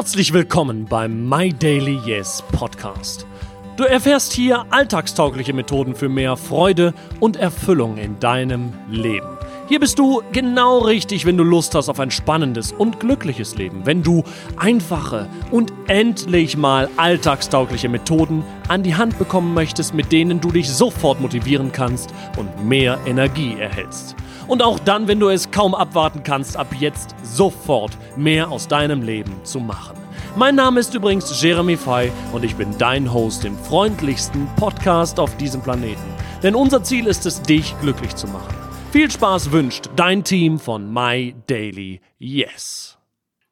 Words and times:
Herzlich 0.00 0.32
willkommen 0.32 0.86
beim 0.86 1.28
My 1.28 1.52
Daily 1.52 2.00
Yes 2.06 2.42
Podcast. 2.52 3.26
Du 3.76 3.84
erfährst 3.84 4.32
hier 4.32 4.64
alltagstaugliche 4.70 5.52
Methoden 5.52 5.94
für 5.94 6.08
mehr 6.08 6.38
Freude 6.38 6.94
und 7.20 7.36
Erfüllung 7.36 7.98
in 7.98 8.18
deinem 8.18 8.72
Leben. 8.90 9.28
Hier 9.68 9.78
bist 9.78 9.98
du 9.98 10.22
genau 10.32 10.78
richtig, 10.78 11.26
wenn 11.26 11.36
du 11.36 11.44
Lust 11.44 11.74
hast 11.74 11.90
auf 11.90 12.00
ein 12.00 12.10
spannendes 12.10 12.72
und 12.72 12.98
glückliches 12.98 13.56
Leben. 13.56 13.84
Wenn 13.84 14.02
du 14.02 14.24
einfache 14.56 15.28
und 15.50 15.70
endlich 15.86 16.56
mal 16.56 16.88
alltagstaugliche 16.96 17.90
Methoden 17.90 18.42
an 18.68 18.82
die 18.82 18.94
Hand 18.94 19.18
bekommen 19.18 19.52
möchtest, 19.52 19.92
mit 19.92 20.10
denen 20.12 20.40
du 20.40 20.50
dich 20.50 20.70
sofort 20.70 21.20
motivieren 21.20 21.72
kannst 21.72 22.08
und 22.38 22.64
mehr 22.64 22.98
Energie 23.04 23.54
erhältst. 23.60 24.16
Und 24.50 24.64
auch 24.64 24.80
dann, 24.80 25.06
wenn 25.06 25.20
du 25.20 25.28
es 25.28 25.52
kaum 25.52 25.76
abwarten 25.76 26.24
kannst, 26.24 26.56
ab 26.56 26.74
jetzt 26.76 27.14
sofort 27.22 27.96
mehr 28.16 28.50
aus 28.50 28.66
deinem 28.66 29.00
Leben 29.00 29.32
zu 29.44 29.60
machen. 29.60 29.96
Mein 30.34 30.56
Name 30.56 30.80
ist 30.80 30.92
übrigens 30.92 31.40
Jeremy 31.40 31.76
Fay 31.76 32.10
und 32.32 32.44
ich 32.44 32.56
bin 32.56 32.76
dein 32.76 33.12
Host 33.12 33.44
im 33.44 33.56
freundlichsten 33.56 34.48
Podcast 34.56 35.20
auf 35.20 35.36
diesem 35.36 35.62
Planeten. 35.62 36.02
Denn 36.42 36.56
unser 36.56 36.82
Ziel 36.82 37.06
ist 37.06 37.26
es, 37.26 37.40
dich 37.42 37.78
glücklich 37.80 38.16
zu 38.16 38.26
machen. 38.26 38.52
Viel 38.90 39.08
Spaß 39.08 39.52
wünscht 39.52 39.88
dein 39.94 40.24
Team 40.24 40.58
von 40.58 40.92
My 40.92 41.32
Daily 41.46 42.00
Yes. 42.18 42.99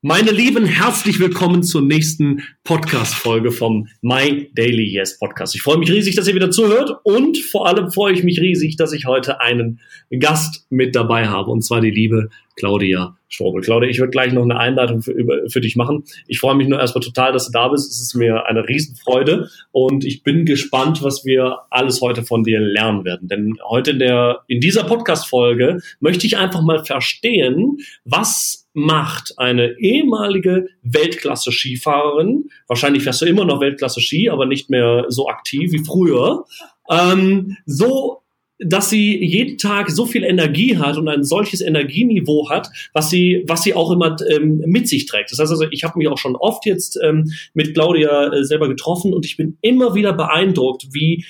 Meine 0.01 0.30
Lieben, 0.30 0.65
herzlich 0.65 1.19
willkommen 1.19 1.65
zur 1.65 1.83
nächsten 1.83 2.45
Podcast-Folge 2.62 3.51
vom 3.51 3.89
My 4.01 4.48
Daily 4.55 4.84
Yes 4.84 5.19
Podcast. 5.19 5.56
Ich 5.56 5.62
freue 5.62 5.79
mich 5.79 5.91
riesig, 5.91 6.15
dass 6.15 6.29
ihr 6.29 6.37
wieder 6.37 6.52
zuhört 6.52 7.01
und 7.02 7.37
vor 7.37 7.66
allem 7.66 7.91
freue 7.91 8.12
ich 8.12 8.23
mich 8.23 8.41
riesig, 8.41 8.77
dass 8.77 8.92
ich 8.92 9.06
heute 9.06 9.41
einen 9.41 9.80
Gast 10.20 10.66
mit 10.70 10.95
dabei 10.95 11.27
habe 11.27 11.51
und 11.51 11.62
zwar 11.62 11.80
die 11.80 11.91
liebe 11.91 12.29
Claudia 12.55 13.16
Strobel. 13.29 13.61
Claudia, 13.61 13.89
ich 13.91 13.98
würde 13.98 14.11
gleich 14.11 14.33
noch 14.33 14.45
eine 14.45 14.59
Einleitung 14.59 15.03
für, 15.03 15.15
für 15.48 15.61
dich 15.61 15.75
machen. 15.75 16.05
Ich 16.28 16.39
freue 16.39 16.55
mich 16.55 16.69
nur 16.69 16.78
erstmal 16.78 17.03
total, 17.03 17.33
dass 17.33 17.47
du 17.47 17.53
da 17.53 17.69
bist. 17.69 17.91
Es 17.91 18.00
ist 18.00 18.15
mir 18.15 18.47
eine 18.47 18.69
Riesenfreude 18.69 19.48
und 19.72 20.05
ich 20.05 20.22
bin 20.22 20.47
gespannt, 20.47 21.03
was 21.03 21.25
wir 21.25 21.59
alles 21.70 22.00
heute 22.00 22.22
von 22.22 22.44
dir 22.44 22.61
lernen 22.61 23.05
werden. 23.05 23.28
Denn 23.28 23.59
heute 23.69 23.91
in 23.91 23.98
der, 23.98 24.44
in 24.47 24.61
dieser 24.61 24.84
Podcast-Folge 24.84 25.81
möchte 26.00 26.27
ich 26.27 26.37
einfach 26.39 26.62
mal 26.62 26.84
verstehen, 26.84 27.78
was 28.05 28.67
macht 28.74 29.34
eine 29.38 29.78
ehemalige 29.78 30.69
Weltklasse-Skifahrerin, 30.83 32.50
wahrscheinlich 32.66 33.02
fährst 33.02 33.22
du 33.22 33.27
immer 33.27 33.44
noch 33.44 33.60
Weltklasse-Ski, 33.60 34.30
aber 34.30 34.47
nicht 34.47 34.70
mehr 34.70 35.06
so 35.08 35.28
aktiv 35.28 35.72
wie 35.72 35.84
früher, 35.84 36.44
ähm, 36.91 37.56
so 37.66 38.22
dass 38.60 38.91
sie 38.91 39.25
jeden 39.25 39.56
Tag 39.56 39.91
so 39.91 40.05
viel 40.05 40.25
Energie 40.25 40.77
hat 40.77 40.97
und 40.97 41.08
ein 41.08 41.22
solches 41.22 41.60
Energieniveau 41.60 42.50
hat, 42.50 42.69
was 42.92 43.08
sie, 43.08 43.44
was 43.47 43.62
sie 43.62 43.75
auch 43.75 43.92
immer 43.92 44.16
ähm, 44.28 44.62
mit 44.66 44.88
sich 44.88 45.06
trägt. 45.06 45.30
Das 45.30 45.38
heißt 45.38 45.53
also, 45.53 45.66
ich 45.70 45.84
habe 45.84 45.97
mich 45.98 46.08
auch 46.08 46.19
schon 46.19 46.34
oft 46.34 46.66
jetzt 46.66 46.98
ähm, 47.03 47.30
mit 47.55 47.75
Claudia 47.75 48.32
äh, 48.32 48.44
selber 48.44 48.69
getroffen 48.69 49.14
und 49.14 49.25
ich 49.25 49.36
bin 49.36 49.58
immer 49.60 49.94
wieder 49.94 50.12
beeindruckt, 50.12 50.88
wie 50.91 51.25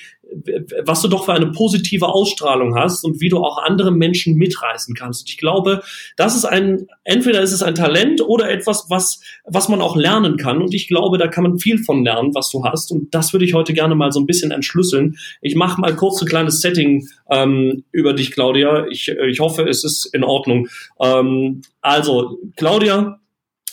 was 0.85 1.01
du 1.01 1.07
doch 1.07 1.25
für 1.25 1.33
eine 1.33 1.51
positive 1.51 2.07
Ausstrahlung 2.07 2.75
hast 2.75 3.03
und 3.03 3.19
wie 3.21 3.29
du 3.29 3.37
auch 3.39 3.57
andere 3.57 3.91
Menschen 3.91 4.35
mitreißen 4.35 4.95
kannst. 4.95 5.23
Und 5.23 5.29
ich 5.29 5.37
glaube, 5.37 5.81
das 6.17 6.35
ist 6.35 6.45
ein, 6.45 6.87
entweder 7.03 7.41
ist 7.41 7.51
es 7.51 7.63
ein 7.63 7.75
Talent 7.75 8.21
oder 8.21 8.49
etwas, 8.49 8.85
was, 8.89 9.21
was 9.45 9.69
man 9.69 9.81
auch 9.81 9.95
lernen 9.95 10.37
kann. 10.37 10.61
Und 10.61 10.73
ich 10.73 10.87
glaube, 10.87 11.17
da 11.17 11.27
kann 11.27 11.43
man 11.43 11.59
viel 11.59 11.77
von 11.83 12.03
lernen, 12.03 12.33
was 12.35 12.49
du 12.49 12.63
hast. 12.63 12.91
Und 12.91 13.13
das 13.13 13.33
würde 13.33 13.45
ich 13.45 13.53
heute 13.53 13.73
gerne 13.73 13.95
mal 13.95 14.11
so 14.11 14.19
ein 14.19 14.25
bisschen 14.25 14.51
entschlüsseln. 14.51 15.17
Ich 15.41 15.55
mache 15.55 15.81
mal 15.81 15.95
kurz 15.95 16.21
ein 16.21 16.27
kleines 16.27 16.61
Setting 16.61 17.07
ähm, 17.29 17.83
über 17.91 18.13
dich, 18.13 18.31
Claudia. 18.31 18.85
Ich, 18.87 19.09
ich 19.09 19.39
hoffe, 19.39 19.63
es 19.67 19.83
ist 19.83 20.05
in 20.13 20.23
Ordnung. 20.23 20.67
Ähm, 20.99 21.61
also, 21.81 22.39
Claudia, 22.55 23.18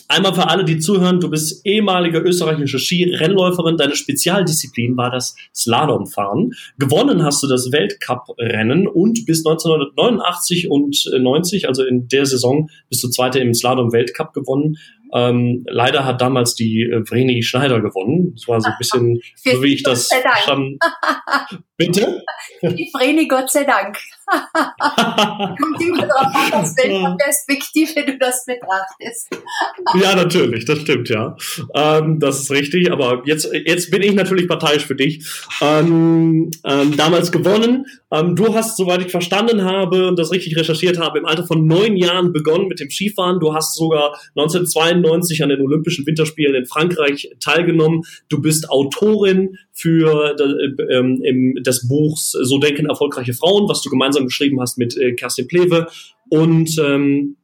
Einmal 0.09 0.33
für 0.33 0.47
alle, 0.47 0.63
die 0.63 0.79
zuhören, 0.79 1.19
du 1.19 1.29
bist 1.29 1.65
ehemalige 1.65 2.19
österreichische 2.19 2.79
Skirennläuferin. 2.79 3.75
Deine 3.75 3.95
Spezialdisziplin 3.95 4.95
war 4.95 5.11
das 5.11 5.35
Slalomfahren. 5.53 6.53
Gewonnen 6.77 7.23
hast 7.23 7.43
du 7.43 7.47
das 7.47 7.71
Weltcuprennen 7.71 8.87
und 8.87 9.25
bis 9.25 9.45
1989 9.45 10.69
und 10.69 11.11
90, 11.17 11.67
also 11.67 11.83
in 11.83 12.07
der 12.07 12.25
Saison, 12.25 12.69
bist 12.89 13.03
du 13.03 13.09
Zweite 13.09 13.39
im 13.39 13.53
Slalom-Weltcup 13.53 14.33
gewonnen. 14.33 14.77
Ähm, 15.13 15.65
leider 15.67 16.05
hat 16.05 16.21
damals 16.21 16.55
die 16.55 16.83
äh, 16.83 17.05
Vreni 17.05 17.41
Schneider 17.43 17.81
gewonnen. 17.81 18.33
Das 18.35 18.47
war 18.47 18.61
so 18.61 18.69
ein 18.69 18.75
bisschen, 18.77 19.21
so 19.35 19.63
wie 19.63 19.73
ich 19.73 19.83
das 19.83 20.09
schon. 20.45 20.79
Bitte? 21.77 22.23
Die 22.63 22.89
Vreni, 22.91 23.27
Gott 23.27 23.51
sei 23.51 23.63
Dank. 23.63 23.97
Kommt 24.27 25.81
immer 25.81 26.05
darauf 26.05 26.35
an, 26.35 26.53
aus 26.53 26.75
welcher 26.77 27.15
Perspektive 27.17 28.05
du 28.05 28.17
das 28.17 28.45
betrachtest. 28.45 29.29
ja, 30.01 30.15
natürlich, 30.15 30.65
das 30.65 30.79
stimmt, 30.79 31.09
ja. 31.09 31.37
Ähm, 31.73 32.19
das 32.19 32.41
ist 32.41 32.51
richtig, 32.51 32.91
aber 32.91 33.21
jetzt, 33.25 33.49
jetzt 33.65 33.89
bin 33.89 34.01
ich 34.01 34.13
natürlich 34.13 34.47
parteiisch 34.47 34.85
für 34.85 34.95
dich. 34.95 35.25
Ähm, 35.61 36.51
ähm, 36.65 36.97
damals 36.97 37.31
gewonnen. 37.31 37.85
Ähm, 38.11 38.35
du 38.35 38.53
hast, 38.53 38.77
soweit 38.77 39.01
ich 39.05 39.11
verstanden 39.11 39.63
habe 39.63 40.07
und 40.07 40.19
das 40.19 40.31
richtig 40.31 40.57
recherchiert 40.57 40.99
habe, 40.99 41.19
im 41.19 41.25
Alter 41.25 41.45
von 41.45 41.65
neun 41.65 41.95
Jahren 41.95 42.33
begonnen 42.33 42.67
mit 42.67 42.79
dem 42.79 42.89
Skifahren. 42.89 43.39
Du 43.39 43.53
hast 43.53 43.75
sogar 43.75 44.17
1992 44.35 45.43
an 45.43 45.49
den 45.49 45.61
Olympischen 45.61 46.05
Winterspielen 46.05 46.55
in 46.55 46.65
Frankreich 46.65 47.29
teilgenommen. 47.39 48.03
Du 48.29 48.41
bist 48.41 48.69
Autorin 48.69 49.57
für 49.73 50.35
äh, 50.39 50.97
ähm, 50.97 51.53
des 51.63 51.87
Buchs 51.87 52.31
So 52.31 52.57
denken 52.57 52.87
erfolgreiche 52.87 53.33
Frauen, 53.33 53.69
was 53.69 53.81
du 53.81 53.89
gemeinsam 53.89 54.16
geschrieben 54.25 54.59
hast 54.59 54.77
mit 54.77 54.97
äh, 54.97 55.13
Kerstin 55.13 55.47
Plewe. 55.47 55.87
Und 56.29 56.77
ähm, 56.79 57.37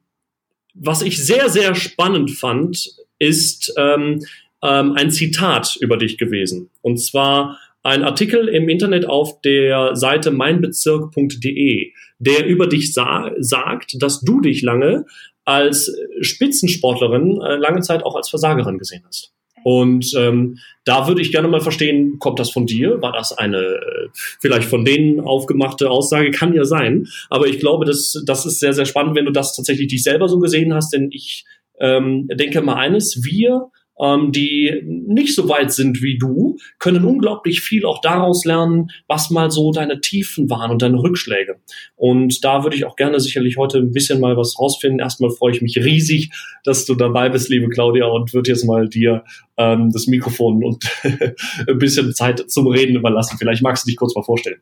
was 0.74 1.02
ich 1.02 1.24
sehr, 1.24 1.48
sehr 1.48 1.74
spannend 1.74 2.32
fand, 2.32 2.96
ist 3.18 3.72
ähm, 3.76 4.20
ähm, 4.62 4.92
ein 4.92 5.10
Zitat 5.10 5.76
über 5.80 5.96
dich 5.96 6.18
gewesen. 6.18 6.70
Und 6.82 6.98
zwar 6.98 7.58
ein 7.82 8.02
Artikel 8.02 8.48
im 8.48 8.68
Internet 8.68 9.06
auf 9.06 9.40
der 9.42 9.94
Seite 9.94 10.30
meinbezirk.de, 10.30 11.92
der 12.18 12.46
über 12.46 12.66
dich 12.66 12.94
sa 12.94 13.30
sagt, 13.38 14.02
dass 14.02 14.22
du 14.22 14.40
dich 14.40 14.62
lange 14.62 15.04
als 15.44 15.94
Spitzensportlerin 16.20 17.40
äh, 17.42 17.56
lange 17.56 17.82
Zeit 17.82 18.02
auch 18.02 18.16
als 18.16 18.30
Versagerin 18.30 18.78
gesehen 18.78 19.04
hast. 19.06 19.33
Und 19.64 20.12
ähm, 20.16 20.58
da 20.84 21.08
würde 21.08 21.22
ich 21.22 21.32
gerne 21.32 21.48
mal 21.48 21.62
verstehen, 21.62 22.18
kommt 22.18 22.38
das 22.38 22.50
von 22.50 22.66
dir? 22.66 23.00
War 23.00 23.12
das 23.12 23.32
eine 23.32 23.58
äh, 23.58 24.08
vielleicht 24.12 24.68
von 24.68 24.84
denen 24.84 25.20
aufgemachte 25.20 25.90
Aussage? 25.90 26.30
Kann 26.30 26.54
ja 26.54 26.64
sein. 26.64 27.08
Aber 27.30 27.46
ich 27.46 27.58
glaube, 27.58 27.86
das, 27.86 28.22
das 28.26 28.44
ist 28.44 28.60
sehr, 28.60 28.74
sehr 28.74 28.84
spannend, 28.84 29.16
wenn 29.16 29.24
du 29.24 29.32
das 29.32 29.56
tatsächlich 29.56 29.88
dich 29.88 30.02
selber 30.02 30.28
so 30.28 30.38
gesehen 30.38 30.74
hast. 30.74 30.92
Denn 30.92 31.08
ich 31.10 31.46
ähm, 31.80 32.28
denke 32.28 32.60
mal 32.60 32.74
eines, 32.74 33.24
wir 33.24 33.70
ähm, 34.00 34.32
die 34.32 34.82
nicht 34.84 35.34
so 35.34 35.48
weit 35.48 35.72
sind 35.72 36.02
wie 36.02 36.18
du, 36.18 36.56
können 36.78 37.04
unglaublich 37.04 37.60
viel 37.60 37.84
auch 37.84 38.00
daraus 38.00 38.44
lernen, 38.44 38.90
was 39.06 39.30
mal 39.30 39.50
so 39.50 39.72
deine 39.72 40.00
Tiefen 40.00 40.50
waren 40.50 40.70
und 40.70 40.82
deine 40.82 41.00
Rückschläge. 41.00 41.56
Und 41.96 42.44
da 42.44 42.62
würde 42.64 42.76
ich 42.76 42.84
auch 42.84 42.96
gerne 42.96 43.20
sicherlich 43.20 43.56
heute 43.56 43.78
ein 43.78 43.92
bisschen 43.92 44.20
mal 44.20 44.36
was 44.36 44.58
rausfinden. 44.58 45.00
Erstmal 45.00 45.30
freue 45.30 45.52
ich 45.52 45.62
mich 45.62 45.76
riesig, 45.76 46.30
dass 46.64 46.86
du 46.86 46.94
dabei 46.94 47.28
bist, 47.28 47.48
liebe 47.48 47.68
Claudia, 47.68 48.06
und 48.06 48.34
würde 48.34 48.50
jetzt 48.50 48.64
mal 48.64 48.88
dir 48.88 49.24
ähm, 49.56 49.90
das 49.92 50.06
Mikrofon 50.06 50.64
und 50.64 50.84
ein 51.68 51.78
bisschen 51.78 52.14
Zeit 52.14 52.50
zum 52.50 52.66
Reden 52.66 52.96
überlassen. 52.96 53.36
Vielleicht 53.38 53.62
magst 53.62 53.84
du 53.84 53.90
dich 53.90 53.96
kurz 53.96 54.14
mal 54.14 54.22
vorstellen. 54.22 54.60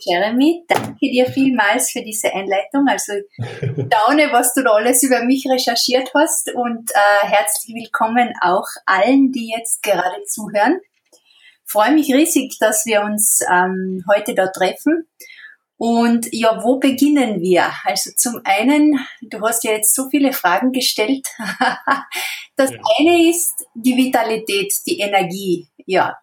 Jeremy, 0.00 0.64
danke 0.66 0.98
dir 1.00 1.26
vielmals 1.26 1.90
für 1.90 2.02
diese 2.02 2.32
Einleitung. 2.32 2.86
Also 2.88 3.12
daune, 3.76 4.32
was 4.32 4.54
du 4.54 4.62
da 4.62 4.70
alles 4.70 5.02
über 5.02 5.24
mich 5.24 5.46
recherchiert 5.48 6.10
hast 6.14 6.52
und 6.54 6.90
äh, 6.90 7.26
herzlich 7.26 7.74
willkommen 7.74 8.32
auch 8.40 8.66
allen, 8.86 9.32
die 9.32 9.52
jetzt 9.56 9.82
gerade 9.82 10.22
zuhören. 10.26 10.80
Freue 11.66 11.92
mich 11.92 12.12
riesig, 12.12 12.58
dass 12.58 12.86
wir 12.86 13.02
uns 13.02 13.40
ähm, 13.50 14.02
heute 14.10 14.34
da 14.34 14.48
treffen. 14.48 15.08
Und 15.76 16.28
ja, 16.32 16.62
wo 16.62 16.78
beginnen 16.78 17.40
wir? 17.40 17.70
Also 17.84 18.10
zum 18.16 18.40
einen, 18.44 18.98
du 19.22 19.40
hast 19.40 19.64
ja 19.64 19.72
jetzt 19.72 19.94
so 19.94 20.10
viele 20.10 20.32
Fragen 20.32 20.72
gestellt. 20.72 21.26
das 22.56 22.70
ja. 22.70 22.78
eine 22.98 23.30
ist 23.30 23.64
die 23.74 23.96
Vitalität, 23.96 24.74
die 24.86 24.98
Energie. 24.98 25.68
Ja, 25.86 26.18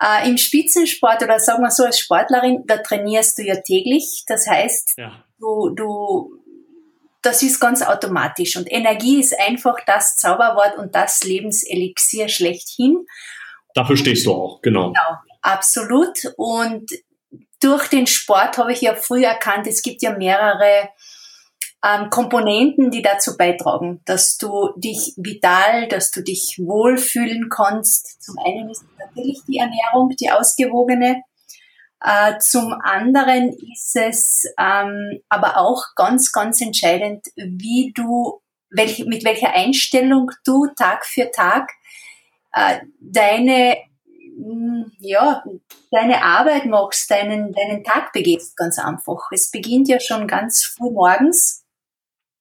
äh, 0.00 0.28
Im 0.28 0.36
Spitzensport 0.36 1.22
oder 1.22 1.38
sagen 1.38 1.62
wir 1.62 1.70
so 1.70 1.84
als 1.84 1.98
Sportlerin, 1.98 2.64
da 2.66 2.78
trainierst 2.78 3.38
du 3.38 3.42
ja 3.42 3.56
täglich. 3.56 4.24
Das 4.26 4.46
heißt, 4.46 4.94
ja. 4.98 5.24
du, 5.38 5.70
du, 5.70 6.42
das 7.22 7.42
ist 7.42 7.60
ganz 7.60 7.82
automatisch. 7.82 8.56
Und 8.56 8.70
Energie 8.70 9.20
ist 9.20 9.38
einfach 9.38 9.76
das 9.86 10.16
Zauberwort 10.16 10.76
und 10.76 10.94
das 10.94 11.24
Lebenselixier 11.24 12.28
schlechthin. 12.28 13.06
Dafür 13.74 13.96
stehst 13.96 14.26
du 14.26 14.32
auch, 14.32 14.60
genau. 14.60 14.88
Genau, 14.88 15.16
absolut. 15.42 16.18
Und 16.36 16.90
durch 17.60 17.88
den 17.88 18.06
Sport 18.06 18.58
habe 18.58 18.72
ich 18.72 18.82
ja 18.82 18.94
früh 18.94 19.24
erkannt, 19.24 19.66
es 19.66 19.82
gibt 19.82 20.02
ja 20.02 20.16
mehrere 20.16 20.90
ähm, 21.84 22.10
Komponenten, 22.10 22.90
die 22.90 23.02
dazu 23.02 23.36
beitragen, 23.36 24.00
dass 24.04 24.38
du 24.38 24.70
dich 24.76 25.14
vital, 25.16 25.88
dass 25.88 26.10
du 26.10 26.22
dich 26.22 26.58
wohlfühlen 26.62 27.48
kannst. 27.48 28.22
Zum 28.22 28.36
einen 28.38 28.70
ist 28.70 28.84
natürlich 28.98 29.40
die 29.46 29.58
Ernährung, 29.58 30.10
die 30.18 30.30
ausgewogene. 30.30 31.22
Äh, 32.02 32.38
zum 32.38 32.72
anderen 32.72 33.52
ist 33.72 33.96
es 33.96 34.44
ähm, 34.58 35.20
aber 35.28 35.58
auch 35.58 35.82
ganz, 35.94 36.32
ganz 36.32 36.60
entscheidend, 36.60 37.26
wie 37.36 37.92
du 37.94 38.40
welch, 38.70 39.04
mit 39.06 39.24
welcher 39.24 39.54
Einstellung 39.54 40.30
du 40.44 40.66
Tag 40.76 41.06
für 41.06 41.30
Tag 41.30 41.70
äh, 42.52 42.80
deine 43.00 43.76
hm, 44.36 44.92
ja, 44.98 45.42
deine 45.90 46.22
Arbeit 46.22 46.66
machst, 46.66 47.10
deinen, 47.10 47.52
deinen 47.52 47.82
Tag 47.82 48.12
begehst, 48.12 48.56
ganz 48.56 48.78
einfach. 48.78 49.30
Es 49.32 49.50
beginnt 49.50 49.88
ja 49.88 49.98
schon 49.98 50.26
ganz 50.26 50.62
früh 50.62 50.90
morgens. 50.90 51.65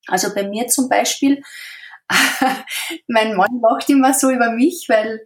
Also 0.08 0.34
bei 0.34 0.48
mir 0.48 0.68
zum 0.68 0.90
Beispiel, 0.90 1.42
mein 3.08 3.36
Mann 3.36 3.62
lacht 3.62 3.90
immer 3.90 4.14
so 4.14 4.30
über 4.30 4.52
mich, 4.52 4.86
weil 4.90 5.26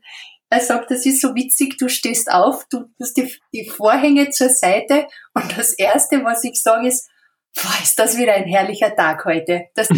er 0.49 0.59
sagt, 0.61 0.89
das 0.89 1.05
ist 1.05 1.21
so 1.21 1.35
witzig, 1.35 1.77
du 1.77 1.89
stehst 1.89 2.31
auf, 2.31 2.65
du 2.69 2.85
tust 2.97 3.17
die, 3.17 3.33
die 3.53 3.69
Vorhänge 3.69 4.29
zur 4.29 4.49
Seite 4.49 5.07
und 5.33 5.57
das 5.57 5.73
Erste, 5.73 6.23
was 6.23 6.43
ich 6.43 6.61
sage, 6.61 6.87
ist, 6.87 7.07
boah, 7.55 7.73
ist 7.83 7.99
das 7.99 8.17
wieder 8.17 8.33
ein 8.33 8.45
herrlicher 8.45 8.95
Tag 8.95 9.25
heute. 9.25 9.65
Das, 9.75 9.87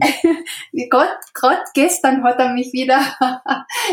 Gott, 0.90 1.16
gerade 1.34 1.62
gestern 1.74 2.24
hat 2.24 2.38
er 2.38 2.52
mich 2.52 2.72
wieder 2.72 3.00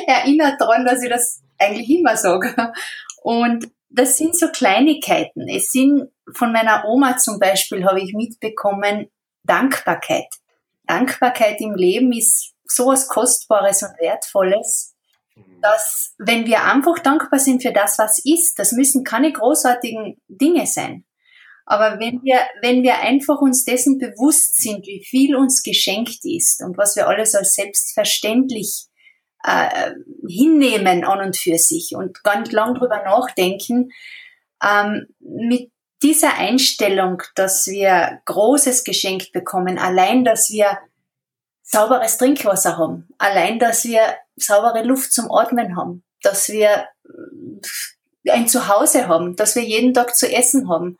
erinnert 0.07 0.59
daran, 0.59 0.86
dass 0.86 1.04
ich 1.04 1.09
das 1.09 1.42
eigentlich 1.59 1.89
immer 1.89 2.18
sage. 2.18 2.74
Und 3.21 3.69
das 3.89 4.18
sind 4.18 4.38
so 4.38 4.50
Kleinigkeiten. 4.50 5.48
Es 5.48 5.71
sind 5.71 6.09
von 6.33 6.51
meiner 6.51 6.86
Oma 6.86 7.18
zum 7.18 7.39
Beispiel 7.39 7.86
habe 7.86 8.01
ich 8.01 8.13
mitbekommen 8.13 9.09
Dankbarkeit. 9.47 10.27
Dankbarkeit 10.85 11.59
im 11.59 11.75
Leben 11.75 12.11
ist 12.11 12.53
so 12.65 12.88
was 12.88 13.07
Kostbares 13.07 13.83
und 13.83 13.99
Wertvolles, 13.99 14.95
dass 15.61 16.13
wenn 16.17 16.45
wir 16.45 16.63
einfach 16.63 16.99
dankbar 16.99 17.39
sind 17.39 17.61
für 17.61 17.71
das, 17.71 17.97
was 17.97 18.23
ist, 18.23 18.59
das 18.59 18.71
müssen 18.71 19.03
keine 19.03 19.31
großartigen 19.31 20.21
Dinge 20.27 20.67
sein. 20.67 21.05
Aber 21.65 21.99
wenn 21.99 22.21
wir, 22.23 22.39
wenn 22.61 22.81
wir 22.81 22.99
einfach 22.99 23.41
uns 23.41 23.65
dessen 23.65 23.97
bewusst 23.97 24.61
sind, 24.61 24.88
wie 24.88 25.03
viel 25.03 25.35
uns 25.35 25.63
geschenkt 25.63 26.19
ist 26.23 26.63
und 26.63 26.77
was 26.77 26.95
wir 26.95 27.07
alles 27.07 27.35
als 27.35 27.55
selbstverständlich 27.55 28.85
äh, 29.44 29.91
hinnehmen 30.27 31.03
an 31.03 31.19
und 31.19 31.35
für 31.35 31.57
sich 31.57 31.94
und 31.94 32.23
gar 32.23 32.39
nicht 32.39 32.53
lang 32.53 32.75
drüber 32.75 33.03
nachdenken, 33.03 33.89
ähm, 34.63 35.07
mit 35.19 35.71
dieser 36.03 36.35
Einstellung, 36.35 37.23
dass 37.35 37.67
wir 37.67 38.21
Großes 38.25 38.83
geschenkt 38.83 39.31
bekommen, 39.31 39.77
allein, 39.77 40.23
dass 40.23 40.49
wir 40.49 40.77
sauberes 41.63 42.17
Trinkwasser 42.17 42.77
haben, 42.77 43.07
allein, 43.17 43.59
dass 43.59 43.83
wir 43.83 44.01
saubere 44.35 44.83
Luft 44.83 45.11
zum 45.11 45.31
Atmen 45.31 45.75
haben, 45.75 46.03
dass 46.21 46.49
wir 46.49 46.88
ein 48.29 48.47
Zuhause 48.47 49.07
haben, 49.07 49.35
dass 49.35 49.55
wir 49.55 49.63
jeden 49.63 49.94
Tag 49.94 50.15
zu 50.15 50.31
essen 50.31 50.69
haben, 50.69 50.97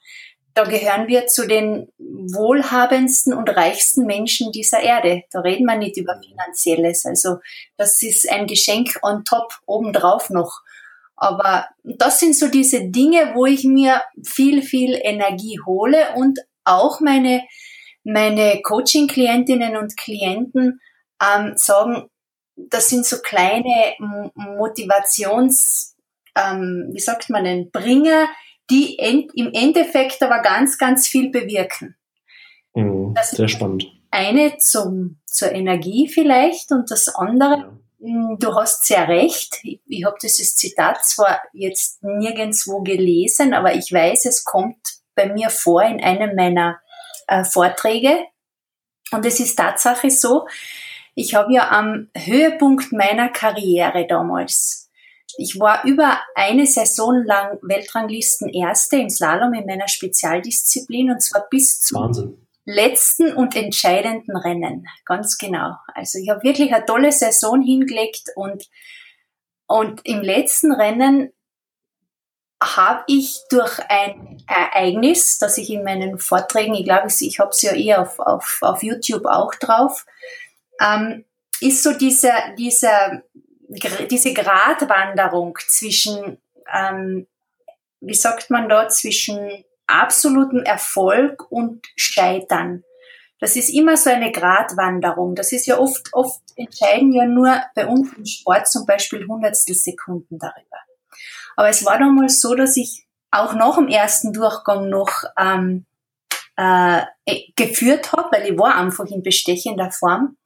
da 0.57 0.63
gehören 0.63 1.07
wir 1.07 1.27
zu 1.27 1.45
den 1.45 1.88
wohlhabendsten 1.99 3.31
und 3.31 3.47
reichsten 3.47 4.07
Menschen 4.07 4.51
dieser 4.51 4.79
Erde. 4.79 5.21
Da 5.29 5.41
reden 5.41 5.65
wir 5.65 5.77
nicht 5.77 5.97
über 5.97 6.19
Finanzielles. 6.19 7.05
Also 7.05 7.38
das 7.77 8.01
ist 8.01 8.27
ein 8.27 8.47
Geschenk 8.47 8.97
on 9.03 9.23
top, 9.23 9.53
obendrauf 9.67 10.31
noch. 10.31 10.61
Aber 11.17 11.67
das 11.83 12.19
sind 12.19 12.35
so 12.35 12.47
diese 12.47 12.89
Dinge, 12.89 13.31
wo 13.33 13.45
ich 13.45 13.63
mir 13.63 14.01
viel, 14.23 14.61
viel 14.61 14.97
Energie 15.01 15.59
hole 15.65 16.13
und 16.15 16.39
auch 16.63 16.99
meine, 17.01 17.43
meine 18.03 18.61
Coaching-Klientinnen 18.61 19.75
und 19.77 19.97
Klienten 19.97 20.79
ähm, 21.21 21.53
sagen, 21.55 22.09
das 22.55 22.89
sind 22.89 23.05
so 23.05 23.17
kleine 23.17 23.93
Motivations, 24.35 25.95
ähm, 26.35 26.89
wie 26.91 26.99
sagt 26.99 27.29
man 27.29 27.43
denn, 27.43 27.71
Bringer, 27.71 28.27
die 28.69 28.99
end, 28.99 29.31
im 29.35 29.51
Endeffekt 29.53 30.21
aber 30.21 30.41
ganz, 30.41 30.77
ganz 30.77 31.07
viel 31.07 31.31
bewirken. 31.31 31.95
Mhm, 32.75 33.15
sehr 33.21 33.47
spannend. 33.47 33.87
Eine 34.11 34.57
zum, 34.57 35.19
zur 35.25 35.51
Energie 35.51 36.09
vielleicht 36.09 36.71
und 36.71 36.91
das 36.91 37.07
andere, 37.07 37.57
ja. 37.57 37.77
Hm, 37.99 38.38
du 38.39 38.55
hast 38.55 38.85
sehr 38.85 39.07
recht. 39.07 39.59
Ich, 39.63 40.05
habe 40.05 40.17
dieses 40.21 40.55
Zitat 40.55 41.03
zwar 41.05 41.41
jetzt 41.53 42.03
nirgendwo 42.03 42.81
gelesen, 42.81 43.53
aber 43.53 43.75
ich 43.75 43.91
weiß, 43.91 44.25
es 44.25 44.44
kommt 44.44 44.77
bei 45.15 45.27
mir 45.27 45.49
vor 45.49 45.83
in 45.83 46.01
einem 46.03 46.35
meiner 46.35 46.79
äh, 47.27 47.44
Vorträge. 47.44 48.25
Und 49.11 49.25
es 49.25 49.39
ist 49.39 49.55
Tatsache 49.55 50.09
so, 50.09 50.47
ich 51.15 51.33
habe 51.33 51.53
ja 51.53 51.69
am 51.71 52.09
Höhepunkt 52.15 52.91
meiner 52.91 53.29
Karriere 53.29 54.05
damals 54.05 54.88
ich 55.38 55.59
war 55.59 55.83
über 55.85 56.19
eine 56.35 56.65
Saison 56.65 57.23
lang 57.23 57.59
Weltranglisten 57.61 58.49
Erste 58.49 58.97
im 58.97 59.09
Slalom 59.09 59.53
in 59.53 59.65
meiner 59.65 59.88
Spezialdisziplin 59.88 61.11
und 61.11 61.21
zwar 61.21 61.47
bis 61.49 61.81
zum 61.81 62.01
Wahnsinn. 62.01 62.46
Letzten 62.67 63.33
und 63.33 63.55
entscheidenden 63.55 64.35
Rennen. 64.35 64.87
Ganz 65.05 65.37
genau. 65.37 65.75
Also 65.95 66.19
ich 66.19 66.29
habe 66.29 66.43
wirklich 66.43 66.73
eine 66.73 66.85
tolle 66.85 67.11
Saison 67.11 67.61
hingelegt 67.61 68.23
und, 68.35 68.69
und 69.67 70.05
im 70.05 70.21
letzten 70.21 70.73
Rennen 70.73 71.31
habe 72.61 73.03
ich 73.07 73.39
durch 73.49 73.79
ein 73.87 74.43
Ereignis, 74.47 75.37
das 75.37 75.57
ich 75.57 75.69
in 75.69 75.83
meinen 75.83 76.19
Vorträgen, 76.19 76.73
ich 76.73 76.83
glaube, 76.83 77.07
ich 77.07 77.39
habe 77.39 77.51
es 77.51 77.61
ja 77.61 77.73
eh 77.73 77.95
auf, 77.95 78.19
auf, 78.19 78.59
auf 78.61 78.83
YouTube 78.83 79.25
auch 79.25 79.53
drauf, 79.55 80.05
ähm, 80.81 81.23
ist 81.61 81.83
so 81.83 81.93
dieser, 81.93 82.53
dieser 82.57 83.23
diese 83.67 84.33
Gratwanderung 84.33 85.57
zwischen, 85.67 86.37
ähm, 86.73 87.27
wie 87.99 88.13
sagt 88.13 88.49
man 88.49 88.69
da, 88.69 88.87
zwischen 88.87 89.63
absolutem 89.87 90.63
Erfolg 90.63 91.51
und 91.51 91.85
Scheitern. 91.95 92.83
Das 93.39 93.55
ist 93.55 93.69
immer 93.69 93.97
so 93.97 94.09
eine 94.09 94.31
Gratwanderung. 94.31 95.35
Das 95.35 95.51
ist 95.51 95.67
ja 95.67 95.77
oft, 95.77 96.09
oft 96.13 96.41
entscheiden 96.55 97.13
ja 97.13 97.25
nur 97.25 97.61
bei 97.75 97.85
uns 97.85 98.13
im 98.13 98.25
Sport 98.25 98.67
zum 98.67 98.85
Beispiel 98.85 99.27
Hundertstel 99.27 99.75
Sekunden 99.75 100.39
darüber. 100.39 100.77
Aber 101.55 101.69
es 101.69 101.85
war 101.85 101.99
damals 101.99 102.41
so, 102.41 102.55
dass 102.55 102.77
ich 102.77 103.07
auch 103.31 103.53
nach 103.53 103.75
dem 103.75 103.87
ersten 103.87 104.33
Durchgang 104.33 104.89
noch 104.89 105.11
ähm, 105.37 105.85
äh, 106.55 107.01
geführt 107.55 108.11
habe, 108.13 108.29
weil 108.31 108.51
ich 108.51 108.57
war 108.57 108.75
einfach 108.75 109.05
in 109.05 109.21
bestechender 109.21 109.91
Form. 109.91 110.37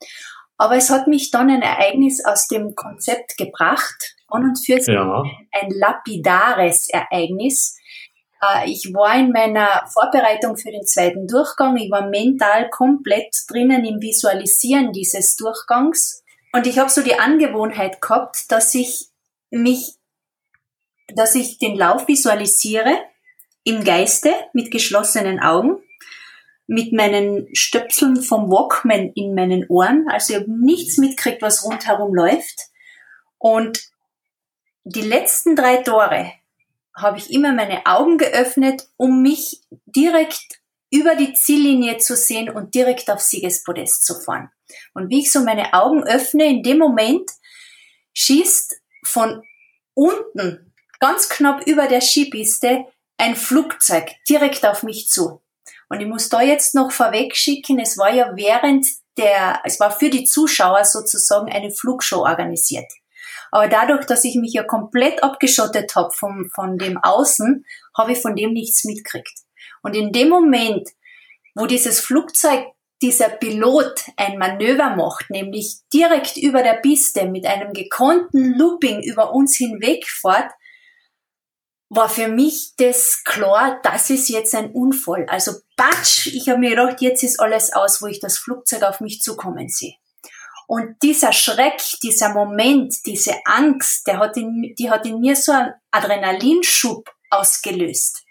Aber 0.58 0.76
es 0.76 0.90
hat 0.90 1.08
mich 1.08 1.32
dann 1.32 1.50
ein 1.50 1.62
Ereignis 1.62 2.24
aus 2.24 2.48
dem 2.48 2.76
Konzept 2.76 3.38
gebracht, 3.38 4.16
an 4.28 4.44
und 4.44 4.58
für 4.64 4.80
sich 4.80 4.94
ja. 4.94 5.24
ein 5.52 5.72
lapidares 5.72 6.88
Ereignis. 6.90 7.78
Äh, 8.42 8.70
ich 8.70 8.94
war 8.94 9.18
in 9.18 9.32
meiner 9.32 9.88
Vorbereitung 9.94 10.58
für 10.58 10.72
den 10.72 10.86
zweiten 10.86 11.28
Durchgang, 11.28 11.78
ich 11.78 11.92
war 11.92 12.10
mental 12.10 12.70
komplett 12.70 13.36
drinnen 13.48 13.86
im 13.86 14.02
Visualisieren 14.02 14.92
dieses 14.92 15.36
Durchgangs. 15.36 16.24
Und 16.54 16.68
ich 16.68 16.80
habe 16.80 16.90
so 16.90 17.02
die 17.02 17.20
Angewohnheit 17.20 18.02
gehabt, 18.02 18.52
dass 18.52 18.76
ich 18.76 19.08
mich, 19.52 19.96
dass 21.14 21.36
ich 21.36 21.60
den 21.60 21.78
Lauf 21.78 22.08
visualisiere 22.08 23.00
im 23.64 23.84
Geiste 23.84 24.34
mit 24.54 24.72
geschlossenen 24.72 25.40
Augen 25.40 25.82
mit 26.68 26.94
meinen 26.94 27.54
Stöpseln 27.54 28.22
vom 28.22 28.50
Walkman 28.50 29.12
in 29.14 29.36
meinen 29.36 29.68
Ohren. 29.68 30.08
Also 30.10 30.34
ich 30.34 30.40
habe 30.40 30.52
nichts 30.52 30.98
mitgekriegt, 30.98 31.42
was 31.42 31.66
rundherum 31.66 32.16
läuft. 32.16 32.70
Und 33.38 33.92
die 34.86 35.02
letzten 35.02 35.58
drei 35.58 35.78
Tore 35.78 36.32
habe 36.96 37.18
ich 37.18 37.32
immer 37.32 37.54
meine 37.54 37.86
Augen 37.86 38.18
geöffnet, 38.18 38.88
um 38.98 39.22
mich 39.22 39.62
direkt 39.86 40.62
über 40.92 41.16
die 41.16 41.34
Ziellinie 41.34 41.98
zu 41.98 42.16
sehen 42.16 42.50
und 42.50 42.76
direkt 42.76 43.10
auf 43.10 43.22
Siegespodest 43.22 44.06
zu 44.06 44.20
fahren. 44.20 44.50
Und 44.94 45.10
wie 45.10 45.20
ich 45.20 45.32
so 45.32 45.42
meine 45.42 45.74
Augen 45.74 46.04
öffne, 46.04 46.46
in 46.46 46.64
dem 46.64 46.78
Moment 46.78 47.30
schießt 48.14 48.82
von 49.06 49.42
unten, 49.94 50.74
ganz 51.00 51.30
knapp 51.30 51.66
über 51.66 51.88
der 51.88 52.02
Skipiste, 52.02 52.86
ein 53.18 53.36
Flugzeug 53.36 54.12
direkt 54.28 54.66
auf 54.66 54.84
mich 54.84 55.08
zu. 55.08 55.42
Und 55.90 56.02
ich 56.02 56.08
muss 56.08 56.30
da 56.30 56.42
jetzt 56.42 56.76
noch 56.76 56.92
vorweg 56.92 57.36
schicken, 57.36 57.80
es 57.80 57.98
war 57.98 58.14
ja 58.14 58.32
während 58.36 58.88
der, 59.18 59.62
es 59.66 59.80
war 59.80 59.92
für 59.92 60.10
die 60.10 60.24
Zuschauer 60.24 60.86
sozusagen 60.86 61.52
eine 61.52 61.72
Flugshow 61.72 62.20
organisiert. 62.20 62.90
Aber 63.52 63.68
dadurch, 63.68 64.06
dass 64.06 64.24
ich 64.24 64.36
mich 64.36 64.54
ja 64.54 64.64
komplett 64.64 65.24
abgeschottet 65.24 65.94
habe 65.96 66.12
vom, 66.12 66.50
von 66.50 66.78
dem 66.78 66.98
Außen, 66.98 67.66
habe 67.96 68.14
ich 68.14 68.22
von 68.22 68.36
dem 68.36 68.54
nichts 68.54 68.86
mitgekriegt. 68.86 69.40
Und 69.84 69.96
in 69.96 70.12
dem 70.12 70.30
Moment, 70.30 70.90
wo 71.54 71.66
dieses 71.66 72.00
Flugzeug, 72.00 72.66
dieser 73.02 73.30
Pilot 73.30 74.06
ein 74.16 74.38
Manöver 74.38 74.96
macht, 74.96 75.30
nämlich 75.30 75.80
direkt 75.92 76.38
über 76.38 76.64
der 76.64 76.76
Piste 76.76 77.26
mit 77.26 77.46
einem 77.46 77.74
gekonnten 77.74 78.58
Looping 78.58 79.02
über 79.02 79.34
uns 79.34 79.58
hinweg 79.58 80.08
fährt, 80.08 80.52
war 81.90 82.08
für 82.08 82.30
mich 82.30 82.74
das 82.78 83.24
klar, 83.26 83.82
das 83.84 84.10
ist 84.10 84.30
jetzt 84.30 84.56
ein 84.56 84.72
Unfall. 84.72 85.26
Also 85.28 85.52
batsch, 85.76 86.28
ich 86.28 86.48
habe 86.48 86.60
mir 86.60 86.70
gedacht, 86.70 87.02
jetzt 87.02 87.22
ist 87.22 87.40
alles 87.40 87.74
aus, 87.74 88.02
wo 88.02 88.08
ich 88.08 88.22
das 88.22 88.38
Flugzeug 88.38 88.84
auf 88.84 89.02
mich 89.02 89.22
zukommen 89.22 89.68
sehe. 89.68 89.96
Und 90.72 91.04
dieser 91.04 91.34
Schreck, 91.34 91.82
dieser 92.02 92.34
Moment, 92.34 93.06
diese 93.06 93.34
Angst, 93.44 94.08
der 94.08 94.20
hat 94.20 94.38
in, 94.38 94.74
die 94.80 94.90
hat 94.90 95.06
in 95.06 95.20
mir 95.20 95.36
so 95.36 95.52
einen 95.52 95.74
Adrenalinschub 95.92 97.14
ausgelöst, 97.30 98.24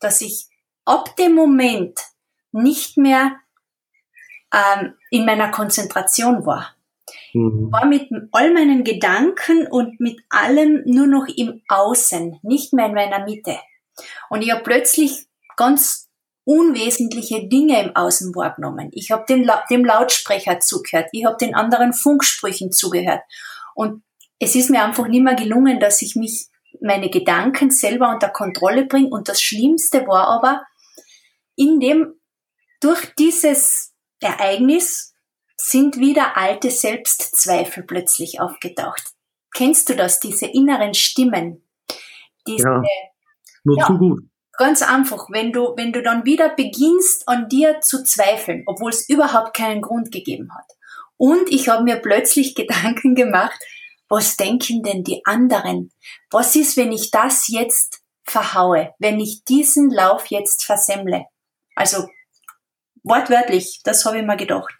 dass 0.00 0.20
ich 0.20 0.48
ab 0.84 1.14
dem 1.14 1.36
Moment 1.36 1.96
nicht 2.50 2.96
mehr 2.96 3.36
ähm, 4.52 4.94
in 5.10 5.24
meiner 5.24 5.52
Konzentration 5.52 6.44
war. 6.44 6.74
Mhm. 7.32 7.70
War 7.70 7.86
mit 7.86 8.10
all 8.32 8.52
meinen 8.52 8.82
Gedanken 8.82 9.68
und 9.68 10.00
mit 10.00 10.18
allem 10.30 10.82
nur 10.86 11.06
noch 11.06 11.28
im 11.28 11.62
Außen, 11.68 12.40
nicht 12.42 12.72
mehr 12.72 12.86
in 12.86 12.94
meiner 12.94 13.24
Mitte. 13.24 13.56
Und 14.30 14.42
ich 14.42 14.50
habe 14.50 14.64
plötzlich 14.64 15.28
ganz 15.56 16.10
unwesentliche 16.44 17.48
Dinge 17.48 17.82
im 17.82 17.96
Außen 17.96 18.34
wahrgenommen. 18.34 18.90
Ich 18.92 19.10
habe 19.10 19.24
dem 19.26 19.84
Lautsprecher 19.84 20.60
zugehört, 20.60 21.08
ich 21.12 21.24
habe 21.24 21.36
den 21.40 21.54
anderen 21.54 21.92
Funksprüchen 21.92 22.70
zugehört. 22.70 23.22
Und 23.74 24.02
es 24.38 24.54
ist 24.54 24.70
mir 24.70 24.84
einfach 24.84 25.08
nicht 25.08 25.22
mehr 25.22 25.34
gelungen, 25.34 25.80
dass 25.80 26.02
ich 26.02 26.16
mich 26.16 26.48
meine 26.80 27.08
Gedanken 27.08 27.70
selber 27.70 28.10
unter 28.10 28.28
Kontrolle 28.28 28.86
bringe. 28.86 29.08
Und 29.08 29.28
das 29.28 29.40
Schlimmste 29.40 30.06
war 30.06 30.28
aber, 30.28 30.64
in 31.56 31.80
dem, 31.80 32.20
durch 32.80 33.14
dieses 33.14 33.94
Ereignis 34.20 35.14
sind 35.56 35.98
wieder 35.98 36.36
alte 36.36 36.70
Selbstzweifel 36.70 37.84
plötzlich 37.84 38.40
aufgetaucht. 38.40 39.14
Kennst 39.54 39.88
du 39.88 39.96
das, 39.96 40.20
diese 40.20 40.46
inneren 40.46 40.94
Stimmen? 40.94 41.66
Diese, 42.46 42.68
ja, 42.68 42.82
nur 43.62 43.78
ja, 43.78 43.86
zu 43.86 43.98
gut. 43.98 44.24
Ganz 44.56 44.82
einfach, 44.82 45.28
wenn 45.30 45.52
du, 45.52 45.74
wenn 45.76 45.92
du 45.92 46.02
dann 46.02 46.24
wieder 46.24 46.48
beginnst 46.50 47.28
an 47.28 47.48
dir 47.48 47.80
zu 47.80 48.04
zweifeln, 48.04 48.62
obwohl 48.66 48.90
es 48.90 49.08
überhaupt 49.08 49.56
keinen 49.56 49.82
Grund 49.82 50.12
gegeben 50.12 50.50
hat. 50.54 50.66
Und 51.16 51.50
ich 51.50 51.68
habe 51.68 51.84
mir 51.84 51.96
plötzlich 51.96 52.54
Gedanken 52.54 53.14
gemacht, 53.14 53.58
was 54.08 54.36
denken 54.36 54.82
denn 54.82 55.02
die 55.02 55.22
anderen? 55.24 55.90
Was 56.30 56.54
ist, 56.54 56.76
wenn 56.76 56.92
ich 56.92 57.10
das 57.10 57.48
jetzt 57.48 58.02
verhaue, 58.24 58.92
wenn 58.98 59.18
ich 59.18 59.44
diesen 59.44 59.90
Lauf 59.90 60.26
jetzt 60.26 60.64
versemmle? 60.64 61.24
Also 61.74 62.08
wortwörtlich, 63.02 63.80
das 63.84 64.04
habe 64.04 64.18
ich 64.18 64.24
mir 64.24 64.36
gedacht. 64.36 64.74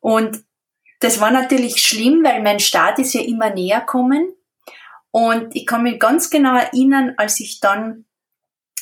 Und 0.00 0.44
das 1.00 1.20
war 1.20 1.30
natürlich 1.30 1.82
schlimm, 1.82 2.22
weil 2.24 2.42
mein 2.42 2.60
Start 2.60 2.98
ist 2.98 3.14
ja 3.14 3.22
immer 3.22 3.50
näher 3.50 3.80
kommen. 3.80 4.32
Und 5.10 5.56
ich 5.56 5.66
kann 5.66 5.82
mich 5.82 5.98
ganz 5.98 6.30
genau 6.30 6.56
erinnern, 6.56 7.14
als 7.16 7.40
ich 7.40 7.60
dann, 7.60 8.06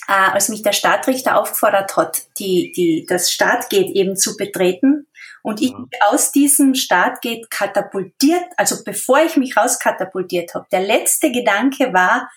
äh, 0.09 0.13
als 0.13 0.49
mich 0.49 0.63
der 0.63 0.73
Startrichter 0.73 1.39
aufgefordert 1.39 1.97
hat, 1.97 2.23
die, 2.39 2.73
die, 2.73 3.07
das 3.07 3.31
Startgate 3.31 3.91
eben 3.95 4.17
zu 4.17 4.37
betreten 4.37 5.07
und 5.43 5.61
ich 5.61 5.73
mhm. 5.73 5.89
aus 6.09 6.33
diesem 6.33 6.75
Startgate 6.75 7.51
katapultiert, 7.51 8.45
also 8.57 8.83
bevor 8.85 9.21
ich 9.21 9.37
mich 9.37 9.57
rauskatapultiert 9.57 10.55
habe, 10.55 10.67
der 10.73 10.81
letzte 10.81 11.31
Gedanke 11.31 11.93
war, 11.93 12.31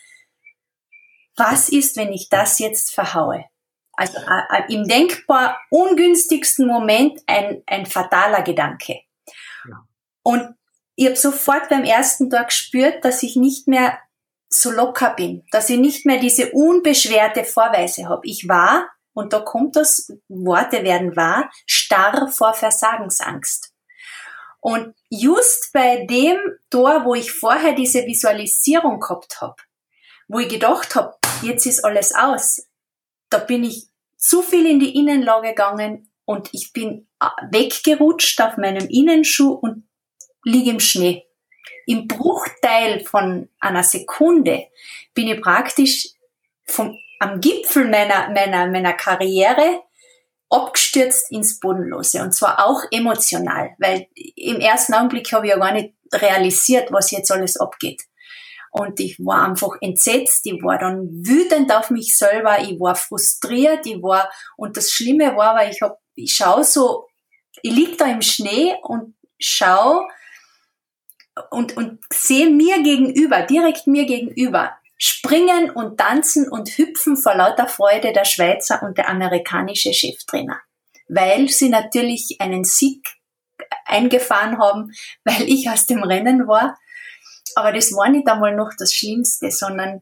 was 1.37 1.69
ist, 1.69 1.95
wenn 1.95 2.11
ich 2.11 2.29
das 2.29 2.59
jetzt 2.59 2.93
verhaue? 2.93 3.45
Also 3.93 4.17
äh, 4.17 4.57
äh, 4.57 4.73
im 4.73 4.87
denkbar 4.87 5.59
ungünstigsten 5.69 6.67
Moment 6.67 7.21
ein, 7.25 7.63
ein 7.67 7.85
fataler 7.85 8.41
Gedanke. 8.41 8.99
Ja. 9.67 9.87
Und 10.23 10.55
ich 10.95 11.05
habe 11.05 11.15
sofort 11.15 11.69
beim 11.69 11.83
ersten 11.83 12.29
Tag 12.29 12.49
gespürt, 12.49 13.05
dass 13.05 13.23
ich 13.23 13.35
nicht 13.37 13.67
mehr 13.67 13.97
so 14.53 14.69
locker 14.69 15.13
bin, 15.15 15.43
dass 15.51 15.69
ich 15.69 15.79
nicht 15.79 16.05
mehr 16.05 16.19
diese 16.19 16.51
unbeschwerte 16.51 17.45
Vorweise 17.45 18.07
habe. 18.07 18.27
Ich 18.27 18.47
war, 18.47 18.89
und 19.13 19.33
da 19.33 19.39
kommt 19.39 19.75
das, 19.75 20.11
Worte 20.27 20.83
werden 20.83 21.15
wahr, 21.15 21.49
starr 21.65 22.27
vor 22.27 22.53
Versagensangst. 22.53 23.73
Und 24.59 24.93
just 25.09 25.71
bei 25.73 26.05
dem 26.05 26.37
Tor, 26.69 27.05
wo 27.05 27.15
ich 27.15 27.31
vorher 27.31 27.73
diese 27.73 28.05
Visualisierung 28.05 28.99
gehabt 28.99 29.41
habe, 29.41 29.55
wo 30.27 30.39
ich 30.39 30.49
gedacht 30.49 30.95
habe, 30.95 31.15
jetzt 31.41 31.65
ist 31.65 31.83
alles 31.83 32.13
aus, 32.13 32.67
da 33.29 33.39
bin 33.39 33.63
ich 33.63 33.87
zu 34.17 34.41
viel 34.43 34.67
in 34.67 34.79
die 34.79 34.95
Innenlage 34.95 35.49
gegangen 35.49 36.11
und 36.25 36.49
ich 36.51 36.73
bin 36.73 37.07
äh, 37.19 37.27
weggerutscht 37.49 38.39
auf 38.41 38.57
meinem 38.57 38.87
Innenschuh 38.87 39.53
und 39.53 39.87
liege 40.43 40.69
im 40.69 40.79
Schnee. 40.79 41.25
Im 41.85 42.07
Bruchteil 42.07 43.03
von 43.05 43.49
einer 43.59 43.83
Sekunde 43.83 44.67
bin 45.13 45.27
ich 45.27 45.41
praktisch 45.41 46.09
vom, 46.65 46.97
am 47.19 47.39
Gipfel 47.41 47.89
meiner, 47.89 48.29
meiner, 48.29 48.67
meiner 48.67 48.93
Karriere 48.93 49.81
abgestürzt 50.49 51.31
ins 51.31 51.59
Bodenlose. 51.59 52.21
Und 52.21 52.33
zwar 52.33 52.65
auch 52.65 52.83
emotional, 52.91 53.71
weil 53.79 54.07
im 54.35 54.59
ersten 54.59 54.93
Augenblick 54.93 55.31
habe 55.31 55.47
ich 55.47 55.53
ja 55.53 55.57
gar 55.57 55.71
nicht 55.71 55.93
realisiert, 56.13 56.91
was 56.91 57.11
jetzt 57.11 57.31
alles 57.31 57.57
abgeht. 57.57 58.01
Und 58.71 58.99
ich 59.01 59.17
war 59.19 59.47
einfach 59.47 59.75
entsetzt, 59.81 60.45
ich 60.45 60.63
war 60.63 60.77
dann 60.77 61.09
wütend 61.09 61.73
auf 61.73 61.89
mich 61.89 62.17
selber, 62.17 62.59
ich 62.61 62.79
war 62.79 62.95
frustriert, 62.95 63.85
ich 63.85 64.01
war, 64.01 64.31
und 64.55 64.77
das 64.77 64.91
Schlimme 64.91 65.35
war, 65.35 65.55
weil 65.55 65.71
ich 65.71 65.81
hab, 65.81 65.99
ich 66.15 66.33
schau 66.33 66.63
so, 66.63 67.05
ich 67.61 67.71
lieg 67.73 67.97
da 67.97 68.05
im 68.05 68.21
Schnee 68.21 68.73
und 68.83 69.15
schau 69.39 70.07
und, 71.49 71.77
und 71.77 71.99
sehe 72.11 72.49
mir 72.49 72.81
gegenüber, 72.83 73.43
direkt 73.43 73.87
mir 73.87 74.05
gegenüber, 74.05 74.71
springen 74.97 75.71
und 75.71 75.97
tanzen 75.97 76.49
und 76.49 76.69
hüpfen 76.77 77.17
vor 77.17 77.35
lauter 77.35 77.67
Freude 77.67 78.13
der 78.13 78.25
Schweizer 78.25 78.83
und 78.83 78.97
der 78.97 79.09
amerikanische 79.09 79.93
Cheftrainer. 79.93 80.59
Weil 81.07 81.49
sie 81.49 81.69
natürlich 81.69 82.37
einen 82.39 82.63
Sieg 82.63 83.07
eingefahren 83.85 84.59
haben, 84.59 84.91
weil 85.23 85.43
ich 85.43 85.69
aus 85.69 85.85
dem 85.85 86.03
Rennen 86.03 86.47
war 86.47 86.77
aber 87.55 87.71
das 87.71 87.91
war 87.91 88.09
nicht 88.09 88.27
einmal 88.27 88.55
noch 88.55 88.71
das 88.77 88.93
Schlimmste, 88.93 89.51
sondern 89.51 90.01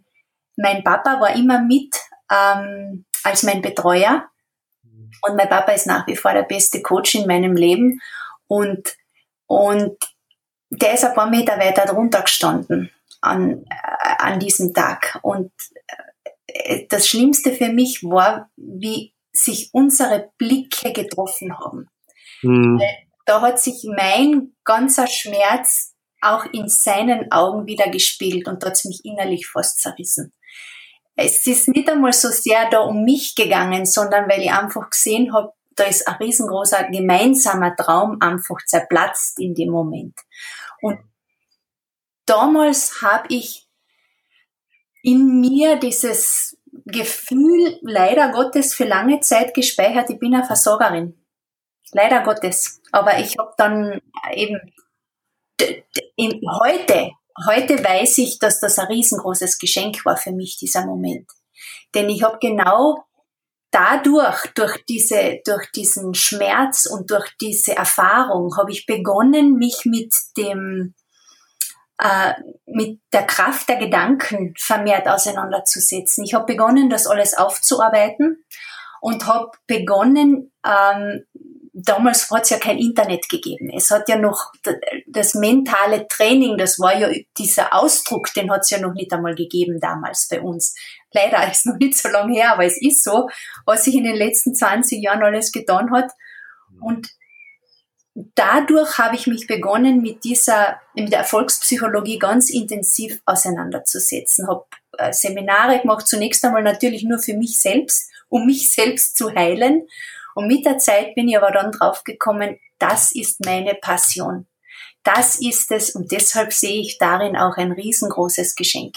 mein 0.57 0.83
Papa 0.83 1.19
war 1.19 1.35
immer 1.35 1.61
mit 1.61 1.95
ähm, 2.31 3.05
als 3.23 3.43
mein 3.43 3.61
Betreuer. 3.61 4.25
Und 5.21 5.35
mein 5.35 5.49
Papa 5.49 5.71
ist 5.71 5.87
nach 5.87 6.07
wie 6.07 6.15
vor 6.15 6.33
der 6.33 6.43
beste 6.43 6.81
Coach 6.81 7.15
in 7.15 7.27
meinem 7.27 7.55
Leben. 7.55 8.01
Und, 8.47 8.95
und 9.47 9.97
der 10.69 10.93
ist 10.93 11.03
ein 11.03 11.13
paar 11.13 11.29
Meter 11.29 11.57
weiter 11.57 11.85
drunter 11.85 12.21
gestanden 12.21 12.91
an, 13.21 13.65
äh, 13.69 14.15
an 14.19 14.39
diesem 14.39 14.73
Tag. 14.73 15.19
Und 15.21 15.51
äh, 16.47 16.85
das 16.89 17.07
Schlimmste 17.07 17.53
für 17.53 17.69
mich 17.69 18.03
war, 18.03 18.49
wie 18.55 19.13
sich 19.31 19.69
unsere 19.73 20.31
Blicke 20.37 20.93
getroffen 20.93 21.57
haben. 21.57 21.89
Mhm. 22.41 22.81
Da 23.25 23.41
hat 23.41 23.59
sich 23.59 23.85
mein 23.95 24.53
ganzer 24.63 25.07
Schmerz 25.07 25.95
auch 26.21 26.45
in 26.51 26.67
seinen 26.67 27.31
Augen 27.31 27.65
wieder 27.65 27.89
gespiegelt 27.89 28.47
und 28.47 28.63
hat 28.65 28.83
mich 28.85 29.01
innerlich 29.03 29.47
fast 29.47 29.79
zerrissen. 29.79 30.33
Es 31.15 31.45
ist 31.45 31.67
nicht 31.67 31.89
einmal 31.89 32.13
so 32.13 32.29
sehr 32.29 32.69
da 32.69 32.79
um 32.79 33.03
mich 33.03 33.35
gegangen, 33.35 33.85
sondern 33.85 34.29
weil 34.29 34.41
ich 34.41 34.51
einfach 34.51 34.89
gesehen 34.89 35.33
habe, 35.33 35.53
da 35.79 35.85
ist 35.85 36.07
ein 36.07 36.15
riesengroßer 36.15 36.85
gemeinsamer 36.85 37.75
Traum 37.75 38.17
einfach 38.21 38.57
zerplatzt 38.65 39.39
in 39.39 39.55
dem 39.55 39.69
Moment. 39.69 40.17
Und 40.81 40.99
damals 42.25 43.01
habe 43.01 43.27
ich 43.29 43.67
in 45.01 45.39
mir 45.39 45.77
dieses 45.77 46.57
Gefühl 46.85 47.79
leider 47.81 48.31
Gottes 48.31 48.73
für 48.73 48.85
lange 48.85 49.21
Zeit 49.21 49.53
gespeichert, 49.53 50.09
ich 50.09 50.19
bin 50.19 50.35
eine 50.35 50.45
Versorgerin. 50.45 51.15
Leider 51.91 52.21
Gottes. 52.21 52.81
Aber 52.91 53.17
ich 53.19 53.37
habe 53.37 53.53
dann 53.57 54.01
eben 54.33 54.59
heute, 55.61 57.11
heute 57.47 57.83
weiß 57.83 58.19
ich, 58.19 58.39
dass 58.39 58.59
das 58.59 58.77
ein 58.77 58.87
riesengroßes 58.87 59.57
Geschenk 59.57 60.05
war 60.05 60.17
für 60.17 60.31
mich, 60.31 60.57
dieser 60.57 60.85
Moment. 60.85 61.29
Denn 61.95 62.09
ich 62.09 62.23
habe 62.23 62.37
genau 62.39 63.03
dadurch, 63.71 64.47
durch 64.55 64.83
diese, 64.87 65.39
durch 65.45 65.71
diesen 65.71 66.13
Schmerz 66.13 66.85
und 66.85 67.11
durch 67.11 67.29
diese 67.39 67.75
Erfahrung, 67.75 68.55
habe 68.57 68.71
ich 68.71 68.85
begonnen, 68.85 69.55
mich 69.55 69.85
mit 69.85 70.13
dem, 70.37 70.95
äh, 71.99 72.33
mit 72.65 72.99
der 73.13 73.23
Kraft 73.23 73.69
der 73.69 73.77
Gedanken 73.77 74.53
vermehrt 74.57 75.07
auseinanderzusetzen. 75.07 76.23
Ich 76.23 76.33
habe 76.33 76.45
begonnen, 76.45 76.89
das 76.89 77.07
alles 77.07 77.37
aufzuarbeiten 77.37 78.43
und 79.01 79.27
habe 79.27 79.51
begonnen, 79.67 80.51
ähm, 80.65 81.25
damals 81.73 82.29
hat 82.29 82.43
es 82.43 82.49
ja 82.49 82.57
kein 82.57 82.77
Internet 82.77 83.29
gegeben. 83.29 83.69
Es 83.75 83.89
hat 83.89 84.09
ja 84.09 84.17
noch 84.17 84.51
das 85.07 85.33
mentale 85.33 86.07
Training, 86.07 86.57
das 86.57 86.79
war 86.79 86.97
ja 86.97 87.09
dieser 87.37 87.73
Ausdruck, 87.73 88.33
den 88.33 88.51
hat 88.51 88.61
es 88.61 88.69
ja 88.69 88.79
noch 88.79 88.93
nicht 88.93 89.11
einmal 89.13 89.35
gegeben 89.35 89.79
damals 89.79 90.27
bei 90.29 90.41
uns. 90.41 90.75
Leider 91.13 91.47
ist 91.51 91.65
noch 91.65 91.77
nicht 91.77 91.97
so 91.97 92.09
lange 92.09 92.33
her, 92.33 92.53
aber 92.53 92.65
es 92.65 92.81
ist 92.81 93.03
so, 93.03 93.29
was 93.65 93.83
sich 93.83 93.95
in 93.95 94.03
den 94.03 94.15
letzten 94.15 94.55
20 94.55 95.01
Jahren 95.01 95.23
alles 95.23 95.51
getan 95.51 95.91
hat. 95.91 96.11
Und 96.81 97.09
dadurch 98.15 98.97
habe 98.97 99.15
ich 99.15 99.27
mich 99.27 99.47
begonnen, 99.47 100.01
mit 100.01 100.23
dieser, 100.23 100.79
mit 100.93 101.11
der 101.11 101.19
Erfolgspsychologie 101.19 102.19
ganz 102.19 102.49
intensiv 102.49 103.21
auseinanderzusetzen. 103.25 104.47
Habe 104.47 104.65
äh, 104.97 105.13
Seminare 105.13 105.79
gemacht, 105.79 106.07
zunächst 106.07 106.43
einmal 106.45 106.63
natürlich 106.63 107.03
nur 107.03 107.19
für 107.19 107.33
mich 107.33 107.61
selbst, 107.61 108.09
um 108.29 108.45
mich 108.45 108.71
selbst 108.73 109.17
zu 109.17 109.33
heilen 109.33 109.83
und 110.39 110.47
mit 110.47 110.65
der 110.65 110.77
Zeit 110.77 111.15
bin 111.15 111.27
ich 111.27 111.35
aber 111.35 111.51
dann 111.51 111.73
draufgekommen, 111.73 112.59
das 112.77 113.13
ist 113.13 113.43
meine 113.45 113.75
Passion. 113.75 114.47
Das 115.03 115.39
ist 115.39 115.69
es 115.69 115.89
und 115.91 116.13
deshalb 116.13 116.53
sehe 116.53 116.79
ich 116.79 116.97
darin 116.97 117.35
auch 117.35 117.57
ein 117.57 117.73
riesengroßes 117.73 118.55
Geschenk. 118.55 118.95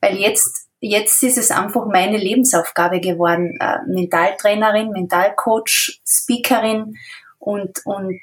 Weil 0.00 0.18
jetzt, 0.18 0.67
jetzt 0.80 1.22
ist 1.22 1.38
es 1.38 1.50
einfach 1.50 1.86
meine 1.86 2.18
Lebensaufgabe 2.18 3.00
geworden, 3.00 3.56
äh, 3.60 3.78
Mentaltrainerin, 3.86 4.90
Mentalcoach, 4.90 6.00
Speakerin 6.06 6.96
Und, 7.38 7.80
und 7.84 8.20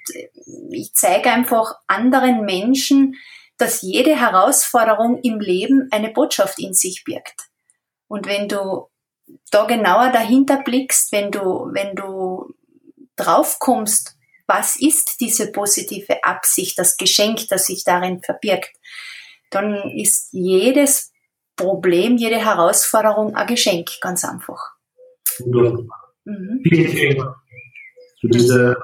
ich 0.72 0.94
zeige 0.94 1.32
einfach 1.32 1.76
anderen 1.88 2.46
Menschen, 2.46 3.16
dass 3.58 3.82
jede 3.82 4.20
Herausforderung 4.20 5.20
im 5.24 5.40
Leben 5.40 5.88
eine 5.92 6.10
Botschaft 6.10 6.60
in 6.60 6.74
sich 6.74 7.04
birgt. 7.06 7.50
Und 8.08 8.28
wenn 8.28 8.48
du 8.48 8.88
da 9.52 9.66
genauer 9.66 10.12
dahinter 10.12 10.62
blickst, 10.62 11.12
wenn 11.12 11.32
du, 11.32 11.70
wenn 11.72 11.96
du 11.96 12.54
drauf 13.16 13.58
kommst, 13.60 14.18
was 14.48 14.76
ist 14.76 15.22
diese 15.22 15.52
positive 15.52 16.24
Absicht, 16.24 16.78
das 16.78 16.98
Geschenk, 16.98 17.48
das 17.50 17.66
sich 17.66 17.84
darin 17.84 18.22
verbirgt, 18.22 18.72
dann 19.50 19.90
ist 19.96 20.30
jedes 20.34 21.12
Problem, 21.56 22.18
jede 22.18 22.38
Herausforderung 22.38 23.36
ein 23.36 23.48
Geschenk, 23.48 23.90
ganz 24.02 24.26
einfach. 24.26 24.76
Mhm. 25.40 26.62
Vielen, 26.64 26.88
vielen 26.90 27.18
Dank 27.18 27.36
für 28.20 28.28
diese 28.30 28.78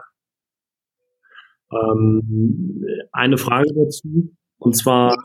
ähm, 1.72 2.86
eine 3.12 3.38
Frage 3.38 3.74
dazu. 3.74 4.36
Und 4.58 4.78
zwar 4.78 5.18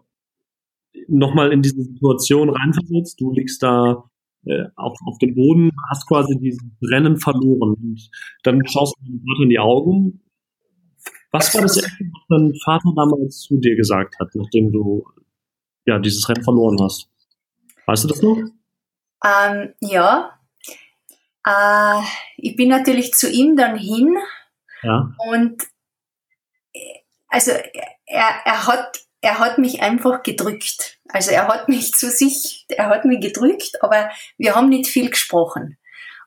nochmal 1.08 1.52
in 1.52 1.62
diese 1.62 1.82
Situation 1.82 2.50
reinversetzt. 2.50 3.20
Du 3.20 3.32
liegst 3.32 3.62
da 3.62 4.04
äh, 4.46 4.64
auf, 4.76 4.98
auf 5.06 5.18
dem 5.18 5.34
Boden, 5.34 5.70
hast 5.90 6.06
quasi 6.06 6.38
dieses 6.38 6.62
Rennen 6.82 7.18
verloren. 7.18 7.74
Und 7.74 8.10
dann 8.44 8.66
schaust 8.66 8.96
du 8.98 9.04
deinem 9.04 9.22
Vater 9.26 9.42
in 9.42 9.50
die 9.50 9.58
Augen. 9.58 10.22
Was 11.32 11.54
war 11.54 11.62
das 11.62 11.76
Erste, 11.76 12.04
was 12.04 12.22
dein 12.28 12.54
Vater 12.64 12.92
damals 12.96 13.40
zu 13.40 13.58
dir 13.58 13.76
gesagt 13.76 14.14
hat, 14.18 14.28
nachdem 14.34 14.72
du 14.72 15.04
ja 15.84 15.98
dieses 15.98 16.28
Rennen 16.28 16.42
verloren 16.42 16.78
hast? 16.80 17.10
Weißt 17.86 18.04
du 18.04 18.08
das 18.08 18.22
noch? 18.22 18.38
Ähm, 19.24 19.74
ja. 19.80 20.38
Äh, 21.46 22.02
ich 22.36 22.56
bin 22.56 22.68
natürlich 22.68 23.14
zu 23.14 23.30
ihm 23.30 23.56
dann 23.56 23.76
hin. 23.76 24.16
Ja. 24.82 25.12
Und 25.30 25.62
also 27.28 27.52
er, 28.06 28.28
er 28.44 28.66
hat 28.66 29.06
er 29.26 29.40
hat 29.40 29.58
mich 29.58 29.82
einfach 29.82 30.22
gedrückt. 30.22 30.98
Also 31.08 31.32
er 31.32 31.48
hat 31.48 31.68
mich 31.68 31.92
zu 31.94 32.10
sich, 32.10 32.64
er 32.68 32.86
hat 32.88 33.04
mich 33.04 33.20
gedrückt, 33.20 33.82
aber 33.82 34.10
wir 34.38 34.54
haben 34.54 34.68
nicht 34.68 34.86
viel 34.86 35.10
gesprochen. 35.10 35.78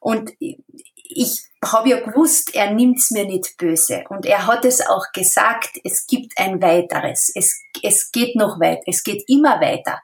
Und 0.02 0.32
ich 0.40 1.42
habe 1.64 1.90
ja 1.90 2.00
gewusst, 2.02 2.56
er 2.56 2.72
nimmt's 2.72 3.12
mir 3.12 3.26
nicht 3.26 3.58
böse. 3.58 4.04
Und 4.10 4.26
er 4.26 4.48
hat 4.48 4.66
es 4.66 4.86
auch 4.86 5.06
gesagt, 5.14 5.80
es 5.86 6.08
gibt 6.08 6.38
ein 6.38 6.62
weiteres. 6.62 7.32
Es, 7.34 7.62
es 7.82 8.12
geht 8.12 8.36
noch 8.36 8.60
weit. 8.60 8.82
Es 8.86 9.04
geht 9.04 9.24
immer 9.28 9.62
weiter. 9.62 10.02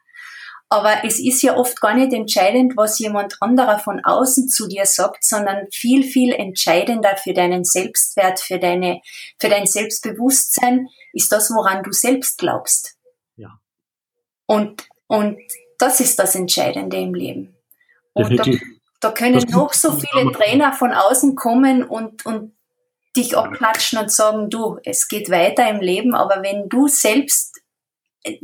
Aber 0.76 1.06
es 1.06 1.22
ist 1.22 1.42
ja 1.42 1.56
oft 1.56 1.80
gar 1.80 1.94
nicht 1.94 2.12
entscheidend, 2.12 2.76
was 2.76 3.00
jemand 3.00 3.42
anderer 3.42 3.80
von 3.80 4.04
außen 4.04 4.50
zu 4.50 4.68
dir 4.68 4.86
sagt, 4.86 5.24
sondern 5.24 5.68
viel, 5.72 6.04
viel 6.04 6.34
entscheidender 6.34 7.16
für 7.16 7.34
deinen 7.34 7.64
Selbstwert, 7.64 8.42
für 8.42 8.60
deine, 8.60 9.00
für 9.40 9.48
dein 9.48 9.68
Selbstbewusstsein 9.68 10.90
ist 11.14 11.32
das, 11.32 11.50
woran 11.50 11.82
du 11.82 11.94
selbst 11.94 12.40
glaubst. 12.40 12.98
Ja. 13.38 13.58
Und, 14.48 14.86
und 15.08 15.38
das 15.78 16.02
ist 16.02 16.20
das 16.20 16.36
Entscheidende 16.36 16.98
im 16.98 17.14
Leben. 17.14 17.56
Und 18.12 18.38
da, 18.38 18.44
da, 19.00 19.12
können 19.12 19.46
noch 19.52 19.72
so 19.72 19.94
viele 19.94 20.30
Trainer 20.34 20.74
von 20.74 20.92
außen 20.92 21.36
kommen 21.36 21.86
und, 21.86 22.26
und 22.26 22.54
dich 23.16 23.38
abklatschen 23.38 23.98
und 23.98 24.12
sagen, 24.12 24.50
du, 24.50 24.78
es 24.84 25.08
geht 25.08 25.30
weiter 25.30 25.70
im 25.70 25.80
Leben, 25.80 26.16
aber 26.16 26.44
wenn 26.44 26.68
du 26.68 26.90
selbst 26.90 27.62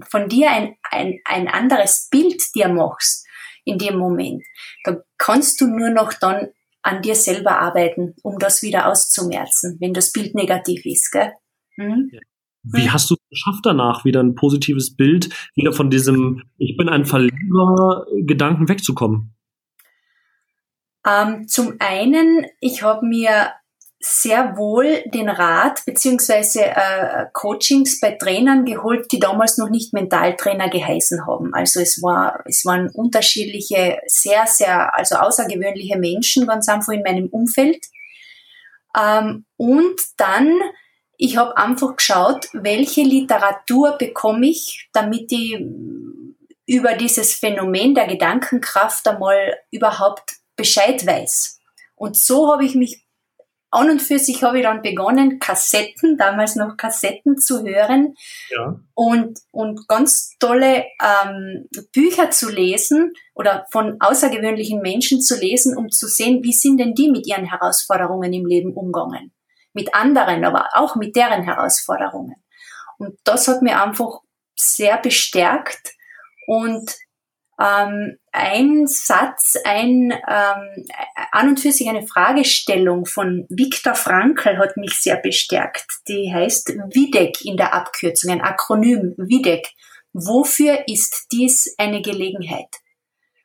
von 0.07 0.27
dir 0.27 0.51
ein, 0.51 0.75
ein, 0.89 1.19
ein 1.25 1.47
anderes 1.47 2.07
Bild 2.09 2.41
dir 2.55 2.69
machst 2.69 3.25
in 3.63 3.77
dem 3.77 3.97
Moment, 3.97 4.43
dann 4.83 5.01
kannst 5.17 5.61
du 5.61 5.67
nur 5.67 5.89
noch 5.89 6.13
dann 6.13 6.47
an 6.81 7.01
dir 7.01 7.15
selber 7.15 7.59
arbeiten, 7.59 8.15
um 8.23 8.39
das 8.39 8.63
wieder 8.63 8.87
auszumerzen, 8.87 9.77
wenn 9.79 9.93
das 9.93 10.11
Bild 10.11 10.33
negativ 10.33 10.85
ist. 10.85 11.11
Gell? 11.11 11.33
Mhm. 11.77 12.11
Wie 12.63 12.89
hast 12.89 13.09
du 13.09 13.15
es 13.15 13.29
geschafft 13.29 13.61
danach, 13.63 14.05
wieder 14.05 14.21
ein 14.21 14.35
positives 14.35 14.95
Bild, 14.95 15.29
wieder 15.55 15.73
von 15.73 15.89
diesem 15.89 16.43
Ich 16.57 16.77
bin 16.77 16.89
ein 16.89 17.05
Verlierer 17.05 18.05
Gedanken 18.21 18.69
wegzukommen? 18.69 19.35
Ähm, 21.05 21.47
zum 21.47 21.75
einen, 21.79 22.45
ich 22.59 22.83
habe 22.83 23.05
mir 23.05 23.51
sehr 24.03 24.57
wohl 24.57 25.03
den 25.05 25.29
Rat 25.29 25.85
beziehungsweise 25.85 26.65
äh, 26.65 27.27
Coachings 27.33 27.99
bei 27.99 28.11
Trainern 28.11 28.65
geholt, 28.65 29.11
die 29.11 29.19
damals 29.19 29.59
noch 29.59 29.69
nicht 29.69 29.93
Mentaltrainer 29.93 30.69
geheißen 30.69 31.27
haben. 31.27 31.53
Also 31.53 31.79
es 31.79 32.01
war, 32.01 32.43
es 32.45 32.65
waren 32.65 32.89
unterschiedliche, 32.89 33.99
sehr, 34.07 34.47
sehr, 34.47 34.97
also 34.97 35.15
außergewöhnliche 35.15 35.99
Menschen 35.99 36.47
ganz 36.47 36.67
einfach 36.67 36.93
in 36.93 37.03
meinem 37.03 37.27
Umfeld. 37.27 37.85
Ähm, 38.97 39.45
und 39.57 40.01
dann, 40.17 40.51
ich 41.17 41.37
habe 41.37 41.55
einfach 41.55 41.95
geschaut, 41.95 42.47
welche 42.53 43.03
Literatur 43.03 43.97
bekomme 43.99 44.47
ich, 44.47 44.89
damit 44.93 45.31
ich 45.31 45.63
über 46.65 46.93
dieses 46.93 47.35
Phänomen 47.35 47.93
der 47.93 48.07
Gedankenkraft 48.07 49.07
einmal 49.07 49.57
überhaupt 49.69 50.37
Bescheid 50.55 51.05
weiß. 51.05 51.59
Und 51.95 52.17
so 52.17 52.51
habe 52.51 52.65
ich 52.65 52.73
mich 52.73 53.00
an 53.71 53.89
und 53.89 54.01
für 54.01 54.19
sich 54.19 54.43
habe 54.43 54.57
ich 54.57 54.63
dann 54.63 54.81
begonnen, 54.81 55.39
Kassetten, 55.39 56.17
damals 56.17 56.55
noch 56.55 56.75
Kassetten 56.75 57.37
zu 57.37 57.63
hören 57.63 58.15
ja. 58.49 58.79
und, 58.93 59.39
und 59.51 59.87
ganz 59.87 60.37
tolle 60.39 60.85
ähm, 61.01 61.69
Bücher 61.93 62.31
zu 62.31 62.49
lesen 62.49 63.13
oder 63.33 63.65
von 63.71 63.95
außergewöhnlichen 63.99 64.81
Menschen 64.81 65.21
zu 65.21 65.39
lesen, 65.39 65.77
um 65.77 65.89
zu 65.89 66.07
sehen, 66.07 66.43
wie 66.43 66.53
sind 66.53 66.79
denn 66.79 66.93
die 66.93 67.09
mit 67.09 67.25
ihren 67.25 67.45
Herausforderungen 67.45 68.33
im 68.33 68.45
Leben 68.45 68.73
umgegangen. 68.73 69.31
Mit 69.73 69.95
anderen, 69.95 70.43
aber 70.43 70.67
auch 70.73 70.97
mit 70.97 71.15
deren 71.15 71.43
Herausforderungen. 71.43 72.35
Und 72.97 73.17
das 73.23 73.47
hat 73.47 73.61
mir 73.61 73.81
einfach 73.81 74.19
sehr 74.53 74.97
bestärkt 74.97 75.93
und 76.45 76.93
ähm, 77.61 78.17
ein 78.31 78.87
Satz, 78.87 79.55
ein 79.65 80.11
ähm, 80.11 80.85
an 81.31 81.49
und 81.49 81.59
für 81.59 81.71
sich 81.71 81.87
eine 81.87 82.07
Fragestellung 82.07 83.05
von 83.05 83.45
Viktor 83.49 83.95
Frankl 83.95 84.57
hat 84.57 84.77
mich 84.77 84.93
sehr 84.93 85.17
bestärkt. 85.17 85.85
Die 86.07 86.31
heißt 86.33 86.69
WIDEC 86.69 87.41
in 87.45 87.57
der 87.57 87.73
Abkürzung, 87.73 88.31
ein 88.31 88.41
Akronym 88.41 89.13
WIDEC. 89.17 89.67
Wofür 90.13 90.87
ist 90.87 91.27
dies 91.31 91.75
eine 91.77 92.01
Gelegenheit? 92.01 92.67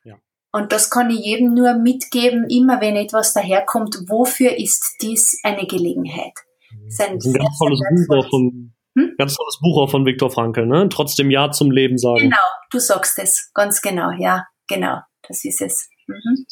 Ja. 0.05 0.15
Und 0.51 0.73
das 0.73 0.91
kann 0.91 1.11
ich 1.11 1.21
jedem 1.21 1.55
nur 1.55 1.75
mitgeben, 1.75 2.49
immer 2.49 2.81
wenn 2.81 2.97
etwas 2.97 3.35
daherkommt, 3.35 3.97
wofür 4.09 4.57
ist 4.57 4.97
dies 5.03 5.41
eine 5.43 5.67
Gelegenheit? 5.67 6.33
Das 6.85 6.95
ist 6.95 7.01
ein, 7.03 7.19
das 7.19 7.27
ist 7.27 7.35
ein 7.35 7.41
ganz 7.41 7.59
tolles 7.59 7.81
Buch 8.09 8.31
von 8.31 8.76
hm? 8.97 9.15
Ganz 9.19 9.35
tolles 9.35 9.59
Buch 9.61 9.83
auch 9.83 9.91
von 9.91 10.07
Viktor 10.07 10.31
Frankl, 10.31 10.67
ne? 10.67 10.89
Trotzdem 10.89 11.31
Ja 11.31 11.51
zum 11.51 11.71
Leben 11.71 11.99
sagen. 11.99 12.21
Genau, 12.21 12.37
du 12.71 12.79
sagst 12.79 13.19
es, 13.19 13.51
ganz 13.55 13.83
genau, 13.83 14.11
ja, 14.19 14.45
genau, 14.69 14.99
das 15.29 15.45
ist 15.45 15.61
es. 15.61 15.89
Mhm. 16.07 16.47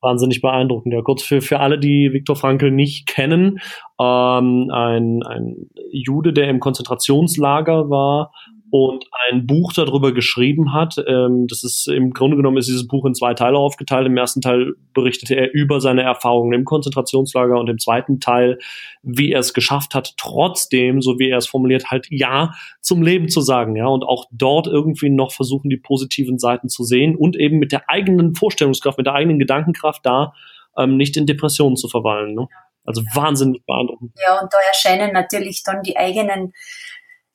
Wahnsinnig 0.00 0.40
beeindruckend. 0.40 0.94
Ja, 0.94 1.02
kurz 1.02 1.24
für, 1.24 1.40
für 1.40 1.58
alle, 1.58 1.78
die 1.78 2.12
Viktor 2.12 2.36
Frankl 2.36 2.70
nicht 2.70 3.08
kennen, 3.08 3.58
ähm, 4.00 4.70
ein, 4.72 5.22
ein 5.24 5.70
Jude, 5.90 6.32
der 6.32 6.48
im 6.48 6.60
Konzentrationslager 6.60 7.90
war 7.90 8.32
und 8.70 9.06
ein 9.28 9.46
Buch 9.46 9.72
darüber 9.72 10.12
geschrieben 10.12 10.72
hat. 10.72 10.96
Ähm, 11.06 11.46
das 11.48 11.64
ist 11.64 11.88
im 11.88 12.12
Grunde 12.12 12.36
genommen 12.36 12.56
ist 12.58 12.68
dieses 12.68 12.86
Buch 12.86 13.06
in 13.06 13.14
zwei 13.14 13.34
Teile 13.34 13.58
aufgeteilt. 13.58 14.06
Im 14.06 14.16
ersten 14.16 14.40
Teil 14.40 14.74
berichtete 14.94 15.34
er 15.34 15.52
über 15.52 15.80
seine 15.80 16.02
Erfahrungen 16.02 16.52
im 16.52 16.64
Konzentrationslager 16.64 17.58
und 17.58 17.68
im 17.68 17.78
zweiten 17.78 18.20
Teil, 18.20 18.58
wie 19.02 19.32
er 19.32 19.40
es 19.40 19.54
geschafft 19.54 19.94
hat, 19.94 20.14
trotzdem, 20.16 21.00
so 21.00 21.18
wie 21.18 21.30
er 21.30 21.38
es 21.38 21.46
formuliert, 21.46 21.90
halt 21.90 22.06
Ja 22.10 22.52
zum 22.80 23.02
Leben 23.02 23.28
zu 23.28 23.40
sagen, 23.40 23.76
ja, 23.76 23.86
und 23.86 24.04
auch 24.04 24.26
dort 24.30 24.66
irgendwie 24.66 25.10
noch 25.10 25.32
versuchen, 25.32 25.70
die 25.70 25.76
positiven 25.76 26.38
Seiten 26.38 26.68
zu 26.68 26.84
sehen 26.84 27.16
und 27.16 27.36
eben 27.36 27.58
mit 27.58 27.72
der 27.72 27.88
eigenen 27.88 28.34
Vorstellungskraft, 28.34 28.98
mit 28.98 29.06
der 29.06 29.14
eigenen 29.14 29.38
Gedankenkraft 29.38 30.04
da 30.04 30.32
ähm, 30.76 30.96
nicht 30.96 31.16
in 31.16 31.26
Depressionen 31.26 31.76
zu 31.76 31.88
verweilen. 31.88 32.34
Ne? 32.34 32.48
Also 32.84 33.02
wahnsinnig 33.12 33.64
beeindruckend. 33.66 34.12
Ja, 34.26 34.40
und 34.40 34.52
da 34.52 34.58
erscheinen 34.66 35.12
natürlich 35.12 35.62
dann 35.62 35.82
die 35.82 35.98
eigenen 35.98 36.54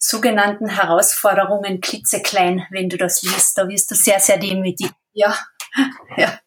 sogenannten 0.05 0.67
Herausforderungen 0.67 1.79
klitzeklein, 1.79 2.65
wenn 2.71 2.89
du 2.89 2.97
das 2.97 3.23
liest. 3.23 3.57
Da 3.57 3.69
wirst 3.69 3.89
du 3.89 3.95
sehr, 3.95 4.19
sehr 4.19 4.37
demütig. 4.37 4.89
Ja, 5.13 5.33
ja. 6.17 6.39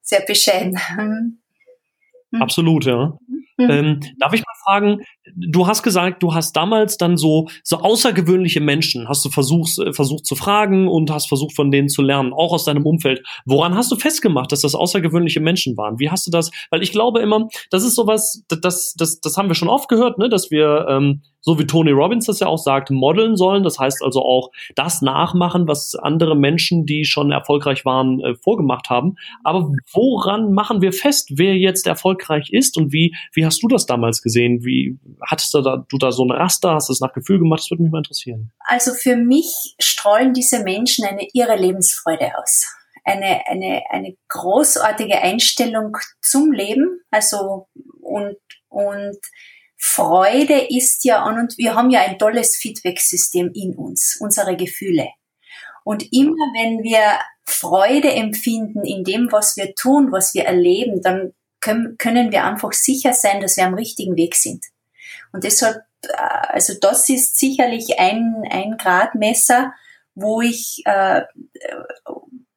sehr 0.00 0.22
bescheiden. 0.26 0.76
Hm. 0.96 1.38
Hm. 2.32 2.42
Absolut, 2.42 2.84
ja. 2.86 3.16
Mhm. 3.58 3.70
Ähm, 3.70 4.00
darf 4.18 4.32
ich 4.32 4.40
mal 4.40 4.54
fragen, 4.64 5.02
du 5.36 5.66
hast 5.66 5.82
gesagt, 5.82 6.22
du 6.22 6.34
hast 6.34 6.56
damals 6.56 6.96
dann 6.96 7.16
so, 7.16 7.48
so 7.62 7.76
außergewöhnliche 7.76 8.60
Menschen, 8.60 9.08
hast 9.08 9.24
du 9.24 9.28
versucht, 9.28 9.78
äh, 9.78 9.92
versucht 9.92 10.26
zu 10.26 10.34
fragen 10.34 10.88
und 10.88 11.10
hast 11.10 11.28
versucht 11.28 11.54
von 11.54 11.70
denen 11.70 11.88
zu 11.88 12.02
lernen, 12.02 12.32
auch 12.32 12.52
aus 12.52 12.64
deinem 12.64 12.86
Umfeld. 12.86 13.22
Woran 13.44 13.76
hast 13.76 13.92
du 13.92 13.96
festgemacht, 13.96 14.50
dass 14.50 14.62
das 14.62 14.74
außergewöhnliche 14.74 15.40
Menschen 15.40 15.76
waren? 15.76 16.00
Wie 16.00 16.10
hast 16.10 16.26
du 16.26 16.30
das? 16.32 16.50
Weil 16.70 16.82
ich 16.82 16.90
glaube 16.90 17.20
immer, 17.20 17.46
das 17.70 17.84
ist 17.84 17.94
sowas, 17.94 18.42
das, 18.48 18.94
das, 18.94 19.20
das 19.20 19.36
haben 19.36 19.48
wir 19.48 19.54
schon 19.54 19.68
oft 19.68 19.88
gehört, 19.88 20.18
ne, 20.18 20.28
dass 20.28 20.50
wir, 20.50 20.86
ähm, 20.88 21.22
so 21.42 21.58
wie 21.58 21.66
Tony 21.66 21.90
Robbins 21.90 22.26
das 22.26 22.40
ja 22.40 22.46
auch 22.46 22.58
sagt, 22.58 22.90
modeln 22.90 23.36
sollen. 23.36 23.64
Das 23.64 23.78
heißt 23.78 24.02
also 24.02 24.22
auch 24.22 24.50
das 24.76 25.02
nachmachen, 25.02 25.66
was 25.66 25.94
andere 25.96 26.36
Menschen, 26.36 26.86
die 26.86 27.04
schon 27.04 27.32
erfolgreich 27.32 27.84
waren, 27.84 28.20
äh, 28.20 28.34
vorgemacht 28.36 28.88
haben. 28.90 29.16
Aber 29.44 29.72
woran 29.92 30.52
machen 30.52 30.80
wir 30.80 30.92
fest, 30.92 31.30
wer 31.34 31.56
jetzt 31.56 31.86
erfolgreich 31.86 32.50
ist 32.52 32.76
und 32.76 32.92
wie, 32.92 33.14
wie 33.32 33.44
hast 33.44 33.62
du 33.62 33.68
das 33.68 33.86
damals 33.86 34.22
gesehen? 34.22 34.64
Wie 34.64 34.98
hattest 35.20 35.52
du 35.52 35.60
da, 35.60 35.84
du 35.88 35.98
da 35.98 36.12
so 36.12 36.24
ein 36.24 36.30
Raster? 36.30 36.74
Hast 36.74 36.88
du 36.88 36.92
es 36.92 37.00
nach 37.00 37.12
Gefühl 37.12 37.40
gemacht? 37.40 37.60
Das 37.60 37.70
würde 37.70 37.82
mich 37.82 37.92
mal 37.92 37.98
interessieren. 37.98 38.52
Also 38.60 38.92
für 38.94 39.16
mich 39.16 39.74
strahlen 39.80 40.32
diese 40.32 40.62
Menschen 40.62 41.04
eine 41.04 41.26
ihre 41.32 41.56
Lebensfreude 41.56 42.30
aus. 42.40 42.66
Eine, 43.04 43.46
eine, 43.48 43.82
eine 43.90 44.14
großartige 44.28 45.20
Einstellung 45.20 45.96
zum 46.20 46.52
Leben, 46.52 47.00
also 47.10 47.66
und, 48.00 48.36
und 48.68 49.18
Freude 49.84 50.68
ist 50.68 51.04
ja 51.04 51.24
und 51.26 51.58
wir 51.58 51.74
haben 51.74 51.90
ja 51.90 52.02
ein 52.02 52.16
tolles 52.16 52.56
Feedback-System 52.56 53.50
in 53.52 53.74
uns, 53.74 54.16
unsere 54.20 54.56
Gefühle. 54.56 55.08
Und 55.82 56.12
immer 56.12 56.36
wenn 56.54 56.84
wir 56.84 57.18
Freude 57.44 58.12
empfinden 58.12 58.84
in 58.84 59.02
dem, 59.02 59.32
was 59.32 59.56
wir 59.56 59.74
tun, 59.74 60.12
was 60.12 60.34
wir 60.34 60.44
erleben, 60.44 61.02
dann 61.02 61.32
können, 61.60 61.98
können 61.98 62.30
wir 62.30 62.44
einfach 62.44 62.72
sicher 62.72 63.12
sein, 63.12 63.40
dass 63.40 63.56
wir 63.56 63.66
am 63.66 63.74
richtigen 63.74 64.16
Weg 64.16 64.36
sind. 64.36 64.64
Und 65.32 65.42
deshalb, 65.42 65.82
äh, 66.04 66.12
also 66.16 66.74
das 66.80 67.08
ist 67.08 67.36
sicherlich 67.36 67.98
ein, 67.98 68.44
ein 68.48 68.76
Gradmesser, 68.78 69.74
wo 70.14 70.40
ich, 70.40 70.82
äh, 70.84 71.22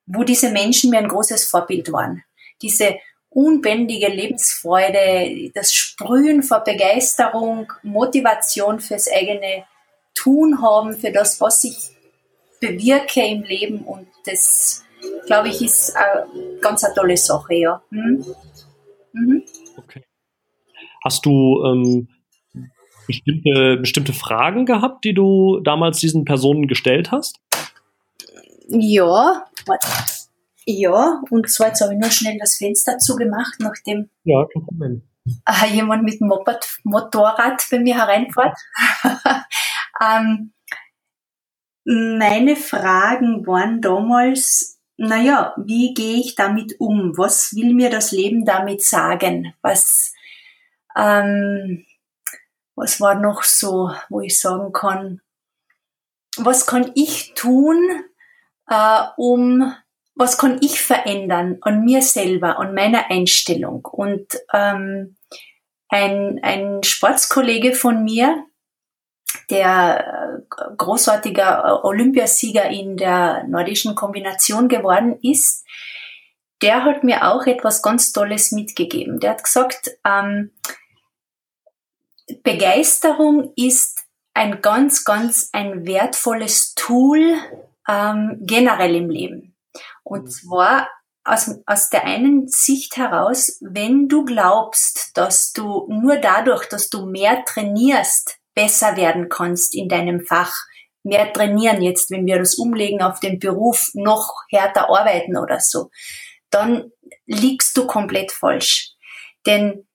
wo 0.06 0.24
diese 0.24 0.52
Menschen 0.52 0.92
mir 0.92 1.00
ein 1.00 1.10
großes 1.10 1.46
Vorbild 1.46 1.92
waren. 1.92 2.24
Diese 2.62 3.00
unbändige 3.36 4.08
Lebensfreude, 4.08 5.52
das 5.54 5.74
Sprühen 5.74 6.42
vor 6.42 6.62
Begeisterung, 6.62 7.72
Motivation 7.84 8.80
fürs 8.80 9.12
eigene 9.12 9.66
Tun 10.14 10.62
haben, 10.62 10.96
für 10.96 11.12
das, 11.12 11.42
was 11.42 11.66
ich 11.66 11.76
bewirke 12.62 13.22
im 13.22 13.44
Leben. 13.44 13.80
Und 13.80 14.08
das, 14.26 14.86
glaube 15.26 15.50
ich, 15.50 15.62
ist 15.62 15.94
eine 15.98 16.28
ganz 16.62 16.86
eine 16.86 16.96
tolle 16.96 17.18
Sache, 17.18 17.56
ja. 17.56 17.82
Hm? 17.90 18.26
Mhm. 19.12 19.44
Okay. 19.78 20.04
Hast 21.04 21.26
du 21.26 21.62
ähm, 21.66 22.08
bestimmte, 23.06 23.78
bestimmte 23.78 24.14
Fragen 24.14 24.66
gehabt, 24.66 25.04
die 25.04 25.14
du 25.14 25.60
damals 25.60 26.00
diesen 26.00 26.24
Personen 26.24 26.68
gestellt 26.70 27.12
hast? 27.12 27.38
Ja, 28.70 29.46
warte. 29.66 29.88
Ja, 30.66 31.22
und 31.30 31.50
zwar 31.50 31.68
jetzt 31.68 31.82
habe 31.82 31.94
ich 31.94 32.00
nur 32.00 32.10
schnell 32.10 32.38
das 32.40 32.58
Fenster 32.58 32.98
zugemacht, 32.98 33.56
nachdem 33.60 34.10
ja. 34.24 34.46
Äh, 35.46 35.74
jemand 35.74 36.04
mit 36.04 36.20
dem 36.20 36.28
Moped, 36.28 36.80
Motorrad 36.84 37.64
bei 37.72 37.80
mir 37.80 37.96
hereinfährt. 37.96 38.58
ähm, 40.02 40.54
meine 41.86 42.56
Fragen 42.56 43.46
waren 43.46 43.82
damals, 43.82 44.80
naja, 44.98 45.54
wie 45.58 45.94
gehe 45.94 46.20
ich 46.20 46.36
damit 46.36 46.80
um? 46.80 47.18
Was 47.18 47.54
will 47.56 47.74
mir 47.74 47.90
das 47.90 48.12
Leben 48.12 48.46
damit 48.46 48.84
sagen? 48.84 49.54
Was, 49.62 50.14
ähm, 50.96 51.86
was 52.76 53.00
war 53.02 53.16
noch 53.16 53.44
so, 53.44 53.92
wo 54.10 54.22
ich 54.22 54.40
sagen 54.40 54.72
kann, 54.74 55.22
was 56.38 56.66
kann 56.66 56.92
ich 56.96 57.34
tun, 57.36 57.78
äh, 58.68 59.04
um 59.18 59.76
was 60.16 60.38
kann 60.38 60.60
ich 60.62 60.82
verändern 60.82 61.58
an 61.62 61.84
mir 61.84 62.02
selber, 62.02 62.58
an 62.58 62.74
meiner 62.74 63.12
Einstellung. 63.12 63.86
Und 63.86 64.40
ähm, 64.54 65.18
ein, 65.90 66.40
ein 66.42 66.84
Sportskollege 66.84 67.74
von 67.74 68.04
mir, 68.04 68.46
der 69.50 70.42
äh, 70.50 70.76
großartiger 70.78 71.84
Olympiasieger 71.84 72.70
in 72.70 72.96
der 72.96 73.44
nordischen 73.48 73.96
Kombination 73.96 74.70
geworden 74.70 75.20
ist, 75.22 75.66
der 76.62 76.86
hat 76.86 77.04
mir 77.04 77.28
auch 77.28 77.46
etwas 77.46 77.82
ganz 77.82 78.14
Tolles 78.14 78.54
mitgegeben. 78.54 79.20
Der 79.20 79.32
hat 79.32 79.44
gesagt, 79.44 79.92
ähm, 80.06 80.52
Begeisterung 82.44 83.52
ist 83.56 84.06
ein 84.34 84.62
ganz, 84.62 85.04
ganz 85.04 85.50
ein 85.52 85.86
wertvolles 85.86 86.74
Tool 86.76 87.36
ähm, 87.88 88.38
generell 88.42 88.96
im 88.96 89.10
Leben. 89.10 89.55
Und 90.06 90.26
mhm. 90.26 90.30
zwar 90.30 90.90
aus, 91.26 91.50
aus 91.66 91.90
der 91.90 92.06
einen 92.06 92.48
Sicht 92.48 92.98
heraus, 92.98 93.58
wenn 93.62 94.08
du 94.08 94.24
glaubst, 94.24 95.18
dass 95.18 95.52
du 95.52 95.88
nur 95.90 96.18
dadurch, 96.18 96.68
dass 96.68 96.90
du 96.90 97.08
mehr 97.08 97.44
trainierst, 97.46 98.38
besser 98.54 98.96
werden 98.96 99.28
kannst 99.28 99.76
in 99.76 99.90
deinem 99.90 100.26
Fach, 100.26 100.54
mehr 101.04 101.34
trainieren 101.34 101.82
jetzt, 101.82 102.12
wenn 102.12 102.26
wir 102.26 102.40
das 102.40 102.56
umlegen 102.56 103.02
auf 103.02 103.20
den 103.20 103.40
Beruf, 103.40 103.90
noch 103.94 104.34
härter 104.50 104.90
arbeiten 104.90 105.38
oder 105.38 105.60
so, 105.60 105.90
dann 106.50 106.92
liegst 107.26 107.76
du 107.76 107.86
komplett 107.86 108.32
falsch. 108.32 108.92
Denn 109.46 109.88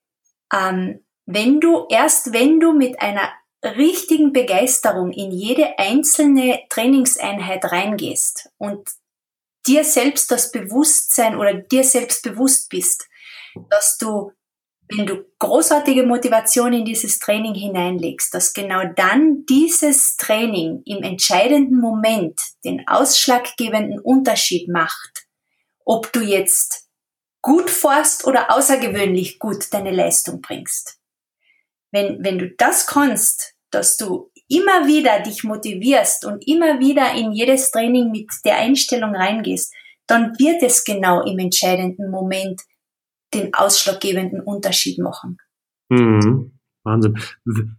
ähm, 0.53 1.05
wenn 1.27 1.61
du 1.61 1.87
erst 1.89 2.33
wenn 2.33 2.61
du 2.61 2.73
mit 2.73 3.01
einer 3.01 3.31
richtigen 3.63 4.33
Begeisterung 4.33 5.13
in 5.13 5.31
jede 5.31 5.79
einzelne 5.79 6.61
Trainingseinheit 6.71 7.71
reingehst 7.71 8.51
und 8.57 8.89
dir 9.67 9.85
selbst 9.85 10.31
das 10.31 10.51
Bewusstsein 10.51 11.37
oder 11.37 11.55
dir 11.55 11.85
selbst 11.85 12.23
bewusst 12.23 12.69
bist, 12.69 13.07
dass 13.69 13.99
du, 13.99 14.33
wenn 14.89 15.07
du 15.07 15.25
großartige 15.39 16.05
Motivation 16.05 16.73
in 16.73 16.85
dieses 16.85 17.19
Training 17.19 17.55
hineinlegst, 17.55 18.33
dass 18.35 18.53
genau 18.53 18.83
dann 18.97 19.45
dieses 19.47 20.17
Training 20.17 20.83
im 20.85 21.03
entscheidenden 21.03 21.81
Moment 21.81 22.41
den 22.65 22.87
ausschlaggebenden 22.89 24.01
Unterschied 24.01 24.69
macht, 24.69 25.27
ob 25.85 26.13
du 26.13 26.21
jetzt 26.21 26.89
gut 27.43 27.71
forst 27.71 28.27
oder 28.27 28.55
außergewöhnlich 28.55 29.39
gut 29.39 29.73
deine 29.73 29.93
Leistung 29.93 30.41
bringst. 30.41 30.99
Wenn, 31.91 32.23
wenn 32.23 32.39
du 32.39 32.51
das 32.51 32.87
kannst, 32.87 33.55
dass 33.71 33.97
du 33.97 34.30
immer 34.51 34.87
wieder 34.87 35.21
dich 35.21 35.45
motivierst 35.45 36.27
und 36.27 36.47
immer 36.47 36.81
wieder 36.81 37.15
in 37.15 37.33
jedes 37.33 37.71
Training 37.71 38.11
mit 38.11 38.29
der 38.45 38.59
Einstellung 38.59 39.15
reingehst, 39.15 39.73
dann 40.07 40.33
wird 40.39 40.63
es 40.63 40.85
genau 40.85 41.23
im 41.23 41.39
entscheidenden 41.39 42.11
Moment 42.11 42.61
den 43.33 43.55
ausschlaggebenden 43.55 44.41
Unterschied 44.41 44.99
machen. 44.99 45.39
Mhm. 45.89 46.59
Wahnsinn. 46.83 47.17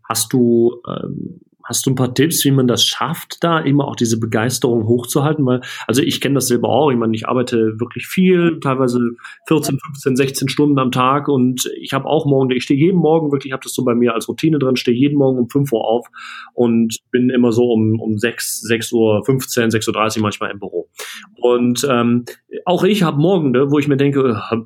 Hast 0.08 0.32
du 0.32 0.82
ähm, 0.88 1.42
Hast 1.64 1.86
du 1.86 1.92
ein 1.92 1.96
paar 1.96 2.14
Tipps, 2.14 2.44
wie 2.46 2.52
man 2.52 2.68
das 2.68 2.86
schafft, 2.86 3.44
da 3.44 3.60
immer 3.60 3.88
auch 3.88 3.96
diese 3.96 4.20
Begeisterung 4.20 4.88
hochzuhalten? 4.88 5.46
Weil, 5.46 5.62
also 5.88 6.02
ich 6.02 6.22
kenne 6.22 6.36
das 6.36 6.48
selber 6.48 6.70
auch. 6.70 6.92
Ich 6.92 6.98
meine, 6.98 7.16
ich 7.16 7.28
arbeite 7.28 7.80
wirklich 7.80 8.08
viel, 8.08 8.60
teilweise 8.60 9.00
14, 9.48 9.80
15, 9.80 10.16
16 10.16 10.50
Stunden 10.50 10.80
am 10.80 10.92
Tag 10.92 11.28
und 11.28 11.70
ich 11.80 11.94
habe 11.94 12.06
auch 12.06 12.26
morgen, 12.26 12.52
ich 12.52 12.64
stehe 12.64 12.80
jeden 12.80 13.00
Morgen 13.00 13.32
wirklich, 13.32 13.50
ich 13.50 13.54
habe 13.54 13.64
das 13.64 13.74
so 13.74 13.84
bei 13.84 13.96
mir 13.96 14.14
als 14.14 14.28
Routine 14.28 14.60
drin, 14.60 14.76
stehe 14.76 14.98
jeden 14.98 15.18
Morgen 15.18 15.40
um 15.40 15.50
5 15.50 15.72
Uhr 15.72 15.86
auf 15.88 16.08
und 16.54 16.98
bin 17.12 17.30
immer 17.30 17.52
so 17.52 17.72
um, 17.72 18.00
um 18.00 18.18
6, 18.18 18.62
6 18.62 18.92
Uhr 18.94 19.24
15, 19.26 19.72
6 19.72 19.88
Uhr 19.88 19.94
30 19.94 20.22
manchmal 20.22 20.52
im 20.52 20.60
Büro. 20.60 20.90
Und 21.42 21.88
ähm, 21.90 22.26
auch 22.66 22.84
ich 22.84 23.04
habe 23.04 23.20
Morgende, 23.20 23.72
wo 23.72 23.80
ich 23.80 23.88
mir 23.88 23.98
denke, 23.98 24.42
äh, 24.52 24.58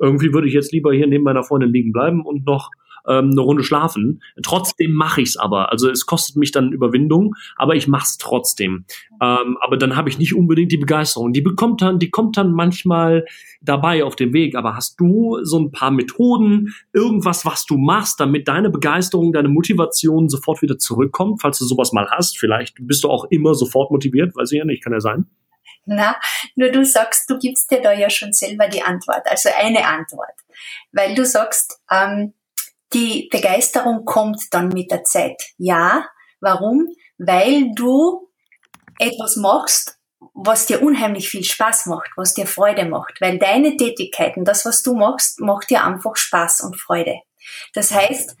irgendwie 0.00 0.32
würde 0.32 0.48
ich 0.48 0.54
jetzt 0.54 0.72
lieber 0.72 0.92
hier 0.92 1.06
neben 1.06 1.24
meiner 1.24 1.42
Freundin 1.42 1.72
liegen 1.72 1.92
bleiben 1.92 2.24
und 2.24 2.46
noch 2.46 2.70
ähm, 3.06 3.30
eine 3.30 3.40
Runde 3.40 3.64
schlafen. 3.64 4.22
Trotzdem 4.42 4.92
mache 4.92 5.22
ich 5.22 5.30
es 5.30 5.36
aber. 5.36 5.70
Also 5.70 5.90
es 5.90 6.06
kostet 6.06 6.36
mich 6.36 6.52
dann 6.52 6.72
Überwindung, 6.72 7.34
aber 7.56 7.74
ich 7.74 7.88
mache 7.88 8.04
es 8.04 8.18
trotzdem. 8.18 8.84
Ähm, 9.22 9.58
aber 9.60 9.76
dann 9.76 9.96
habe 9.96 10.08
ich 10.08 10.18
nicht 10.18 10.34
unbedingt 10.34 10.72
die 10.72 10.76
Begeisterung. 10.76 11.32
Die 11.32 11.40
bekommt 11.40 11.82
dann, 11.82 11.98
die 11.98 12.10
kommt 12.10 12.36
dann 12.36 12.52
manchmal 12.52 13.24
dabei 13.60 14.04
auf 14.04 14.16
dem 14.16 14.32
Weg. 14.32 14.56
Aber 14.56 14.76
hast 14.76 14.98
du 14.98 15.38
so 15.42 15.58
ein 15.58 15.70
paar 15.70 15.90
Methoden, 15.90 16.74
irgendwas, 16.92 17.44
was 17.44 17.66
du 17.66 17.76
machst, 17.76 18.20
damit 18.20 18.48
deine 18.48 18.70
Begeisterung, 18.70 19.32
deine 19.32 19.48
Motivation 19.48 20.28
sofort 20.28 20.62
wieder 20.62 20.78
zurückkommt, 20.78 21.40
falls 21.42 21.58
du 21.58 21.64
sowas 21.64 21.92
mal 21.92 22.08
hast? 22.10 22.38
Vielleicht 22.38 22.76
bist 22.80 23.04
du 23.04 23.10
auch 23.10 23.26
immer 23.30 23.54
sofort 23.54 23.90
motiviert, 23.90 24.34
weiß 24.36 24.52
ich 24.52 24.58
ja 24.58 24.64
nicht, 24.64 24.82
kann 24.82 24.92
ja 24.92 25.00
sein. 25.00 25.26
Na, 25.86 26.16
nur 26.56 26.70
du 26.70 26.84
sagst, 26.84 27.28
du 27.30 27.38
gibst 27.38 27.70
dir 27.70 27.80
da 27.80 27.92
ja 27.92 28.10
schon 28.10 28.32
selber 28.32 28.68
die 28.68 28.82
Antwort, 28.82 29.22
also 29.26 29.48
eine 29.56 29.86
Antwort. 29.86 30.34
Weil 30.92 31.14
du 31.14 31.24
sagst, 31.24 31.80
ähm, 31.90 32.34
die 32.92 33.28
Begeisterung 33.30 34.04
kommt 34.04 34.42
dann 34.50 34.68
mit 34.68 34.90
der 34.90 35.04
Zeit. 35.04 35.40
Ja, 35.58 36.06
warum? 36.40 36.88
Weil 37.18 37.72
du 37.74 38.28
etwas 38.98 39.36
machst, 39.36 39.98
was 40.34 40.66
dir 40.66 40.82
unheimlich 40.82 41.28
viel 41.28 41.44
Spaß 41.44 41.86
macht, 41.86 42.10
was 42.16 42.34
dir 42.34 42.46
Freude 42.46 42.84
macht, 42.84 43.20
weil 43.20 43.38
deine 43.38 43.76
Tätigkeiten, 43.76 44.44
das, 44.44 44.64
was 44.64 44.82
du 44.82 44.94
machst, 44.94 45.40
macht 45.40 45.70
dir 45.70 45.84
einfach 45.84 46.16
Spaß 46.16 46.60
und 46.62 46.78
Freude. 46.78 47.20
Das 47.74 47.90
heißt, 47.90 48.36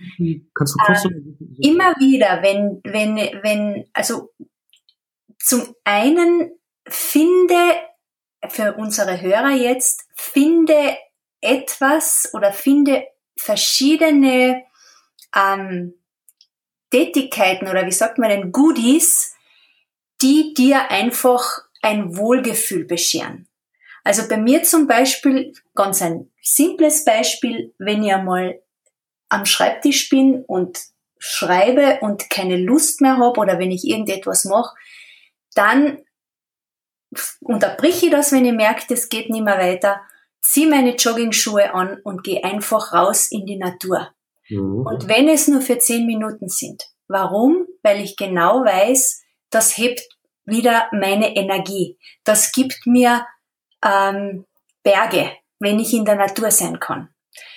Kannst 0.54 0.76
du 0.76 1.08
äh, 1.08 1.68
immer 1.68 1.94
wieder, 1.96 2.42
wenn, 2.42 2.80
wenn, 2.84 3.16
wenn, 3.42 3.88
also 3.92 4.30
zum 5.38 5.74
einen 5.84 6.52
finde 6.86 7.54
für 8.48 8.74
unsere 8.74 9.20
Hörer 9.20 9.52
jetzt, 9.52 10.06
finde 10.14 10.96
etwas 11.40 12.30
oder 12.34 12.52
finde 12.52 13.04
verschiedene 13.40 14.64
ähm, 15.34 15.94
Tätigkeiten 16.90 17.68
oder 17.68 17.86
wie 17.86 17.92
sagt 17.92 18.18
man 18.18 18.28
denn, 18.28 18.52
Goodies, 18.52 19.34
die 20.20 20.52
dir 20.54 20.90
einfach 20.90 21.62
ein 21.82 22.16
Wohlgefühl 22.16 22.84
bescheren. 22.84 23.48
Also 24.04 24.28
bei 24.28 24.36
mir 24.36 24.62
zum 24.62 24.86
Beispiel, 24.86 25.52
ganz 25.74 26.02
ein 26.02 26.30
simples 26.42 27.04
Beispiel, 27.04 27.74
wenn 27.78 28.02
ich 28.02 28.12
einmal 28.12 28.60
am 29.28 29.46
Schreibtisch 29.46 30.08
bin 30.08 30.44
und 30.46 30.78
schreibe 31.18 31.98
und 32.00 32.28
keine 32.30 32.56
Lust 32.56 33.00
mehr 33.00 33.18
habe 33.18 33.40
oder 33.40 33.58
wenn 33.58 33.70
ich 33.70 33.86
irgendetwas 33.86 34.44
mache, 34.44 34.74
dann 35.54 35.98
unterbrich 37.40 38.02
ich 38.02 38.10
das, 38.10 38.32
wenn 38.32 38.44
ich 38.44 38.52
merke, 38.52 38.84
das 38.88 39.08
geht 39.08 39.30
nicht 39.30 39.44
mehr 39.44 39.58
weiter, 39.58 40.00
zieh 40.40 40.66
meine 40.66 40.96
Jogging-Schuhe 40.96 41.74
an 41.74 41.98
und 42.02 42.24
gehe 42.24 42.44
einfach 42.44 42.92
raus 42.92 43.28
in 43.30 43.46
die 43.46 43.58
Natur. 43.58 44.08
Mhm. 44.48 44.86
Und 44.86 45.08
wenn 45.08 45.28
es 45.28 45.48
nur 45.48 45.60
für 45.60 45.78
zehn 45.78 46.06
Minuten 46.06 46.48
sind. 46.48 46.84
Warum? 47.08 47.66
Weil 47.82 48.00
ich 48.00 48.16
genau 48.16 48.64
weiß, 48.64 49.22
das 49.50 49.76
hebt 49.76 50.02
wieder 50.44 50.88
meine 50.92 51.36
Energie. 51.36 51.98
Das 52.24 52.52
gibt 52.52 52.86
mir 52.86 53.26
ähm, 53.84 54.46
Berge, 54.82 55.32
wenn 55.58 55.78
ich 55.78 55.92
in 55.92 56.04
der 56.04 56.16
Natur 56.16 56.50
sein 56.50 56.78
kann. 56.80 57.08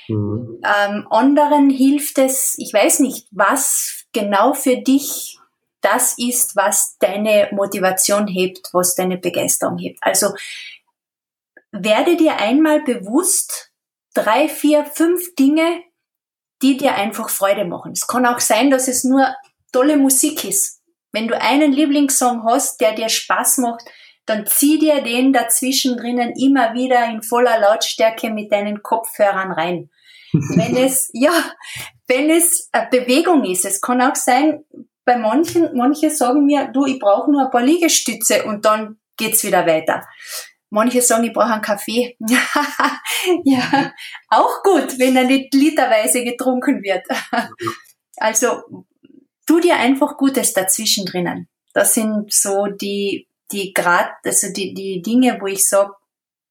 Mhm. 0.08 0.62
Ähm, 0.64 1.08
anderen 1.10 1.70
hilft 1.70 2.18
es, 2.18 2.56
ich 2.58 2.74
weiß 2.74 3.00
nicht, 3.00 3.28
was 3.32 4.06
genau 4.12 4.54
für 4.54 4.78
dich 4.78 5.40
das 5.82 6.18
ist, 6.18 6.56
was 6.56 6.98
deine 6.98 7.50
Motivation 7.52 8.26
hebt, 8.28 8.70
was 8.72 8.96
deine 8.96 9.18
Begeisterung 9.18 9.78
hebt. 9.78 10.00
Also 10.02 10.28
werde 11.74 12.16
dir 12.16 12.38
einmal 12.38 12.82
bewusst 12.82 13.72
drei, 14.14 14.48
vier, 14.48 14.86
fünf 14.86 15.36
Dinge, 15.36 15.82
die 16.62 16.78
dir 16.78 16.96
einfach 16.96 17.30
Freude 17.30 17.66
machen. 17.66 17.92
Es 17.92 18.08
kann 18.08 18.26
auch 18.26 18.40
sein, 18.40 18.70
dass 18.70 18.88
es 18.88 19.04
nur 19.04 19.36
tolle 19.74 19.98
Musik 19.98 20.46
ist. 20.46 20.82
Wenn 21.12 21.28
du 21.28 21.40
einen 21.40 21.74
Lieblingssong 21.74 22.44
hast, 22.46 22.80
der 22.80 22.94
dir 22.94 23.10
Spaß 23.10 23.58
macht, 23.58 23.84
dann 24.26 24.46
zieh 24.46 24.80
dir 24.80 25.02
den 25.02 25.34
dazwischen 25.34 25.98
drinnen 25.98 26.34
immer 26.40 26.74
wieder 26.74 27.06
in 27.08 27.22
voller 27.24 27.60
Lautstärke 27.60 28.30
mit 28.30 28.52
deinen 28.52 28.82
Kopfhörern 28.82 29.52
rein. 29.52 29.90
wenn 30.34 30.78
es, 30.78 31.10
ja, 31.14 31.34
wenn 32.08 32.30
es 32.30 32.70
Bewegung 32.90 33.44
ist, 33.44 33.66
es 33.66 33.82
kann 33.82 34.02
auch 34.02 34.16
sein, 34.16 34.64
bei 35.06 35.18
manchen, 35.18 35.76
manche 35.76 36.10
sagen 36.10 36.46
mir, 36.46 36.70
du, 36.74 36.86
ich 36.86 37.00
brauche 37.00 37.30
nur 37.30 37.46
ein 37.46 37.52
paar 37.52 37.62
Liegestütze 37.62 38.44
und 38.46 38.64
dann 38.66 39.00
geht's 39.18 39.44
wieder 39.44 39.68
weiter. 39.68 40.02
Manche 40.74 41.04
sagen, 41.04 41.24
ich 41.24 41.34
brauche 41.34 41.54
einen 41.54 41.62
Kaffee. 41.62 42.18
ja, 43.44 43.94
auch 44.30 44.64
gut, 44.64 44.98
wenn 44.98 45.16
er 45.16 45.24
nicht 45.24 45.54
literweise 45.54 46.24
getrunken 46.24 46.82
wird. 46.82 47.06
also, 48.18 48.64
tu 49.46 49.60
dir 49.60 49.76
einfach 49.76 50.18
Gutes 50.18 50.52
dazwischen 50.52 51.06
drinnen. 51.06 51.48
Das 51.76 51.94
sind 51.94 52.34
so 52.34 52.66
die, 52.66 53.28
die 53.52 53.72
Grad, 53.72 54.14
also 54.26 54.52
die, 54.52 54.74
die 54.74 55.04
Dinge, 55.04 55.38
wo 55.40 55.46
ich 55.46 55.70
sage, 55.70 55.94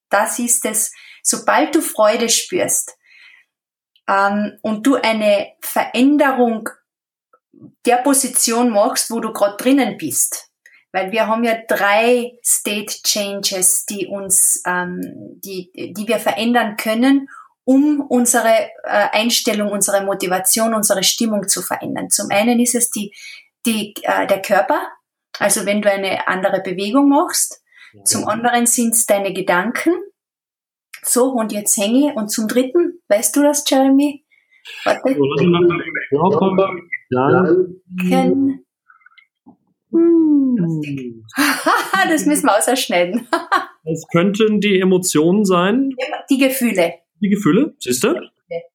das 0.09 0.39
ist 0.39 0.63
es, 0.63 0.93
sobald 1.21 1.75
du 1.75 1.81
Freude 1.81 2.29
spürst 2.29 2.95
ähm, 4.07 4.57
und 4.61 4.87
du 4.87 4.95
eine 4.95 5.51
Veränderung 5.59 6.69
der 7.85 7.97
Position 7.97 8.69
machst, 8.69 9.11
wo 9.11 9.19
du 9.19 9.33
gerade 9.33 9.57
drinnen 9.57 9.97
bist. 9.97 10.52
Weil 10.93 11.11
wir 11.11 11.27
haben 11.27 11.43
ja 11.43 11.57
drei 11.67 12.37
State 12.45 13.01
Changes, 13.03 13.85
die 13.87 14.05
uns, 14.05 14.61
ähm, 14.65 15.01
die, 15.43 15.71
die 15.73 16.07
wir 16.07 16.19
verändern 16.19 16.77
können, 16.77 17.27
um 17.65 18.01
unsere 18.01 18.69
äh, 18.83 19.09
Einstellung, 19.11 19.71
unsere 19.71 20.05
Motivation, 20.05 20.75
unsere 20.75 21.03
Stimmung 21.03 21.47
zu 21.47 21.63
verändern. 21.63 22.11
Zum 22.11 22.29
einen 22.29 22.59
ist 22.59 22.75
es 22.75 22.91
die, 22.91 23.11
die, 23.65 23.95
äh, 24.03 24.27
der 24.27 24.41
Körper, 24.41 24.87
also 25.39 25.65
wenn 25.65 25.81
du 25.81 25.91
eine 25.91 26.27
andere 26.27 26.61
Bewegung 26.61 27.09
machst. 27.09 27.63
Ja. 27.93 28.03
Zum 28.03 28.27
anderen 28.27 28.67
sind 28.67 28.93
es 28.93 29.07
deine 29.07 29.33
Gedanken. 29.33 29.93
So, 31.01 31.31
und 31.31 31.51
jetzt 31.51 31.75
hänge 31.75 32.11
ich. 32.11 32.15
Und 32.15 32.29
zum 32.29 32.47
dritten, 32.47 33.01
weißt 33.07 33.35
du 33.35 33.41
das, 33.41 33.63
Jeremy? 33.67 34.23
Warte. 34.83 35.09
Danken. 37.09 38.62
Hm. 39.93 41.23
das 42.09 42.25
müssen 42.25 42.45
wir 42.45 42.57
ausschneiden. 42.57 43.27
Es 43.85 44.05
könnten 44.11 44.59
die 44.59 44.79
Emotionen 44.79 45.45
sein. 45.45 45.91
Die 46.29 46.37
Gefühle. 46.37 46.93
Die 47.21 47.29
Gefühle, 47.29 47.75
siehst 47.79 48.03
du? 48.03 48.15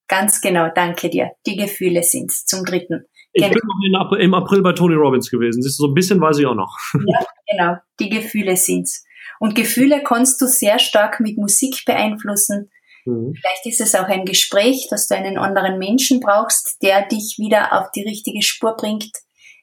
Ganz 0.06 0.40
genau, 0.40 0.68
danke 0.74 1.10
dir. 1.10 1.32
Die 1.46 1.56
Gefühle 1.56 2.02
sind 2.02 2.30
es 2.30 2.44
zum 2.46 2.64
dritten. 2.64 3.04
Ich 3.32 3.42
genau. 3.42 3.54
bin 3.54 3.92
noch 3.92 4.12
im 4.12 4.34
April 4.34 4.62
bei 4.62 4.72
Tony 4.72 4.94
Robbins 4.94 5.30
gewesen. 5.30 5.62
Siehst 5.62 5.78
du, 5.78 5.84
so 5.84 5.88
ein 5.88 5.94
bisschen 5.94 6.20
weiß 6.20 6.38
ich 6.38 6.46
auch 6.46 6.54
noch. 6.54 6.76
Ja, 6.94 7.26
genau. 7.50 7.76
Die 8.00 8.08
Gefühle 8.08 8.56
sind's. 8.56 9.04
Und 9.38 9.54
Gefühle 9.54 10.02
kannst 10.02 10.40
du 10.40 10.46
sehr 10.46 10.78
stark 10.78 11.20
mit 11.20 11.36
Musik 11.36 11.84
beeinflussen. 11.84 12.70
Mhm. 13.04 13.34
Vielleicht 13.34 13.66
ist 13.66 13.80
es 13.80 13.94
auch 13.94 14.08
ein 14.08 14.24
Gespräch, 14.24 14.88
dass 14.90 15.08
du 15.08 15.14
einen 15.14 15.38
anderen 15.38 15.78
Menschen 15.78 16.20
brauchst, 16.20 16.82
der 16.82 17.06
dich 17.06 17.36
wieder 17.38 17.78
auf 17.78 17.90
die 17.92 18.02
richtige 18.02 18.42
Spur 18.42 18.76
bringt 18.76 19.10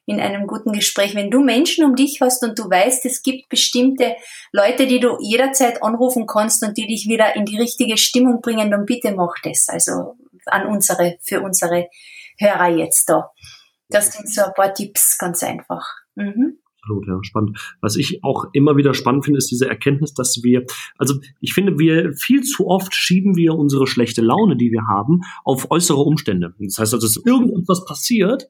in 0.06 0.20
einem 0.20 0.48
guten 0.48 0.72
Gespräch. 0.72 1.16
Wenn 1.16 1.32
du 1.32 1.42
Menschen 1.42 1.86
um 1.86 1.96
dich 1.96 2.22
hast 2.22 2.44
und 2.44 2.58
du 2.60 2.70
weißt, 2.70 3.06
es 3.06 3.24
gibt 3.24 3.50
bestimmte 3.50 4.16
Leute, 4.52 4.88
die 4.88 5.00
du 5.00 5.18
jederzeit 5.20 5.82
anrufen 5.82 6.28
kannst 6.28 6.64
und 6.64 6.78
die 6.78 6.88
dich 6.88 7.08
wieder 7.08 7.36
in 7.36 7.46
die 7.46 7.58
richtige 7.58 7.98
Stimmung 7.98 8.42
bringen, 8.42 8.72
dann 8.72 8.86
bitte 8.86 9.12
mach 9.12 9.34
das. 9.44 9.68
Also 9.70 10.16
an 10.46 10.68
unsere, 10.68 11.18
für 11.22 11.42
unsere 11.42 11.90
Hörer 12.40 12.70
jetzt 12.70 13.10
da. 13.10 13.32
Das 13.90 14.14
sind 14.14 14.30
so 14.30 14.44
ein 14.44 14.54
paar 14.54 14.74
Tipps, 14.74 15.18
ganz 15.18 15.44
einfach. 15.44 15.86
Mhm 16.16 16.60
absolut, 16.86 17.08
ja, 17.08 17.18
spannend. 17.24 17.58
Was 17.82 17.96
ich 17.96 18.24
auch 18.24 18.46
immer 18.54 18.78
wieder 18.78 18.94
spannend 18.94 19.26
finde, 19.26 19.38
ist 19.40 19.50
diese 19.50 19.68
Erkenntnis, 19.68 20.14
dass 20.14 20.42
wir, 20.44 20.66
also 20.98 21.16
ich 21.42 21.54
finde, 21.54 21.80
wir 21.80 22.14
viel 22.14 22.44
zu 22.44 22.68
oft 22.68 22.94
schieben 22.94 23.36
wir 23.36 23.56
unsere 23.56 23.88
schlechte 23.88 24.22
Laune, 24.22 24.56
die 24.56 24.72
wir 24.72 24.88
haben, 24.88 25.22
auf 25.44 25.72
äußere 25.72 26.00
Umstände. 26.00 26.54
Das 26.60 26.78
heißt 26.80 26.94
also, 26.94 27.06
dass 27.06 27.18
irgendwas 27.26 27.86
passiert 27.86 28.48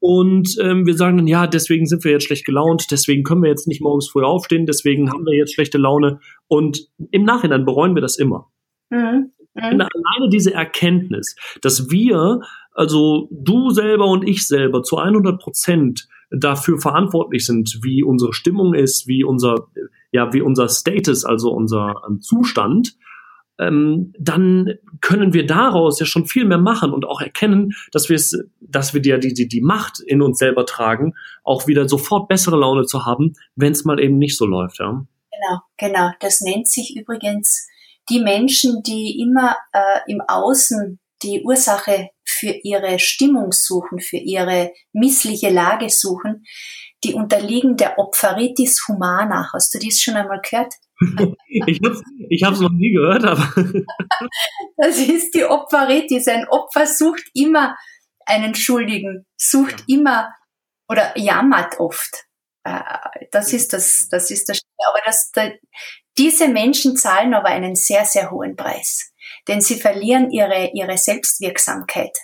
und 0.00 0.56
ähm, 0.60 0.86
wir 0.86 0.94
sagen 0.94 1.16
dann, 1.16 1.26
ja, 1.26 1.46
deswegen 1.46 1.86
sind 1.86 2.04
wir 2.04 2.12
jetzt 2.12 2.24
schlecht 2.24 2.44
gelaunt, 2.44 2.86
deswegen 2.90 3.24
können 3.24 3.42
wir 3.42 3.50
jetzt 3.50 3.66
nicht 3.66 3.80
morgens 3.80 4.08
früh 4.08 4.22
aufstehen, 4.22 4.66
deswegen 4.66 5.10
haben 5.10 5.24
wir 5.24 5.36
jetzt 5.36 5.54
schlechte 5.54 5.78
Laune 5.78 6.20
und 6.46 6.88
im 7.10 7.24
Nachhinein 7.24 7.64
bereuen 7.64 7.94
wir 7.94 8.02
das 8.02 8.18
immer. 8.18 8.50
Mhm. 8.90 9.32
Mhm. 9.54 9.80
Alleine 9.80 10.28
diese 10.30 10.54
Erkenntnis, 10.54 11.34
dass 11.62 11.90
wir, 11.90 12.40
also 12.72 13.28
du 13.32 13.70
selber 13.70 14.06
und 14.06 14.28
ich 14.28 14.46
selber 14.46 14.82
zu 14.82 14.98
100 14.98 15.40
Prozent 15.40 16.08
dafür 16.30 16.78
verantwortlich 16.78 17.46
sind, 17.46 17.80
wie 17.82 18.02
unsere 18.02 18.32
Stimmung 18.32 18.74
ist, 18.74 19.06
wie 19.06 19.24
unser, 19.24 19.68
ja, 20.12 20.32
wie 20.32 20.42
unser 20.42 20.68
Status, 20.68 21.24
also 21.24 21.50
unser 21.50 22.02
ähm, 22.08 22.20
Zustand, 22.20 22.96
ähm, 23.58 24.12
dann 24.18 24.74
können 25.00 25.32
wir 25.32 25.46
daraus 25.46 25.98
ja 25.98 26.06
schon 26.06 26.26
viel 26.26 26.44
mehr 26.44 26.58
machen 26.58 26.92
und 26.92 27.04
auch 27.04 27.20
erkennen, 27.20 27.72
dass 27.92 28.08
wir 28.08 28.16
es, 28.16 28.38
dass 28.60 28.94
wir 28.94 29.00
die, 29.00 29.34
die, 29.34 29.48
die 29.48 29.60
Macht 29.60 30.00
in 30.00 30.22
uns 30.22 30.38
selber 30.38 30.64
tragen, 30.64 31.14
auch 31.42 31.66
wieder 31.66 31.88
sofort 31.88 32.28
bessere 32.28 32.56
Laune 32.56 32.84
zu 32.84 33.04
haben, 33.04 33.34
wenn 33.56 33.72
es 33.72 33.84
mal 33.84 34.00
eben 34.00 34.18
nicht 34.18 34.36
so 34.36 34.46
läuft, 34.46 34.78
ja. 34.78 35.04
Genau, 35.30 35.60
genau. 35.76 36.10
Das 36.20 36.40
nennt 36.40 36.68
sich 36.68 36.96
übrigens 36.96 37.68
die 38.08 38.20
Menschen, 38.20 38.82
die 38.82 39.20
immer 39.20 39.56
äh, 39.72 40.00
im 40.06 40.20
Außen 40.26 40.98
die 41.22 41.42
Ursache 41.42 42.10
für 42.24 42.50
ihre 42.62 42.98
Stimmung 42.98 43.52
suchen, 43.52 44.00
für 44.00 44.16
ihre 44.16 44.72
missliche 44.92 45.50
Lage 45.50 45.90
suchen, 45.90 46.44
die 47.04 47.14
unterliegen 47.14 47.76
der 47.76 47.98
Opferitis 47.98 48.86
humana. 48.88 49.50
Hast 49.52 49.74
du 49.74 49.78
dies 49.78 50.00
schon 50.00 50.14
einmal 50.14 50.40
gehört? 50.40 50.74
ich 51.66 51.80
habe 51.82 52.02
ich 52.28 52.42
hab's 52.42 52.60
noch 52.60 52.72
nie 52.72 52.92
gehört, 52.92 53.24
aber. 53.24 53.52
das 54.76 54.98
ist 54.98 55.34
die 55.34 55.44
Opferitis. 55.44 56.28
Ein 56.28 56.48
Opfer 56.48 56.86
sucht 56.86 57.24
immer 57.34 57.76
einen 58.26 58.54
Schuldigen, 58.54 59.26
sucht 59.36 59.84
ja. 59.86 59.96
immer 59.96 60.34
oder 60.88 61.16
jammert 61.16 61.78
oft. 61.78 62.24
Äh, 62.64 62.80
das 63.30 63.52
ist 63.52 63.72
das, 63.72 64.08
das 64.10 64.30
ist 64.30 64.48
das. 64.48 64.60
Aber 64.86 65.00
das, 65.04 65.30
diese 66.18 66.48
Menschen 66.48 66.96
zahlen 66.96 67.32
aber 67.32 67.48
einen 67.48 67.74
sehr, 67.74 68.04
sehr 68.04 68.30
hohen 68.30 68.56
Preis 68.56 69.12
denn 69.46 69.60
sie 69.60 69.76
verlieren 69.76 70.30
ihre, 70.30 70.70
ihre 70.72 70.96
Selbstwirksamkeit. 70.96 72.16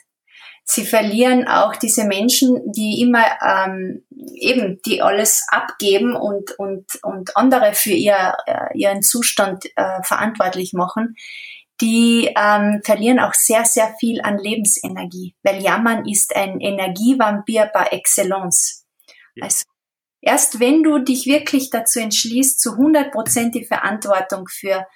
Sie 0.66 0.86
verlieren 0.86 1.46
auch 1.46 1.76
diese 1.76 2.04
Menschen, 2.04 2.72
die 2.72 3.02
immer 3.02 3.24
ähm, 3.42 4.06
eben, 4.34 4.80
die 4.86 5.02
alles 5.02 5.44
abgeben 5.48 6.16
und, 6.16 6.52
und, 6.58 6.86
und 7.02 7.36
andere 7.36 7.74
für 7.74 7.92
ihr, 7.92 8.34
äh, 8.46 8.68
ihren 8.74 9.02
Zustand 9.02 9.66
äh, 9.76 10.02
verantwortlich 10.02 10.72
machen, 10.72 11.16
die 11.82 12.32
ähm, 12.34 12.80
verlieren 12.82 13.20
auch 13.20 13.34
sehr, 13.34 13.66
sehr 13.66 13.94
viel 14.00 14.22
an 14.22 14.38
Lebensenergie, 14.38 15.34
weil 15.42 15.62
Jammern 15.62 16.06
ist 16.06 16.34
ein 16.34 16.60
Energievampir 16.60 17.66
par 17.66 17.92
excellence. 17.92 18.86
Ja. 19.34 19.44
Also 19.44 19.64
erst 20.22 20.60
wenn 20.60 20.82
du 20.82 20.98
dich 20.98 21.26
wirklich 21.26 21.68
dazu 21.68 22.00
entschließt, 22.00 22.58
zu 22.58 22.72
100 22.72 23.12
Prozent 23.12 23.54
die 23.54 23.66
Verantwortung 23.66 24.46
für 24.48 24.86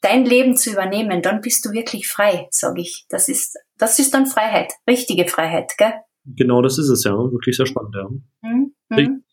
dein 0.00 0.24
Leben 0.24 0.56
zu 0.56 0.70
übernehmen, 0.70 1.22
dann 1.22 1.40
bist 1.40 1.64
du 1.64 1.72
wirklich 1.72 2.08
frei, 2.08 2.48
sage 2.50 2.80
ich. 2.80 3.06
Das 3.08 3.28
ist, 3.28 3.56
das 3.78 3.98
ist 3.98 4.14
dann 4.14 4.26
Freiheit, 4.26 4.72
richtige 4.88 5.26
Freiheit, 5.28 5.72
gell? 5.78 5.92
Genau, 6.24 6.62
das 6.62 6.78
ist 6.78 6.88
es 6.88 7.04
ja. 7.04 7.12
Wirklich 7.12 7.56
sehr 7.56 7.66
spannend, 7.66 7.94
ja. 7.94 8.08
Mhm. 8.42 8.74
Mhm. 8.88 9.24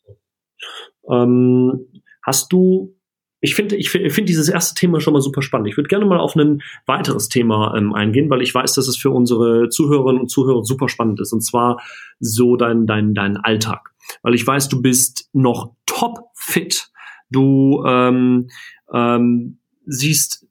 Ähm, 1.10 1.88
hast 2.24 2.52
du 2.52 2.98
ich 3.40 3.54
finde 3.54 3.76
ich 3.76 3.92
finde 3.92 4.24
dieses 4.24 4.50
erste 4.50 4.74
Thema 4.74 5.00
schon 5.00 5.14
mal 5.14 5.22
super 5.22 5.44
spannend. 5.44 5.68
Ich 5.68 5.78
würde 5.78 5.88
gerne 5.88 6.06
mal 6.06 6.20
auf 6.20 6.36
ein 6.36 6.64
weiteres 6.88 7.30
Thema 7.30 7.76
ähm, 7.78 7.94
eingehen, 7.94 8.30
weil 8.30 8.42
ich 8.42 8.54
weiß, 8.54 8.74
dass 8.74 8.88
es 8.88 8.98
für 8.98 9.12
unsere 9.12 9.70
Zuhörerinnen 9.70 10.22
und 10.22 10.30
Zuhörer 10.30 10.64
super 10.66 10.90
spannend 10.90 11.20
ist. 11.22 11.34
Und 11.34 11.42
zwar 11.42 11.80
so 12.20 12.56
dein, 12.56 12.88
dein, 12.88 13.14
dein 13.14 13.38
Alltag. 13.38 13.92
Weil 14.24 14.34
ich 14.34 14.46
weiß, 14.46 14.70
du 14.70 14.82
bist 14.82 15.30
noch 15.34 15.76
top 15.86 16.32
fit. 16.34 16.90
Du 17.30 17.84
ähm, 17.86 18.50
ähm, 18.92 19.60
siehst 19.86 20.47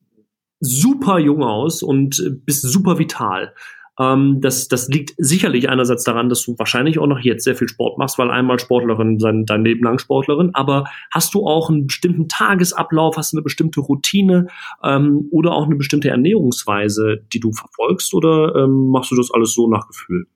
super 0.60 1.18
jung 1.18 1.42
aus 1.42 1.82
und 1.82 2.22
bist 2.44 2.62
super 2.62 2.98
vital. 2.98 3.52
Ähm, 3.98 4.40
das, 4.40 4.68
das 4.68 4.88
liegt 4.88 5.14
sicherlich 5.16 5.68
einerseits 5.68 6.04
daran, 6.04 6.28
dass 6.28 6.44
du 6.44 6.58
wahrscheinlich 6.58 6.98
auch 6.98 7.06
noch 7.06 7.20
jetzt 7.20 7.44
sehr 7.44 7.56
viel 7.56 7.68
Sport 7.68 7.98
machst, 7.98 8.18
weil 8.18 8.30
einmal 8.30 8.58
Sportlerin, 8.58 9.18
sein, 9.18 9.46
dein 9.46 9.64
Leben 9.64 9.84
lang 9.84 9.98
Sportlerin, 9.98 10.50
aber 10.54 10.84
hast 11.10 11.34
du 11.34 11.46
auch 11.46 11.70
einen 11.70 11.86
bestimmten 11.86 12.28
Tagesablauf, 12.28 13.16
hast 13.16 13.32
du 13.32 13.38
eine 13.38 13.44
bestimmte 13.44 13.80
Routine 13.80 14.48
ähm, 14.82 15.28
oder 15.30 15.52
auch 15.52 15.64
eine 15.64 15.76
bestimmte 15.76 16.10
Ernährungsweise, 16.10 17.24
die 17.32 17.40
du 17.40 17.52
verfolgst 17.52 18.12
oder 18.12 18.54
ähm, 18.56 18.90
machst 18.90 19.10
du 19.10 19.16
das 19.16 19.30
alles 19.32 19.54
so 19.54 19.68
nach 19.68 19.86
Gefühl? 19.86 20.26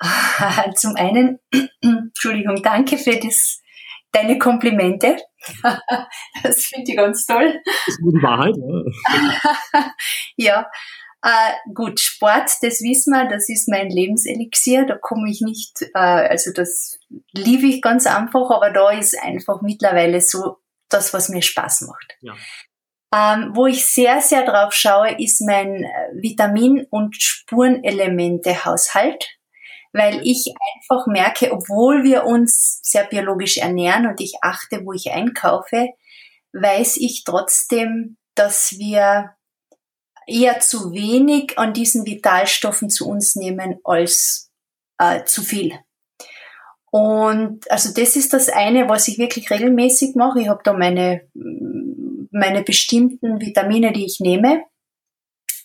Zum 0.76 0.96
einen, 0.96 1.38
Entschuldigung, 1.80 2.62
danke 2.62 2.98
für 2.98 3.16
das, 3.16 3.61
deine 4.12 4.38
Komplimente. 4.38 5.16
das 6.42 6.66
finde 6.66 6.90
ich 6.90 6.96
ganz 6.96 7.26
toll. 7.26 7.60
Das 7.64 7.88
ist 7.88 8.00
eine 8.00 8.10
gute 8.10 8.22
Wahrheit. 8.22 8.56
Ja. 10.36 10.36
ja, 10.36 10.70
äh, 11.24 11.52
gut, 11.72 12.00
Sport, 12.00 12.50
das 12.62 12.82
wissen 12.82 13.12
wir, 13.12 13.28
das 13.28 13.48
ist 13.48 13.68
mein 13.68 13.88
Lebenselixier, 13.88 14.86
da 14.86 14.98
komme 14.98 15.30
ich 15.30 15.40
nicht, 15.40 15.82
äh, 15.94 15.98
also 15.98 16.52
das 16.52 16.98
liebe 17.32 17.66
ich 17.66 17.80
ganz 17.80 18.08
einfach, 18.08 18.50
aber 18.50 18.70
da 18.70 18.90
ist 18.90 19.16
einfach 19.22 19.62
mittlerweile 19.62 20.20
so 20.20 20.56
das, 20.88 21.14
was 21.14 21.28
mir 21.28 21.42
Spaß 21.42 21.82
macht. 21.82 22.16
Ja. 22.22 22.34
Ähm, 23.14 23.52
wo 23.54 23.66
ich 23.66 23.86
sehr, 23.86 24.20
sehr 24.20 24.44
drauf 24.44 24.72
schaue, 24.72 25.12
ist 25.20 25.42
mein 25.42 25.86
Vitamin- 26.14 26.88
und 26.90 27.22
Spurenelemente-Haushalt, 27.22 29.24
weil 29.92 30.20
ich 30.24 30.54
einfach 30.74 31.06
merke, 31.06 31.52
obwohl 31.52 32.02
wir 32.02 32.24
uns 32.24 32.80
sehr 32.82 33.04
biologisch 33.04 33.58
ernähren 33.58 34.06
und 34.06 34.20
ich 34.20 34.36
achte, 34.40 34.84
wo 34.84 34.92
ich 34.92 35.10
einkaufe, 35.10 35.88
weiß 36.52 36.96
ich 36.98 37.24
trotzdem, 37.24 38.16
dass 38.34 38.78
wir 38.78 39.34
eher 40.26 40.60
zu 40.60 40.92
wenig 40.92 41.58
an 41.58 41.72
diesen 41.74 42.06
Vitalstoffen 42.06 42.90
zu 42.90 43.08
uns 43.08 43.36
nehmen 43.36 43.78
als 43.84 44.50
äh, 44.98 45.24
zu 45.24 45.42
viel. 45.42 45.78
Und 46.90 47.70
also 47.70 47.92
das 47.94 48.16
ist 48.16 48.32
das 48.32 48.48
eine, 48.50 48.88
was 48.88 49.08
ich 49.08 49.18
wirklich 49.18 49.50
regelmäßig 49.50 50.14
mache. 50.14 50.40
Ich 50.40 50.48
habe 50.48 50.60
da 50.62 50.74
meine, 50.74 51.22
meine 52.30 52.62
bestimmten 52.62 53.40
Vitamine, 53.40 53.92
die 53.92 54.04
ich 54.04 54.20
nehme. 54.20 54.64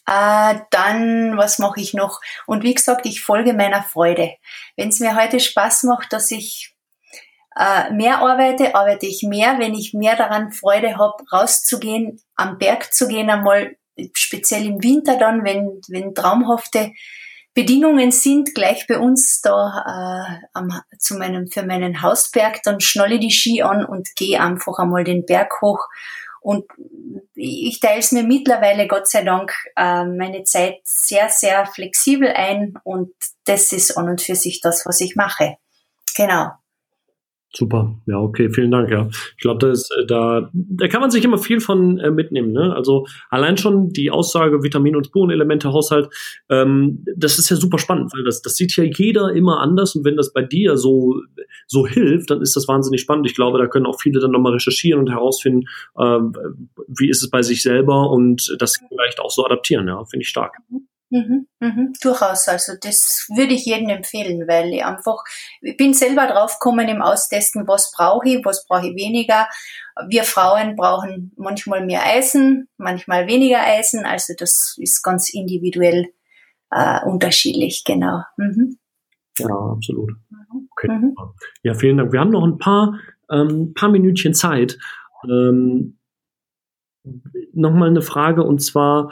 Äh, 0.08 0.56
dann, 0.72 1.38
was 1.38 1.60
mache 1.60 1.82
ich 1.82 1.94
noch? 1.94 2.22
Und 2.46 2.64
wie 2.64 2.74
gesagt, 2.74 3.06
ich 3.06 3.22
folge 3.22 3.54
meiner 3.54 3.84
Freude. 3.84 4.32
Wenn 4.78 4.90
es 4.90 5.00
mir 5.00 5.16
heute 5.16 5.40
Spaß 5.40 5.84
macht, 5.84 6.14
dass 6.14 6.32
ich 6.32 6.74
äh, 7.58 7.92
mehr 7.92 8.20
arbeite, 8.20 8.74
arbeite 8.74 9.06
ich 9.06 9.24
mehr. 9.24 9.60
Wenn 9.60 9.74
ich 9.74 9.94
mehr 9.94 10.16
daran 10.16 10.52
Freude 10.52 10.98
habe, 10.98 11.24
rauszugehen, 11.32 12.22
am 12.36 12.58
Berg 12.58 12.94
zu 12.94 13.08
gehen, 13.08 13.30
einmal 13.30 13.76
speziell 14.14 14.66
im 14.66 14.82
Winter 14.82 15.18
dann, 15.18 15.44
wenn, 15.44 15.82
wenn 15.90 16.16
traumhafte 16.16 16.94
Bedingungen 17.54 18.12
sind, 18.12 18.54
gleich 18.54 18.86
bei 18.88 19.00
uns 19.00 19.42
da 19.42 20.30
äh, 20.30 20.46
am, 20.54 20.80
zu 21.00 21.16
meinem, 21.16 21.48
für 21.48 21.64
meinen 21.64 22.04
Hausberg, 22.04 22.62
dann 22.64 22.80
schnalle 22.80 23.20
die 23.20 23.32
Ski 23.32 23.64
an 23.64 23.84
und 23.84 24.16
gehe 24.16 24.40
einfach 24.40 24.78
einmal 24.78 25.04
den 25.04 25.26
Berg 25.26 25.60
hoch. 25.62 25.80
Und 26.42 26.66
ich 27.34 27.80
teile 27.80 28.00
es 28.00 28.12
mir 28.12 28.24
mittlerweile, 28.24 28.88
Gott 28.88 29.08
sei 29.08 29.24
Dank, 29.24 29.54
äh, 29.76 30.06
meine 30.06 30.44
Zeit 30.44 30.80
sehr, 30.84 31.30
sehr 31.30 31.66
flexibel 31.66 32.30
ein 32.30 32.76
und 32.84 33.14
das 33.46 33.72
ist 33.72 33.98
an 33.98 34.10
und 34.10 34.22
für 34.22 34.36
sich 34.36 34.62
das, 34.62 34.86
was 34.86 35.02
ich 35.02 35.16
mache. 35.16 35.58
Genau. 36.16 36.52
Super, 37.58 38.00
ja, 38.06 38.20
okay, 38.20 38.52
vielen 38.52 38.70
Dank, 38.70 38.92
ja. 38.92 39.10
Ich 39.36 39.42
glaube, 39.42 39.58
da, 39.58 39.72
ist, 39.72 39.92
äh, 40.00 40.06
da, 40.06 40.52
da 40.54 40.88
kann 40.88 41.02
man 41.02 41.10
sich 41.10 41.26
immer 41.26 41.40
viel 41.40 41.60
von 41.60 41.98
äh, 41.98 42.12
mitnehmen. 42.12 42.52
Ne? 42.52 42.76
Also 42.76 43.08
allein 43.32 43.58
schon 43.58 43.90
die 43.90 44.12
Aussage 44.12 44.62
Vitamin- 44.62 44.96
und 44.96 45.08
Spurenelemente 45.08 45.74
Haushalt, 45.74 46.08
ähm, 46.50 47.04
das 47.16 47.40
ist 47.40 47.50
ja 47.50 47.56
super 47.56 47.80
spannend, 47.80 48.14
weil 48.14 48.24
das, 48.24 48.44
das 48.44 48.58
sieht 48.58 48.78
ja 48.78 48.84
jeder 48.84 49.34
immer 49.34 49.60
anders 49.60 49.96
und 49.96 50.06
wenn 50.06 50.16
das 50.16 50.34
bei 50.34 50.44
dir 50.44 50.78
so, 50.78 51.16
so 51.66 51.88
hilft, 51.88 52.30
dann 52.30 52.44
ist 52.44 52.56
das 52.56 52.68
wahnsinnig 52.68 53.02
spannend. 53.02 53.26
Ich 53.26 53.34
glaube, 53.34 53.58
da 53.58 53.66
können 53.66 53.88
auch 53.88 54.00
viele 54.00 54.20
dann 54.20 54.30
nochmal 54.30 54.54
recherchieren 54.54 55.00
und 55.00 55.10
herausfinden, 55.10 55.64
äh, 55.98 56.20
wie 56.88 57.10
ist 57.10 57.24
es 57.24 57.32
bei 57.32 57.42
sich 57.42 57.64
selber 57.64 58.12
und 58.12 58.56
das 58.60 58.80
vielleicht 58.88 59.20
auch 59.20 59.32
so 59.32 59.44
adaptieren, 59.44 59.88
ja, 59.88 60.06
finde 60.06 60.22
ich 60.22 60.30
stark. 60.30 60.58
Mhm, 61.10 61.48
mhm, 61.60 61.94
durchaus. 62.02 62.48
Also 62.48 62.74
das 62.82 63.28
würde 63.34 63.54
ich 63.54 63.66
jedem 63.66 63.90
empfehlen, 63.90 64.48
weil 64.48 64.74
ich 64.74 64.84
einfach, 64.84 65.24
ich 65.62 65.78
bin 65.78 65.94
selber 65.94 66.28
draufgekommen 66.28 66.88
im 66.90 67.02
Austesten, 67.02 67.68
was 67.68 67.92
brauche 67.96 68.28
ich, 68.28 68.46
was 68.46 68.66
brauche 68.68 68.88
ich 68.88 68.96
weniger. 68.96 69.48
Wir 70.10 70.24
Frauen 70.24 70.76
brauchen 70.76 71.32
manchmal 71.38 71.86
mehr 71.86 72.06
Eisen, 72.06 72.68
manchmal 72.78 73.28
weniger 73.28 73.66
Eisen. 73.66 74.06
Also 74.06 74.34
das 74.38 74.76
ist 74.80 75.02
ganz 75.02 75.30
individuell 75.34 76.08
äh, 76.72 77.06
unterschiedlich, 77.06 77.84
genau. 77.86 78.24
Mhm. 78.36 78.78
Ja, 79.40 79.48
absolut. 79.48 80.12
Mhm. 80.30 80.70
Okay. 80.72 80.92
Mhm. 80.92 81.16
Ja, 81.64 81.74
vielen 81.74 81.98
Dank. 81.98 82.12
Wir 82.12 82.20
haben 82.20 82.32
noch 82.32 82.44
ein 82.44 82.58
paar, 82.58 83.00
ähm, 83.32 83.74
paar 83.74 83.90
Minütchen 83.90 84.34
Zeit. 84.34 84.78
Ähm, 85.24 85.98
Nochmal 87.54 87.90
eine 87.90 88.02
Frage 88.02 88.44
und 88.44 88.60
zwar, 88.60 89.12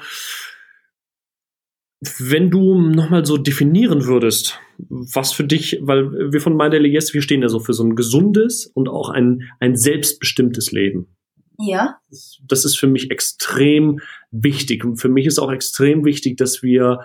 wenn 2.01 2.51
du 2.51 2.79
nochmal 2.79 3.25
so 3.25 3.37
definieren 3.37 4.05
würdest, 4.05 4.59
was 4.77 5.31
für 5.31 5.43
dich, 5.43 5.79
weil 5.81 6.31
wir 6.31 6.41
von 6.41 6.55
My 6.55 6.69
Daily 6.69 6.89
Yes, 6.89 7.13
wir 7.13 7.21
stehen 7.21 7.41
ja 7.41 7.49
so 7.49 7.59
für 7.59 7.73
so 7.73 7.83
ein 7.83 7.95
gesundes 7.95 8.67
und 8.67 8.89
auch 8.89 9.09
ein, 9.09 9.43
ein 9.59 9.75
selbstbestimmtes 9.75 10.71
Leben. 10.71 11.07
Ja. 11.57 11.99
Das 12.47 12.65
ist 12.65 12.77
für 12.77 12.87
mich 12.87 13.11
extrem 13.11 13.99
wichtig. 14.31 14.83
Und 14.83 14.97
für 14.97 15.09
mich 15.09 15.25
ist 15.25 15.39
auch 15.39 15.51
extrem 15.51 16.03
wichtig, 16.03 16.37
dass 16.37 16.61
wir 16.61 16.99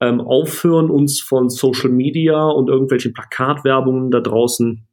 ähm, 0.00 0.20
aufhören, 0.20 0.90
uns 0.90 1.20
von 1.20 1.48
Social 1.48 1.90
Media 1.90 2.46
und 2.46 2.68
irgendwelchen 2.68 3.12
Plakatwerbungen 3.12 4.10
da 4.10 4.20
draußen 4.20 4.86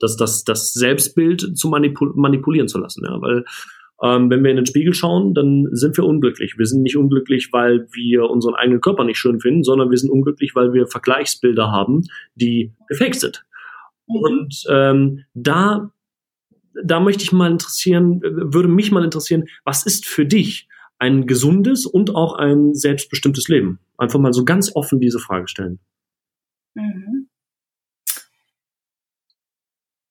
das, 0.00 0.16
das, 0.16 0.44
das 0.44 0.72
Selbstbild 0.72 1.56
zu 1.56 1.68
manipul 1.68 2.12
manipulieren 2.16 2.68
zu 2.68 2.78
lassen. 2.78 3.04
Ja? 3.04 3.20
Weil 3.20 3.44
ähm, 4.02 4.30
wenn 4.30 4.42
wir 4.42 4.50
in 4.50 4.56
den 4.56 4.66
Spiegel 4.66 4.94
schauen, 4.94 5.34
dann 5.34 5.68
sind 5.72 5.96
wir 5.96 6.04
unglücklich. 6.04 6.54
Wir 6.56 6.66
sind 6.66 6.82
nicht 6.82 6.96
unglücklich, 6.96 7.50
weil 7.52 7.86
wir 7.92 8.30
unseren 8.30 8.54
eigenen 8.54 8.80
Körper 8.80 9.04
nicht 9.04 9.18
schön 9.18 9.40
finden, 9.40 9.62
sondern 9.62 9.90
wir 9.90 9.98
sind 9.98 10.10
unglücklich, 10.10 10.54
weil 10.54 10.72
wir 10.72 10.86
Vergleichsbilder 10.86 11.70
haben, 11.70 12.02
die 12.34 12.72
gefaked 12.88 13.20
sind. 13.20 13.44
Mhm. 14.06 14.16
Und 14.16 14.64
ähm, 14.70 15.24
da, 15.34 15.90
da 16.82 17.00
möchte 17.00 17.24
ich 17.24 17.32
mal 17.32 17.50
interessieren, 17.50 18.20
würde 18.22 18.68
mich 18.68 18.90
mal 18.90 19.04
interessieren, 19.04 19.44
was 19.64 19.84
ist 19.84 20.06
für 20.06 20.24
dich 20.24 20.68
ein 20.98 21.26
gesundes 21.26 21.84
und 21.84 22.14
auch 22.14 22.34
ein 22.34 22.74
selbstbestimmtes 22.74 23.48
Leben? 23.48 23.80
Einfach 23.98 24.18
mal 24.18 24.32
so 24.32 24.44
ganz 24.44 24.74
offen 24.74 25.00
diese 25.00 25.18
Frage 25.18 25.46
stellen. 25.46 25.78
Mhm. 26.74 27.28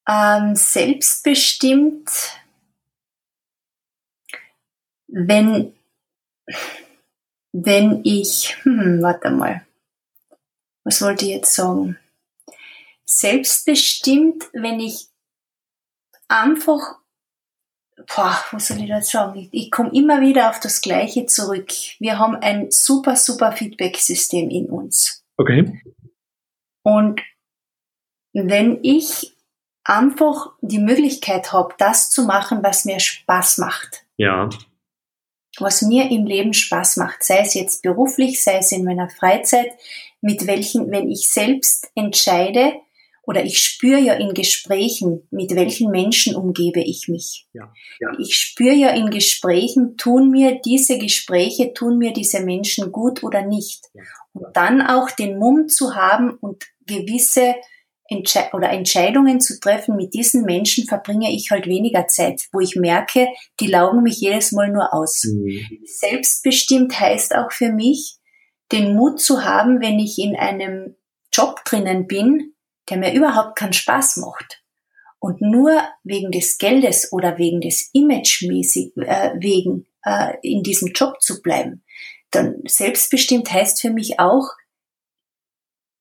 Ähm, 0.08 0.56
selbstbestimmt 0.56 2.38
wenn, 5.12 5.74
wenn 7.52 8.02
ich, 8.04 8.58
hm, 8.63 9.02
warte 9.02 9.32
mal, 9.32 9.65
was 10.84 11.02
wollte 11.02 11.26
ich 11.26 11.32
jetzt 11.32 11.56
sagen? 11.56 11.98
Selbstbestimmt, 13.06 14.50
wenn 14.54 14.80
ich 14.80 15.08
einfach, 16.28 17.00
boah, 18.15 18.43
was 18.52 18.67
soll 18.67 18.82
ich 18.82 18.89
da 18.89 19.02
sagen? 19.02 19.39
Ich, 19.39 19.50
ich 19.52 19.72
komme 19.72 19.91
immer 19.93 20.22
wieder 20.22 20.50
auf 20.50 20.60
das 20.60 20.82
Gleiche 20.82 21.26
zurück. 21.26 21.72
Wir 22.00 22.19
haben 22.19 22.36
ein 22.36 22.72
super, 22.72 23.15
super 23.15 23.52
Feedback-System 23.52 24.49
in 24.49 24.68
uns. 24.70 25.26
Okay. 25.38 25.82
Und 26.84 27.22
wenn 28.34 28.84
ich 28.84 29.36
einfach 29.84 30.51
die 30.62 30.78
Möglichkeit 30.78 31.51
habe, 31.51 31.74
das 31.80 32.12
zu 32.12 32.26
machen, 32.26 32.62
was 32.62 32.86
mir 32.86 32.99
Spaß 32.99 33.57
macht. 33.57 34.05
Ja 34.18 34.49
was 35.62 35.82
mir 35.82 36.10
im 36.12 36.26
Leben 36.26 36.53
Spaß 36.53 36.97
macht, 36.97 37.24
sei 37.24 37.39
es 37.39 37.53
jetzt 37.53 37.82
beruflich, 37.82 38.41
sei 38.41 38.57
es 38.57 38.72
in 38.72 38.84
meiner 38.84 39.10
Freizeit, 39.10 39.72
mit 40.22 40.47
welchen, 40.47 40.91
wenn 40.91 41.10
ich 41.10 41.30
selbst 41.30 41.89
entscheide, 41.95 42.74
oder 43.30 43.45
ich 43.45 43.62
spüre 43.62 43.99
ja 43.99 44.16
in 44.16 44.34
Gesprächen, 44.34 45.28
mit 45.30 45.53
welchen 45.53 45.91
Menschen 45.91 46.36
umgebe 46.36 46.82
ich 46.82 47.07
mich. 47.10 47.45
Ja, 47.53 47.72
ja. 47.99 48.10
Ich 48.18 48.36
spüre 48.36 48.74
ja 48.74 48.89
in 48.89 49.12
Gesprächen, 49.12 49.97
tun 49.97 50.32
mir 50.32 50.60
diese 50.66 50.97
Gespräche, 50.97 51.76
tun 51.76 51.99
mir 51.99 52.12
diese 52.12 52.39
Menschen 52.39 52.91
gut 52.91 53.22
oder 53.22 53.45
nicht. 53.45 53.86
Ja. 53.93 54.01
Und 54.34 54.57
dann 54.57 54.82
auch 54.82 55.12
den 55.12 55.38
Mumm 55.38 55.68
zu 55.68 55.93
haben 55.93 56.32
und 56.41 56.66
gewisse 56.88 57.53
Entsche 58.10 58.49
oder 58.53 58.70
Entscheidungen 58.70 59.39
zu 59.39 59.60
treffen, 59.60 59.95
mit 59.95 60.14
diesen 60.14 60.43
Menschen 60.43 60.86
verbringe 60.86 61.32
ich 61.32 61.51
halt 61.51 61.68
weniger 61.68 62.07
Zeit, 62.07 62.47
wo 62.51 62.60
ich 62.60 62.76
merke, 62.76 63.28
die 63.60 63.68
laugen 63.68 64.01
mich 64.01 64.20
jedes 64.20 64.51
Mal 64.51 64.70
nur 64.70 64.93
aus. 64.93 65.24
Mhm. 65.26 65.62
Selbstbestimmt 65.86 66.99
heißt 66.99 67.36
auch 67.36 67.51
für 67.51 67.72
mich, 67.72 68.18
den 68.72 68.95
Mut 68.95 69.20
zu 69.20 69.43
haben, 69.43 69.82
wenn 69.82 69.99
ich 69.99 70.20
in 70.20 70.36
einem 70.36 70.95
Job 71.32 71.64
drinnen 71.66 72.07
bin, 72.07 72.53
der 72.89 72.97
mir 72.97 73.14
überhaupt 73.14 73.57
keinen 73.57 73.74
Spaß 73.74 74.18
macht 74.18 74.64
und 75.20 75.41
nur 75.41 75.82
wegen 76.03 76.32
des 76.32 76.57
Geldes 76.57 77.12
oder 77.12 77.38
wegen 77.38 77.62
des 77.62 77.89
Imagemäßig 77.93 78.93
äh, 78.97 79.32
wegen 79.39 79.86
äh, 80.03 80.34
in 80.41 80.64
diesem 80.64 80.89
Job 80.89 81.22
zu 81.22 81.41
bleiben, 81.41 81.84
dann 82.32 82.62
selbstbestimmt 82.66 83.51
heißt 83.51 83.82
für 83.82 83.91
mich 83.91 84.20
auch, 84.20 84.49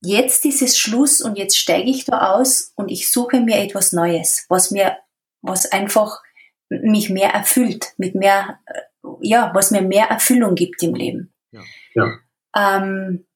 jetzt 0.00 0.44
ist 0.44 0.62
es 0.62 0.78
Schluss 0.78 1.20
und 1.20 1.36
jetzt 1.36 1.58
steige 1.58 1.90
ich 1.90 2.04
da 2.04 2.34
aus 2.34 2.72
und 2.76 2.90
ich 2.90 3.10
suche 3.10 3.40
mir 3.40 3.58
etwas 3.58 3.92
Neues, 3.92 4.46
was 4.48 4.70
mir, 4.70 4.96
was 5.42 5.70
einfach 5.70 6.22
mich 6.68 7.10
mehr 7.10 7.30
erfüllt, 7.30 7.94
mit 7.96 8.14
mehr, 8.14 8.60
äh, 8.66 8.80
ja, 9.22 9.50
was 9.54 9.70
mir 9.70 9.82
mehr 9.82 10.06
Erfüllung 10.06 10.54
gibt 10.54 10.82
im 10.82 10.94
Leben. 10.94 11.32
Ja. 11.50 11.62
ja. 11.94 12.18
Ähm, 12.56 13.26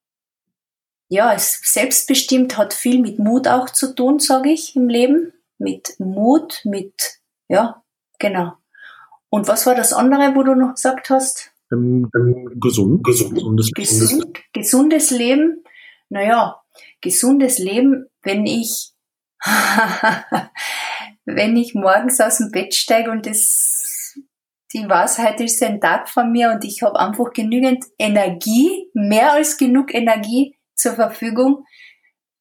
ja, 1.08 1.34
es 1.34 1.60
selbstbestimmt 1.62 2.56
hat 2.56 2.72
viel 2.72 3.00
mit 3.00 3.18
Mut 3.18 3.46
auch 3.46 3.68
zu 3.68 3.94
tun, 3.94 4.18
sage 4.18 4.50
ich, 4.50 4.76
im 4.76 4.88
Leben. 4.88 5.32
Mit 5.58 5.94
Mut, 5.98 6.62
mit, 6.64 7.20
ja, 7.48 7.82
genau. 8.18 8.54
Und 9.28 9.46
was 9.46 9.66
war 9.66 9.74
das 9.74 9.92
andere, 9.92 10.34
wo 10.34 10.42
du 10.42 10.54
noch 10.54 10.74
gesagt 10.74 11.10
hast? 11.10 11.52
Ähm, 11.70 12.10
ähm, 12.16 12.60
gesund, 12.60 13.04
gesund, 13.04 13.34
gesundes, 13.34 13.70
gesund, 13.72 14.38
gesundes 14.52 15.10
Leben. 15.10 15.62
Naja, 16.12 16.60
gesundes 17.00 17.58
Leben, 17.58 18.04
wenn 18.22 18.44
ich, 18.44 18.92
wenn 21.24 21.56
ich 21.56 21.74
morgens 21.74 22.20
aus 22.20 22.36
dem 22.36 22.50
Bett 22.50 22.74
steige 22.74 23.10
und 23.10 23.24
das, 23.24 24.14
die 24.74 24.86
Weisheit 24.86 25.40
ist 25.40 25.62
ein 25.62 25.80
Tag 25.80 26.10
von 26.10 26.30
mir 26.30 26.50
und 26.50 26.64
ich 26.64 26.82
habe 26.82 27.00
einfach 27.00 27.32
genügend 27.32 27.86
Energie, 27.98 28.90
mehr 28.92 29.32
als 29.32 29.56
genug 29.56 29.94
Energie 29.94 30.54
zur 30.74 30.92
Verfügung, 30.92 31.64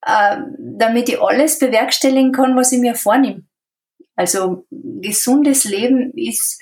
äh, 0.05 0.39
damit 0.59 1.07
ich 1.07 1.21
alles 1.21 1.57
bewerkstelligen 1.57 2.33
kann, 2.33 2.57
was 2.57 2.73
ich 2.73 2.79
mir 2.79 2.95
vornehme. 2.95 3.45
Also 4.17 4.65
gesundes 4.69 5.63
Leben 5.63 6.11
ist 6.17 6.61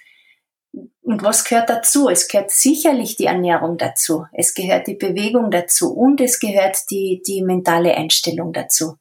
und 1.01 1.23
was 1.23 1.43
gehört 1.43 1.69
dazu? 1.69 2.09
Es 2.09 2.27
gehört 2.27 2.51
sicherlich 2.51 3.15
die 3.15 3.25
Ernährung 3.25 3.77
dazu. 3.77 4.25
Es 4.33 4.53
gehört 4.53 4.87
die 4.87 4.95
Bewegung 4.95 5.51
dazu 5.51 5.93
und 5.93 6.21
es 6.21 6.39
gehört 6.39 6.77
die, 6.91 7.21
die 7.25 7.43
mentale 7.43 7.95
Einstellung 7.95 8.53
dazu. 8.53 8.95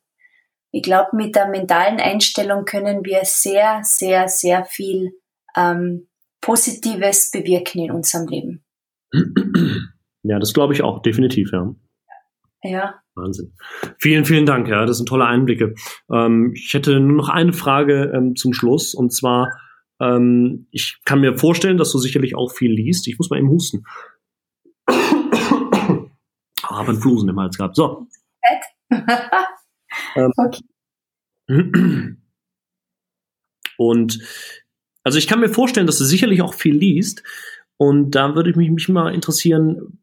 Ich 0.70 0.82
glaube, 0.82 1.16
mit 1.16 1.34
der 1.34 1.48
mentalen 1.48 1.98
Einstellung 1.98 2.64
können 2.64 3.04
wir 3.04 3.20
sehr, 3.24 3.80
sehr, 3.82 4.28
sehr 4.28 4.64
viel 4.64 5.12
ähm, 5.56 6.08
Positives 6.40 7.30
bewirken 7.30 7.80
in 7.80 7.90
unserem 7.90 8.28
Leben. 8.28 8.64
Ja, 10.22 10.38
das 10.38 10.52
glaube 10.52 10.74
ich 10.74 10.82
auch, 10.82 11.00
definitiv, 11.00 11.50
ja. 11.52 11.74
Ja. 12.62 12.94
Wahnsinn. 13.14 13.54
Vielen, 13.98 14.24
vielen 14.24 14.46
Dank, 14.46 14.68
ja, 14.68 14.84
das 14.84 14.98
sind 14.98 15.08
tolle 15.08 15.26
Einblicke. 15.26 15.74
Ähm, 16.12 16.52
ich 16.54 16.74
hätte 16.74 17.00
nur 17.00 17.16
noch 17.16 17.28
eine 17.28 17.52
Frage 17.52 18.12
ähm, 18.14 18.34
zum 18.36 18.52
Schluss 18.52 18.94
und 18.94 19.12
zwar, 19.12 19.50
ähm, 20.00 20.66
ich 20.70 21.00
kann 21.04 21.20
mir 21.20 21.36
vorstellen, 21.36 21.78
dass 21.78 21.92
du 21.92 21.98
sicherlich 21.98 22.34
auch 22.34 22.52
viel 22.52 22.72
liest. 22.72 23.08
Ich 23.08 23.18
muss 23.18 23.30
mal 23.30 23.38
eben 23.38 23.48
husten. 23.48 23.84
Ah, 26.62 26.80
habe 26.80 26.90
einen 26.90 27.00
Flusen 27.00 27.28
im 27.28 27.40
Hals 27.40 27.56
gehabt. 27.56 27.76
So. 27.76 28.06
ähm, 28.90 30.32
okay. 30.36 30.62
Und 33.78 34.18
also 35.02 35.18
ich 35.18 35.26
kann 35.26 35.40
mir 35.40 35.48
vorstellen, 35.48 35.86
dass 35.86 35.98
du 35.98 36.04
sicherlich 36.04 36.42
auch 36.42 36.52
viel 36.52 36.76
liest. 36.76 37.22
Und 37.78 38.10
da 38.10 38.34
würde 38.34 38.50
ich 38.50 38.56
mich, 38.56 38.70
mich 38.70 38.88
mal 38.88 39.14
interessieren, 39.14 40.00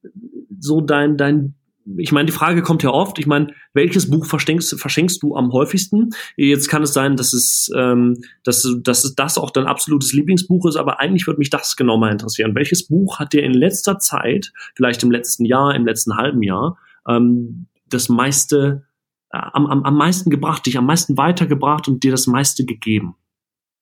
so 0.60 0.82
dein, 0.82 1.18
dein 1.18 1.56
ich 1.97 2.11
meine, 2.11 2.25
die 2.25 2.31
Frage 2.31 2.63
kommt 2.63 2.81
ja 2.83 2.89
oft, 2.89 3.19
ich 3.19 3.27
meine, 3.27 3.53
welches 3.73 4.09
Buch 4.09 4.25
verschenkst, 4.25 4.79
verschenkst 4.79 5.21
du 5.21 5.36
am 5.36 5.51
häufigsten? 5.51 6.09
Jetzt 6.36 6.67
kann 6.67 6.81
es 6.81 6.93
sein, 6.93 7.15
dass 7.15 7.33
es, 7.33 7.71
ähm, 7.75 8.23
dass, 8.43 8.67
dass 8.81 9.13
das 9.15 9.38
auch 9.38 9.51
dein 9.51 9.67
absolutes 9.67 10.11
Lieblingsbuch 10.13 10.65
ist, 10.65 10.77
aber 10.77 10.99
eigentlich 10.99 11.27
würde 11.27 11.39
mich 11.39 11.51
das 11.51 11.75
genau 11.75 11.97
mal 11.97 12.11
interessieren. 12.11 12.55
Welches 12.55 12.88
Buch 12.88 13.19
hat 13.19 13.33
dir 13.33 13.43
in 13.43 13.53
letzter 13.53 13.99
Zeit, 13.99 14.51
vielleicht 14.75 15.03
im 15.03 15.11
letzten 15.11 15.45
Jahr, 15.45 15.75
im 15.75 15.86
letzten 15.86 16.17
halben 16.17 16.41
Jahr, 16.41 16.77
ähm, 17.07 17.67
das 17.88 18.09
meiste, 18.09 18.88
äh, 19.29 19.38
am, 19.38 19.67
am, 19.67 19.83
am 19.83 19.95
meisten 19.95 20.31
gebracht, 20.31 20.65
dich 20.65 20.77
am 20.79 20.88
meisten 20.88 21.17
weitergebracht 21.17 21.88
und 21.88 22.03
dir 22.03 22.11
das 22.11 22.25
meiste 22.25 22.65
gegeben? 22.65 23.15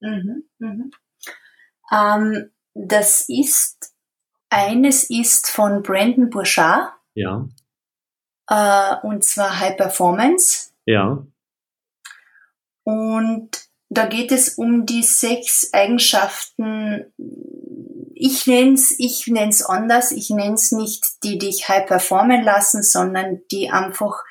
Mhm, 0.02 0.44
mhm. 0.60 0.92
Ähm, 1.90 2.50
das 2.74 3.26
ist, 3.30 3.94
eines 4.50 5.10
ist 5.10 5.50
von 5.50 5.84
Brandon 5.84 6.30
Bourchard. 6.30 6.92
Ja 7.16 7.48
äh, 8.48 8.96
und 9.04 9.24
zwar 9.24 9.60
High 9.60 9.78
Performance. 9.78 10.72
Ja. 10.86 11.26
Und 12.84 13.50
da 13.90 14.06
geht 14.08 14.32
es 14.32 14.58
um 14.58 14.86
die 14.86 15.04
sechs 15.04 15.74
Eigenschaften. 15.74 17.14
Ich 18.16 18.48
nenn's, 18.48 18.96
ich 18.98 19.28
nenn's 19.28 19.64
anders. 19.64 20.12
Ich 20.12 20.30
nenn's 20.30 20.72
nicht 20.72 21.24
die 21.24 21.38
dich 21.38 21.70
high 21.70 21.86
performen 21.86 22.44
lassen, 22.44 22.84
sondern 22.84 23.42
die 23.52 23.70
einfach 23.70 24.24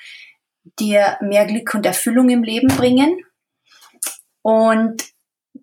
dir 0.78 1.16
mehr 1.20 1.46
Glück 1.46 1.74
und 1.74 1.86
Erfüllung 1.86 2.28
im 2.28 2.42
Leben 2.42 2.68
bringen. 2.68 3.24
Und 4.42 5.04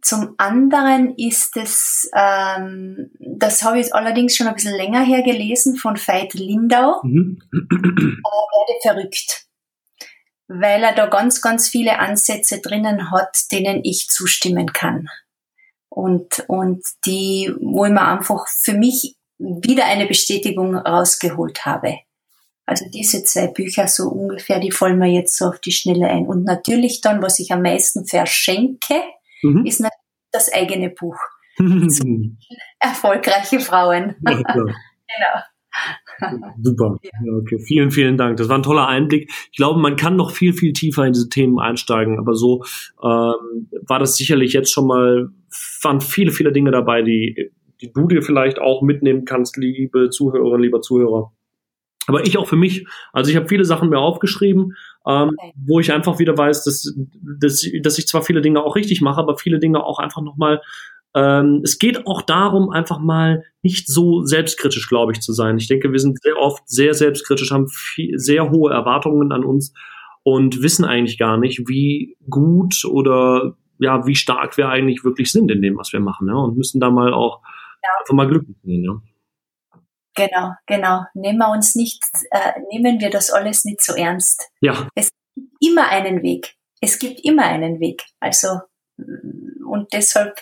zum 0.02 0.36
anderen 0.38 1.16
ist 1.16 1.58
es, 1.58 2.10
ähm, 2.16 3.12
das 3.20 3.64
habe 3.64 3.80
ich 3.80 3.94
allerdings 3.94 4.36
schon 4.36 4.48
ein 4.48 4.56
bisschen 4.56 4.76
länger 4.76 5.04
her 5.04 5.24
gelesen, 5.24 5.76
von 5.76 5.96
Veit 5.98 6.34
Lindau, 6.34 7.02
mhm. 7.04 7.42
äh, 7.52 7.58
werde 7.58 8.80
verrückt. 8.82 9.46
Weil 10.48 10.84
er 10.84 10.96
da 10.96 11.08
ganz, 11.08 11.42
ganz 11.42 11.70
viele 11.70 12.00
Ansätze 12.00 12.60
drinnen 12.60 13.12
hat, 13.12 13.38
denen 13.52 13.82
ich 13.84 14.10
zustimmen 14.10 14.74
kann. 14.74 15.08
Und, 15.90 16.44
und 16.48 16.84
die, 17.06 17.54
wo 17.60 17.86
ich 17.86 17.92
mir 17.92 18.08
einfach 18.08 18.48
für 18.48 18.74
mich 18.74 19.16
wieder 19.38 19.86
eine 19.86 20.06
Bestätigung 20.06 20.76
rausgeholt 20.76 21.66
habe. 21.66 22.00
Also 22.66 22.86
diese 22.94 23.24
zwei 23.24 23.48
Bücher 23.48 23.88
so 23.88 24.10
ungefähr, 24.10 24.60
die 24.60 24.72
fallen 24.72 25.00
mir 25.00 25.12
jetzt 25.12 25.38
so 25.38 25.46
auf 25.46 25.60
die 25.60 25.72
Schnelle 25.72 26.08
ein. 26.08 26.28
Und 26.28 26.44
natürlich 26.44 27.02
dann, 27.02 27.22
was 27.22 27.40
ich 27.40 27.52
am 27.52 27.64
meisten 27.64 28.06
verschenke, 28.06 29.02
mhm. 29.44 29.66
ist 29.66 29.80
natürlich 29.80 30.00
das 30.32 30.54
eigene 30.54 30.90
Buch. 30.90 31.18
Erfolgreiche 32.80 33.60
Frauen. 33.60 34.16
Ja, 34.28 35.44
genau. 36.22 36.54
Super. 36.62 36.98
Ja. 37.04 37.34
Okay. 37.42 37.58
Vielen, 37.60 37.92
vielen 37.92 38.18
Dank. 38.18 38.38
Das 38.38 38.48
war 38.50 38.58
ein 38.58 38.64
toller 38.64 38.88
Einblick. 38.88 39.32
Ich 39.52 39.58
glaube, 39.58 39.80
man 39.80 39.96
kann 39.96 40.16
noch 40.16 40.32
viel, 40.32 40.54
viel 40.54 40.74
tiefer 40.74 41.06
in 41.06 41.14
diese 41.14 41.30
Themen 41.30 41.60
einsteigen, 41.60 42.20
aber 42.20 42.36
so 42.36 42.64
ähm, 43.02 43.70
war 43.88 44.00
das 44.00 44.16
sicherlich 44.16 44.54
jetzt 44.54 44.72
schon 44.72 44.88
mal, 44.88 45.30
waren 45.82 46.02
viele, 46.02 46.32
viele 46.32 46.52
Dinge 46.52 46.72
dabei, 46.72 47.02
die, 47.02 47.52
die 47.82 47.92
du 47.92 48.08
dir 48.08 48.22
vielleicht 48.22 48.60
auch 48.60 48.82
mitnehmen 48.82 49.26
kannst, 49.26 49.58
liebe 49.58 50.10
Zuhörerinnen, 50.10 50.62
lieber 50.62 50.82
Zuhörer. 50.82 51.32
Aber 52.10 52.26
ich 52.26 52.38
auch 52.38 52.48
für 52.48 52.56
mich. 52.56 52.86
Also 53.14 53.32
ich 53.32 53.38
habe 53.38 53.48
viele 53.48 53.66
Sachen 53.66 53.90
mir 53.90 54.00
aufgeschrieben, 54.00 54.76
ähm, 55.08 55.32
okay. 55.38 55.54
wo 55.56 55.80
ich 55.80 55.94
einfach 55.94 56.20
wieder 56.20 56.38
weiß, 56.38 56.64
dass, 56.64 56.94
dass, 57.40 57.66
dass 57.82 57.98
ich 57.98 58.08
zwar 58.08 58.24
viele 58.24 58.42
Dinge 58.42 58.64
auch 58.64 58.76
richtig 58.76 59.02
mache, 59.02 59.22
aber 59.22 59.38
viele 59.38 59.60
Dinge 59.60 59.84
auch 59.84 60.00
einfach 60.00 60.22
nochmal 60.22 60.62
ähm, 61.16 61.62
es 61.64 61.80
geht 61.80 62.06
auch 62.06 62.22
darum, 62.22 62.70
einfach 62.70 63.00
mal 63.00 63.44
nicht 63.64 63.88
so 63.88 64.24
selbstkritisch, 64.24 64.88
glaube 64.88 65.12
ich, 65.12 65.22
zu 65.22 65.34
sein. 65.34 65.58
Ich 65.58 65.68
denke, 65.68 65.92
wir 65.92 66.00
sind 66.00 66.22
sehr 66.22 66.38
oft 66.38 66.68
sehr 66.70 66.94
selbstkritisch, 66.94 67.52
haben 67.52 67.68
viel, 67.68 68.18
sehr 68.20 68.52
hohe 68.52 68.72
Erwartungen 68.72 69.32
an 69.32 69.44
uns 69.44 69.74
und 70.24 70.62
wissen 70.62 70.86
eigentlich 70.86 71.18
gar 71.18 71.38
nicht, 71.38 71.68
wie 71.68 72.16
gut 72.30 72.86
oder 72.86 73.56
ja, 73.80 74.06
wie 74.06 74.16
stark 74.16 74.58
wir 74.58 74.70
eigentlich 74.70 75.04
wirklich 75.04 75.32
sind 75.32 75.50
in 75.50 75.62
dem, 75.62 75.78
was 75.78 75.94
wir 75.94 76.00
machen, 76.00 76.28
ja, 76.28 76.36
und 76.36 76.58
müssen 76.58 76.80
da 76.80 76.92
mal 76.92 77.14
auch 77.14 77.42
ja. 77.82 77.90
einfach 78.02 78.14
mal 78.14 78.28
Glück 78.28 78.46
nehmen, 78.64 78.84
ja. 78.84 79.02
Genau, 80.20 80.52
genau. 80.66 81.06
Nehmen 81.14 81.40
wir 81.40 81.50
uns 81.50 81.76
nicht, 81.76 82.04
äh, 82.32 82.60
nehmen 82.72 83.00
wir 83.00 83.10
das 83.10 83.32
alles 83.32 83.64
nicht 83.64 83.82
so 83.82 83.94
ernst. 83.94 84.50
Ja. 84.60 84.90
Es 84.94 85.10
gibt 85.36 85.48
immer 85.62 85.88
einen 85.88 86.22
Weg. 86.24 86.56
Es 86.82 87.00
gibt 87.00 87.22
immer 87.24 87.44
einen 87.44 87.80
Weg. 87.80 88.04
Also, 88.20 88.48
und 88.98 89.88
deshalb, 89.94 90.38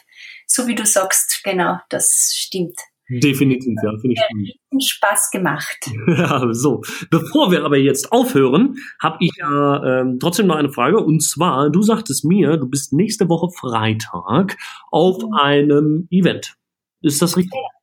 so 0.48 0.66
wie 0.66 0.74
du 0.74 0.84
sagst, 0.84 1.42
genau, 1.44 1.78
das 1.90 2.34
stimmt. 2.36 2.80
Definitiv, 3.10 3.76
ja, 3.84 3.92
finde 4.02 4.16
ich 4.44 4.60
gut. 4.70 4.84
Spaß 4.84 5.32
gemacht. 5.32 5.90
Ja, 6.08 6.42
so. 6.52 6.82
Bevor 7.10 7.52
wir 7.52 7.64
aber 7.64 7.78
jetzt 7.78 8.12
aufhören, 8.12 8.78
habe 9.00 9.18
ich 9.22 9.32
ja 9.38 10.02
ähm, 10.02 10.18
trotzdem 10.20 10.48
noch 10.48 10.56
eine 10.56 10.72
Frage. 10.72 10.98
Und 10.98 11.22
zwar, 11.22 11.70
du 11.70 11.84
sagtest 11.84 12.26
mir, 12.26 12.58
du 12.58 12.68
bist 12.68 12.94
nächste 12.94 13.30
Woche 13.30 13.50
Freitag 13.56 14.58
auf 14.92 15.22
mhm. 15.22 15.34
einem 15.36 16.08
Event. 16.10 16.56
Ist 17.02 17.22
das 17.22 17.38
richtig? 17.38 17.54
Ja. 17.54 17.77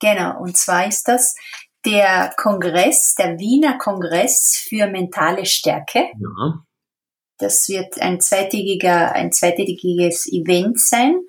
Genau, 0.00 0.40
und 0.40 0.56
zwar 0.56 0.86
ist 0.86 1.08
das 1.08 1.34
der 1.84 2.32
Kongress, 2.36 3.14
der 3.14 3.38
Wiener 3.38 3.78
Kongress 3.78 4.56
für 4.68 4.86
mentale 4.86 5.44
Stärke. 5.46 6.10
Ja. 6.18 6.64
Das 7.38 7.68
wird 7.68 8.00
ein 8.00 8.20
zweitägiger, 8.20 9.12
ein 9.12 9.32
zweitägiges 9.32 10.26
Event 10.32 10.80
sein, 10.80 11.20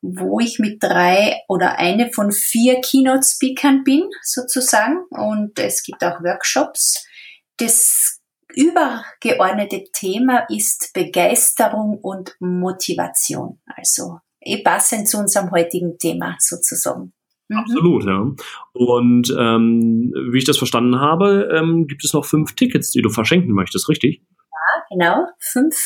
wo 0.00 0.40
ich 0.40 0.58
mit 0.58 0.82
drei 0.82 1.42
oder 1.48 1.78
eine 1.78 2.12
von 2.12 2.32
vier 2.32 2.80
Keynote-Speakern 2.80 3.84
bin, 3.84 4.08
sozusagen. 4.22 5.04
Und 5.10 5.58
es 5.58 5.82
gibt 5.82 6.02
auch 6.04 6.22
Workshops. 6.22 7.06
Das 7.58 8.20
übergeordnete 8.54 9.84
Thema 9.92 10.46
ist 10.48 10.92
Begeisterung 10.92 11.98
und 11.98 12.34
Motivation. 12.40 13.60
Also 13.66 14.20
eh 14.40 14.62
passend 14.62 15.08
zu 15.08 15.18
unserem 15.18 15.50
heutigen 15.50 15.98
Thema 15.98 16.36
sozusagen. 16.38 17.12
Mhm. 17.48 17.56
Absolut, 17.58 18.04
ja. 18.04 18.30
Und 18.72 19.34
ähm, 19.38 20.12
wie 20.30 20.38
ich 20.38 20.44
das 20.44 20.58
verstanden 20.58 21.00
habe, 21.00 21.48
ähm, 21.52 21.86
gibt 21.86 22.04
es 22.04 22.12
noch 22.12 22.24
fünf 22.24 22.54
Tickets, 22.54 22.90
die 22.90 23.02
du 23.02 23.10
verschenken 23.10 23.52
möchtest, 23.52 23.88
richtig? 23.88 24.22
Ja, 24.50 24.84
genau. 24.90 25.26
Fünf 25.38 25.76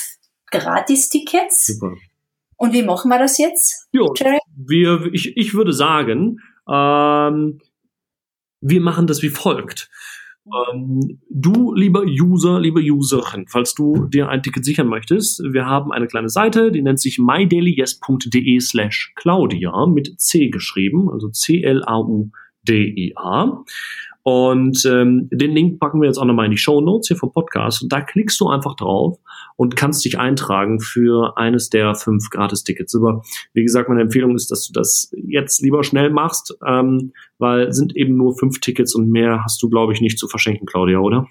Gratis-Tickets. 0.51 1.67
Super. 1.67 1.95
Und 2.57 2.73
wie 2.73 2.83
machen 2.83 3.09
wir 3.11 3.19
das 3.19 3.39
jetzt? 3.39 3.89
Ja, 3.93 4.07
wir, 4.57 5.13
ich, 5.13 5.37
ich 5.37 5.55
würde 5.55 5.73
sagen, 5.73 6.41
ähm, 6.69 7.61
wir 8.61 8.81
machen 8.81 9.07
das 9.07 9.23
wie 9.23 9.29
folgt. 9.29 9.91
Ähm, 10.47 11.21
du, 11.29 11.75
lieber 11.75 12.05
User, 12.05 12.61
liebe 12.61 12.81
Userin, 12.81 13.47
falls 13.49 13.75
du 13.75 14.07
dir 14.07 14.29
ein 14.29 14.43
Ticket 14.43 14.65
sichern 14.65 14.87
möchtest, 14.87 15.43
wir 15.43 15.67
haben 15.67 15.91
eine 15.93 16.07
kleine 16.07 16.29
Seite, 16.29 16.71
die 16.71 16.83
nennt 16.83 17.01
sich 17.01 17.19
mydailyes.de 17.19 18.61
slash 18.61 19.13
Claudia 19.17 19.87
mit 19.87 20.21
C 20.21 20.49
geschrieben, 20.49 21.11
also 21.11 21.31
C-L-A-U-D-I-A. 21.31 22.45
Und 24.29 24.85
ähm, 24.87 25.29
den 25.31 25.53
Link 25.53 25.79
packen 25.79 26.01
wir 26.01 26.09
jetzt 26.09 26.19
auch 26.19 26.25
nochmal 26.25 26.47
in 26.47 26.51
die 26.51 26.59
Show 26.59 26.81
Notes 26.81 27.07
hier 27.07 27.17
vom 27.17 27.31
Podcast. 27.31 27.85
Und 27.85 27.93
da 27.93 28.01
klickst 28.01 28.41
du 28.41 28.49
einfach 28.49 28.75
drauf 28.75 29.21
und 29.55 29.77
kannst 29.77 30.05
dich 30.05 30.19
eintragen 30.19 30.81
für 30.81 31.39
eines 31.39 31.71
der 31.71 31.95
fünf 31.95 32.29
Gratis-Tickets. 32.31 32.97
Aber 32.97 33.23
wie 33.55 33.63
gesagt, 33.63 33.89
meine 33.89 34.01
Empfehlung 34.01 34.35
ist, 34.35 34.51
dass 34.51 34.67
du 34.67 34.73
das 34.73 35.13
jetzt 35.29 35.63
lieber 35.63 35.85
schnell 35.85 36.11
machst, 36.11 36.59
ähm, 36.67 37.13
weil 37.39 37.73
sind 37.73 37.95
eben 37.95 38.17
nur 38.17 38.37
fünf 38.37 38.59
Tickets 38.59 38.97
und 38.97 39.09
mehr 39.09 39.45
hast 39.45 39.63
du, 39.63 39.71
glaube 39.71 39.93
ich, 39.93 40.01
nicht 40.01 40.19
zu 40.19 40.27
verschenken, 40.27 40.67
Claudia, 40.67 40.99
oder? 40.99 41.29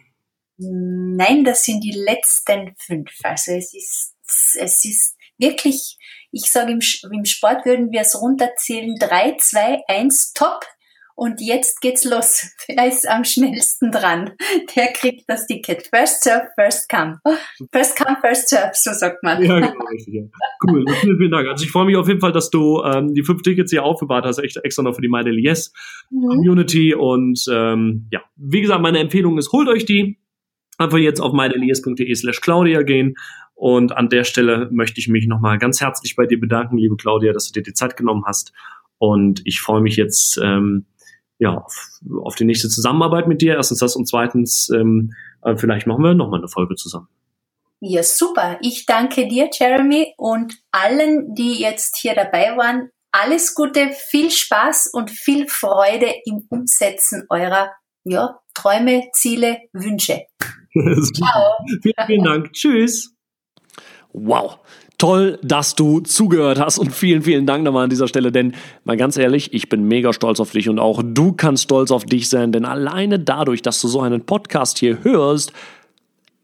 Nein, 0.57 1.43
das 1.43 1.65
sind 1.65 1.83
die 1.83 1.91
letzten 1.91 2.75
fünf. 2.77 3.11
Also 3.23 3.51
es 3.51 3.73
ist, 3.73 4.15
es 4.57 4.85
ist 4.85 5.17
wirklich, 5.37 5.97
ich 6.31 6.45
sage 6.49 6.71
im, 6.71 6.79
im 7.11 7.25
Sport 7.25 7.65
würden 7.65 7.91
wir 7.91 7.99
es 7.99 8.21
runterzählen, 8.21 8.95
drei, 8.97 9.35
zwei, 9.37 9.81
eins, 9.89 10.31
top 10.31 10.63
und 11.15 11.39
jetzt 11.39 11.81
geht's 11.81 12.03
los. 12.03 12.51
Wer 12.67 12.87
ist 12.87 13.07
am 13.09 13.23
schnellsten 13.23 13.91
dran? 13.91 14.31
Der 14.75 14.87
kriegt 14.87 15.23
das 15.27 15.47
Ticket. 15.47 15.89
First 15.93 16.23
serve, 16.23 16.47
first 16.55 16.89
come. 16.89 17.19
First 17.71 17.97
come, 17.97 18.17
first 18.21 18.49
serve, 18.49 18.71
so 18.73 18.91
sagt 18.91 19.23
man. 19.23 19.41
Ja, 19.41 19.59
genau, 19.59 19.85
richtig. 19.85 20.13
Ja. 20.13 20.23
Cool, 20.67 20.85
vielen, 21.01 21.17
vielen 21.17 21.31
Dank. 21.31 21.47
Also 21.47 21.63
ich 21.63 21.71
freue 21.71 21.85
mich 21.85 21.95
auf 21.95 22.07
jeden 22.07 22.19
Fall, 22.19 22.33
dass 22.33 22.49
du 22.49 22.83
ähm, 22.83 23.13
die 23.13 23.23
fünf 23.23 23.41
Tickets 23.41 23.71
hier 23.71 23.83
aufbewahrt 23.83 24.25
hast, 24.25 24.39
echt 24.39 24.57
extra 24.57 24.83
noch 24.83 24.95
für 24.95 25.01
die 25.01 25.07
My 25.07 25.23
Daily 25.23 25.43
Yes 25.43 25.71
mhm. 26.09 26.27
Community. 26.27 26.93
Und 26.93 27.45
ähm, 27.49 28.07
ja, 28.11 28.21
wie 28.35 28.61
gesagt, 28.61 28.81
meine 28.81 28.99
Empfehlung 28.99 29.37
ist, 29.37 29.51
holt 29.51 29.69
euch 29.69 29.85
die. 29.85 30.19
Einfach 30.77 30.97
jetzt 30.97 31.21
auf 31.21 31.31
mydailyyes.de 31.31 32.13
slash 32.13 32.41
Claudia 32.41 32.83
gehen. 32.83 33.15
Und 33.53 33.95
an 33.95 34.09
der 34.09 34.25
Stelle 34.25 34.67
möchte 34.71 34.99
ich 34.99 35.07
mich 35.07 35.27
nochmal 35.27 35.57
ganz 35.57 35.79
herzlich 35.79 36.17
bei 36.17 36.25
dir 36.25 36.37
bedanken, 36.37 36.77
liebe 36.77 36.97
Claudia, 36.97 37.31
dass 37.31 37.47
du 37.47 37.53
dir 37.53 37.63
die 37.63 37.73
Zeit 37.73 37.95
genommen 37.95 38.23
hast. 38.27 38.51
Und 38.97 39.41
ich 39.45 39.61
freue 39.61 39.81
mich 39.81 39.95
jetzt, 39.95 40.37
ähm, 40.43 40.85
ja, 41.39 41.57
auf, 41.57 41.99
auf 42.23 42.35
die 42.35 42.45
nächste 42.45 42.69
Zusammenarbeit 42.69 43.27
mit 43.27 43.41
dir. 43.41 43.55
Erstens 43.55 43.79
das 43.79 43.95
und 43.95 44.07
zweitens, 44.07 44.69
ähm, 44.69 45.13
äh, 45.43 45.55
vielleicht 45.55 45.87
machen 45.87 46.03
wir 46.03 46.13
nochmal 46.13 46.39
eine 46.39 46.47
Folge 46.47 46.75
zusammen. 46.75 47.07
Ja, 47.81 48.03
super. 48.03 48.57
Ich 48.61 48.85
danke 48.85 49.27
dir, 49.27 49.49
Jeremy, 49.51 50.13
und 50.17 50.55
allen, 50.71 51.35
die 51.35 51.59
jetzt 51.59 51.97
hier 51.97 52.15
dabei 52.15 52.55
waren. 52.57 52.89
Alles 53.11 53.53
Gute, 53.53 53.91
viel 53.91 54.31
Spaß 54.31 54.89
und 54.93 55.11
viel 55.11 55.47
Freude 55.47 56.11
im 56.25 56.45
Umsetzen 56.49 57.25
eurer 57.29 57.71
ja, 58.03 58.39
Träume, 58.53 59.09
Ziele, 59.13 59.57
Wünsche. 59.73 60.21
Ciao. 60.73 61.53
Vielen, 61.81 61.93
vielen 62.05 62.23
Dank. 62.23 62.53
Tschüss. 62.53 63.13
Wow. 64.13 64.59
Toll, 64.97 65.39
dass 65.41 65.75
du 65.75 65.99
zugehört 65.99 66.59
hast 66.59 66.77
und 66.77 66.91
vielen, 66.91 67.21
vielen 67.21 67.45
Dank 67.45 67.63
nochmal 67.63 67.83
an 67.83 67.89
dieser 67.89 68.07
Stelle, 68.07 68.31
denn 68.31 68.53
mal 68.85 68.95
ganz 68.95 69.17
ehrlich, 69.17 69.53
ich 69.53 69.67
bin 69.67 69.87
mega 69.87 70.13
stolz 70.13 70.39
auf 70.39 70.51
dich 70.51 70.69
und 70.69 70.79
auch 70.79 71.01
du 71.03 71.33
kannst 71.33 71.63
stolz 71.63 71.91
auf 71.91 72.05
dich 72.05 72.29
sein, 72.29 72.53
denn 72.53 72.63
alleine 72.63 73.19
dadurch, 73.19 73.61
dass 73.61 73.81
du 73.81 73.89
so 73.89 73.99
einen 73.99 74.21
Podcast 74.21 74.77
hier 74.77 75.03
hörst, 75.03 75.51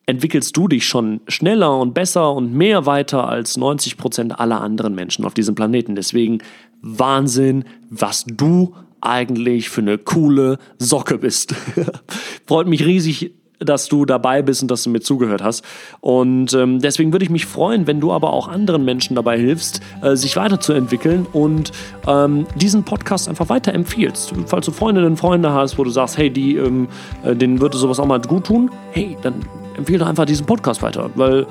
entwickelst 0.05 0.57
du 0.57 0.67
dich 0.67 0.85
schon 0.85 1.21
schneller 1.29 1.79
und 1.79 1.93
besser 1.93 2.33
und 2.33 2.53
mehr 2.53 2.85
weiter 2.85 3.29
als 3.29 3.55
90 3.55 3.97
Prozent 3.97 4.39
aller 4.39 4.59
anderen 4.59 4.95
Menschen 4.95 5.23
auf 5.23 5.33
diesem 5.33 5.55
Planeten. 5.55 5.95
Deswegen 5.95 6.39
Wahnsinn, 6.81 7.63
was 7.89 8.25
du 8.25 8.75
eigentlich 8.99 9.69
für 9.69 9.81
eine 9.81 9.97
coole 9.97 10.57
Socke 10.77 11.17
bist. 11.17 11.55
Freut 12.45 12.67
mich 12.67 12.85
riesig, 12.85 13.31
dass 13.63 13.87
du 13.87 14.05
dabei 14.05 14.41
bist 14.41 14.61
und 14.61 14.71
dass 14.71 14.83
du 14.83 14.89
mir 14.89 15.01
zugehört 15.01 15.43
hast. 15.43 15.63
Und 16.01 16.53
ähm, 16.53 16.79
deswegen 16.79 17.11
würde 17.13 17.23
ich 17.23 17.31
mich 17.31 17.45
freuen, 17.45 17.87
wenn 17.87 17.99
du 17.99 18.11
aber 18.11 18.33
auch 18.33 18.47
anderen 18.47 18.83
Menschen 18.83 19.15
dabei 19.15 19.37
hilfst, 19.37 19.81
äh, 20.01 20.15
sich 20.15 20.35
weiterzuentwickeln 20.35 21.25
und 21.31 21.71
ähm, 22.07 22.45
diesen 22.55 22.83
Podcast 22.83 23.29
einfach 23.29 23.49
weiterempfiehlst. 23.49 24.33
Falls 24.47 24.65
du 24.65 24.71
Freundinnen 24.71 25.11
und 25.11 25.17
Freunde 25.17 25.53
hast, 25.53 25.77
wo 25.77 25.83
du 25.83 25.89
sagst, 25.89 26.17
hey, 26.17 26.29
die, 26.29 26.55
ähm, 26.57 26.87
äh, 27.23 27.35
denen 27.35 27.61
würde 27.61 27.77
sowas 27.77 27.99
auch 27.99 28.05
mal 28.05 28.19
gut 28.19 28.45
tun, 28.45 28.71
hey, 28.91 29.17
dann 29.21 29.35
empfehle 29.77 29.99
doch 29.99 30.07
einfach 30.07 30.25
diesen 30.25 30.45
Podcast 30.45 30.81
weiter, 30.81 31.09
weil 31.15 31.45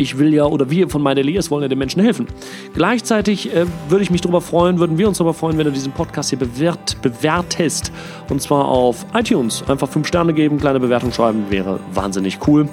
ich 0.00 0.18
will 0.18 0.32
ja, 0.32 0.44
oder 0.46 0.70
wir 0.70 0.88
von 0.88 1.06
Elias 1.06 1.50
wollen 1.50 1.62
ja 1.62 1.68
den 1.68 1.78
Menschen 1.78 2.02
helfen. 2.02 2.26
Gleichzeitig 2.74 3.54
äh, 3.54 3.66
würde 3.88 4.02
ich 4.02 4.10
mich 4.10 4.22
darüber 4.22 4.40
freuen, 4.40 4.78
würden 4.78 4.96
wir 4.96 5.06
uns 5.06 5.18
darüber 5.18 5.34
freuen, 5.34 5.58
wenn 5.58 5.66
du 5.66 5.72
diesen 5.72 5.92
Podcast 5.92 6.30
hier 6.30 6.38
bewert, 6.38 6.96
bewertest. 7.02 7.92
Und 8.30 8.40
zwar 8.40 8.66
auf 8.66 9.04
iTunes. 9.14 9.62
Einfach 9.68 9.88
fünf 9.88 10.08
Sterne 10.08 10.32
geben, 10.32 10.58
kleine 10.58 10.80
Bewertung 10.80 11.12
schreiben, 11.12 11.44
wäre 11.50 11.80
wahnsinnig 11.92 12.38
cool. 12.46 12.68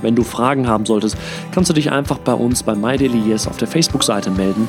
Wenn 0.00 0.14
du 0.14 0.22
Fragen 0.22 0.68
haben 0.68 0.86
solltest, 0.86 1.16
kannst 1.50 1.70
du 1.70 1.74
dich 1.74 1.90
einfach 1.90 2.18
bei 2.18 2.34
uns 2.34 2.62
bei 2.62 2.76
My 2.76 2.96
Daily 2.96 3.18
Yes 3.28 3.48
auf 3.48 3.56
der 3.56 3.66
Facebook-Seite 3.66 4.30
melden. 4.30 4.68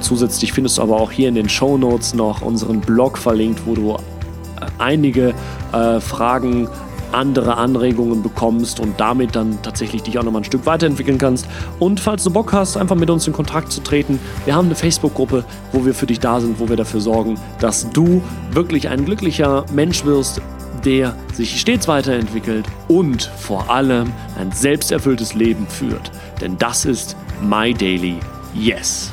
Zusätzlich 0.00 0.52
findest 0.52 0.76
du 0.76 0.82
aber 0.82 1.00
auch 1.00 1.10
hier 1.10 1.30
in 1.30 1.34
den 1.34 1.48
Show 1.48 1.78
Notes 1.78 2.12
noch 2.12 2.42
unseren 2.42 2.82
Blog 2.82 3.16
verlinkt, 3.16 3.62
wo 3.64 3.74
du 3.74 3.92
äh, 3.92 3.96
einige 4.76 5.32
äh, 5.72 5.98
Fragen 6.00 6.68
andere 7.12 7.56
Anregungen 7.56 8.22
bekommst 8.22 8.80
und 8.80 9.00
damit 9.00 9.36
dann 9.36 9.58
tatsächlich 9.62 10.02
dich 10.02 10.18
auch 10.18 10.22
nochmal 10.22 10.42
ein 10.42 10.44
Stück 10.44 10.66
weiterentwickeln 10.66 11.18
kannst. 11.18 11.46
Und 11.78 12.00
falls 12.00 12.24
du 12.24 12.30
Bock 12.30 12.52
hast, 12.52 12.76
einfach 12.76 12.96
mit 12.96 13.10
uns 13.10 13.26
in 13.26 13.32
Kontakt 13.32 13.72
zu 13.72 13.82
treten, 13.82 14.18
wir 14.44 14.54
haben 14.54 14.66
eine 14.66 14.74
Facebook-Gruppe, 14.74 15.44
wo 15.72 15.84
wir 15.84 15.94
für 15.94 16.06
dich 16.06 16.20
da 16.20 16.40
sind, 16.40 16.60
wo 16.60 16.68
wir 16.68 16.76
dafür 16.76 17.00
sorgen, 17.00 17.38
dass 17.60 17.88
du 17.90 18.22
wirklich 18.52 18.88
ein 18.88 19.04
glücklicher 19.04 19.64
Mensch 19.72 20.04
wirst, 20.04 20.40
der 20.84 21.16
sich 21.32 21.60
stets 21.60 21.88
weiterentwickelt 21.88 22.66
und 22.88 23.24
vor 23.24 23.70
allem 23.70 24.12
ein 24.38 24.52
selbsterfülltes 24.52 25.34
Leben 25.34 25.66
führt. 25.66 26.12
Denn 26.40 26.56
das 26.58 26.84
ist 26.84 27.16
My 27.42 27.74
Daily 27.74 28.16
Yes. 28.54 29.10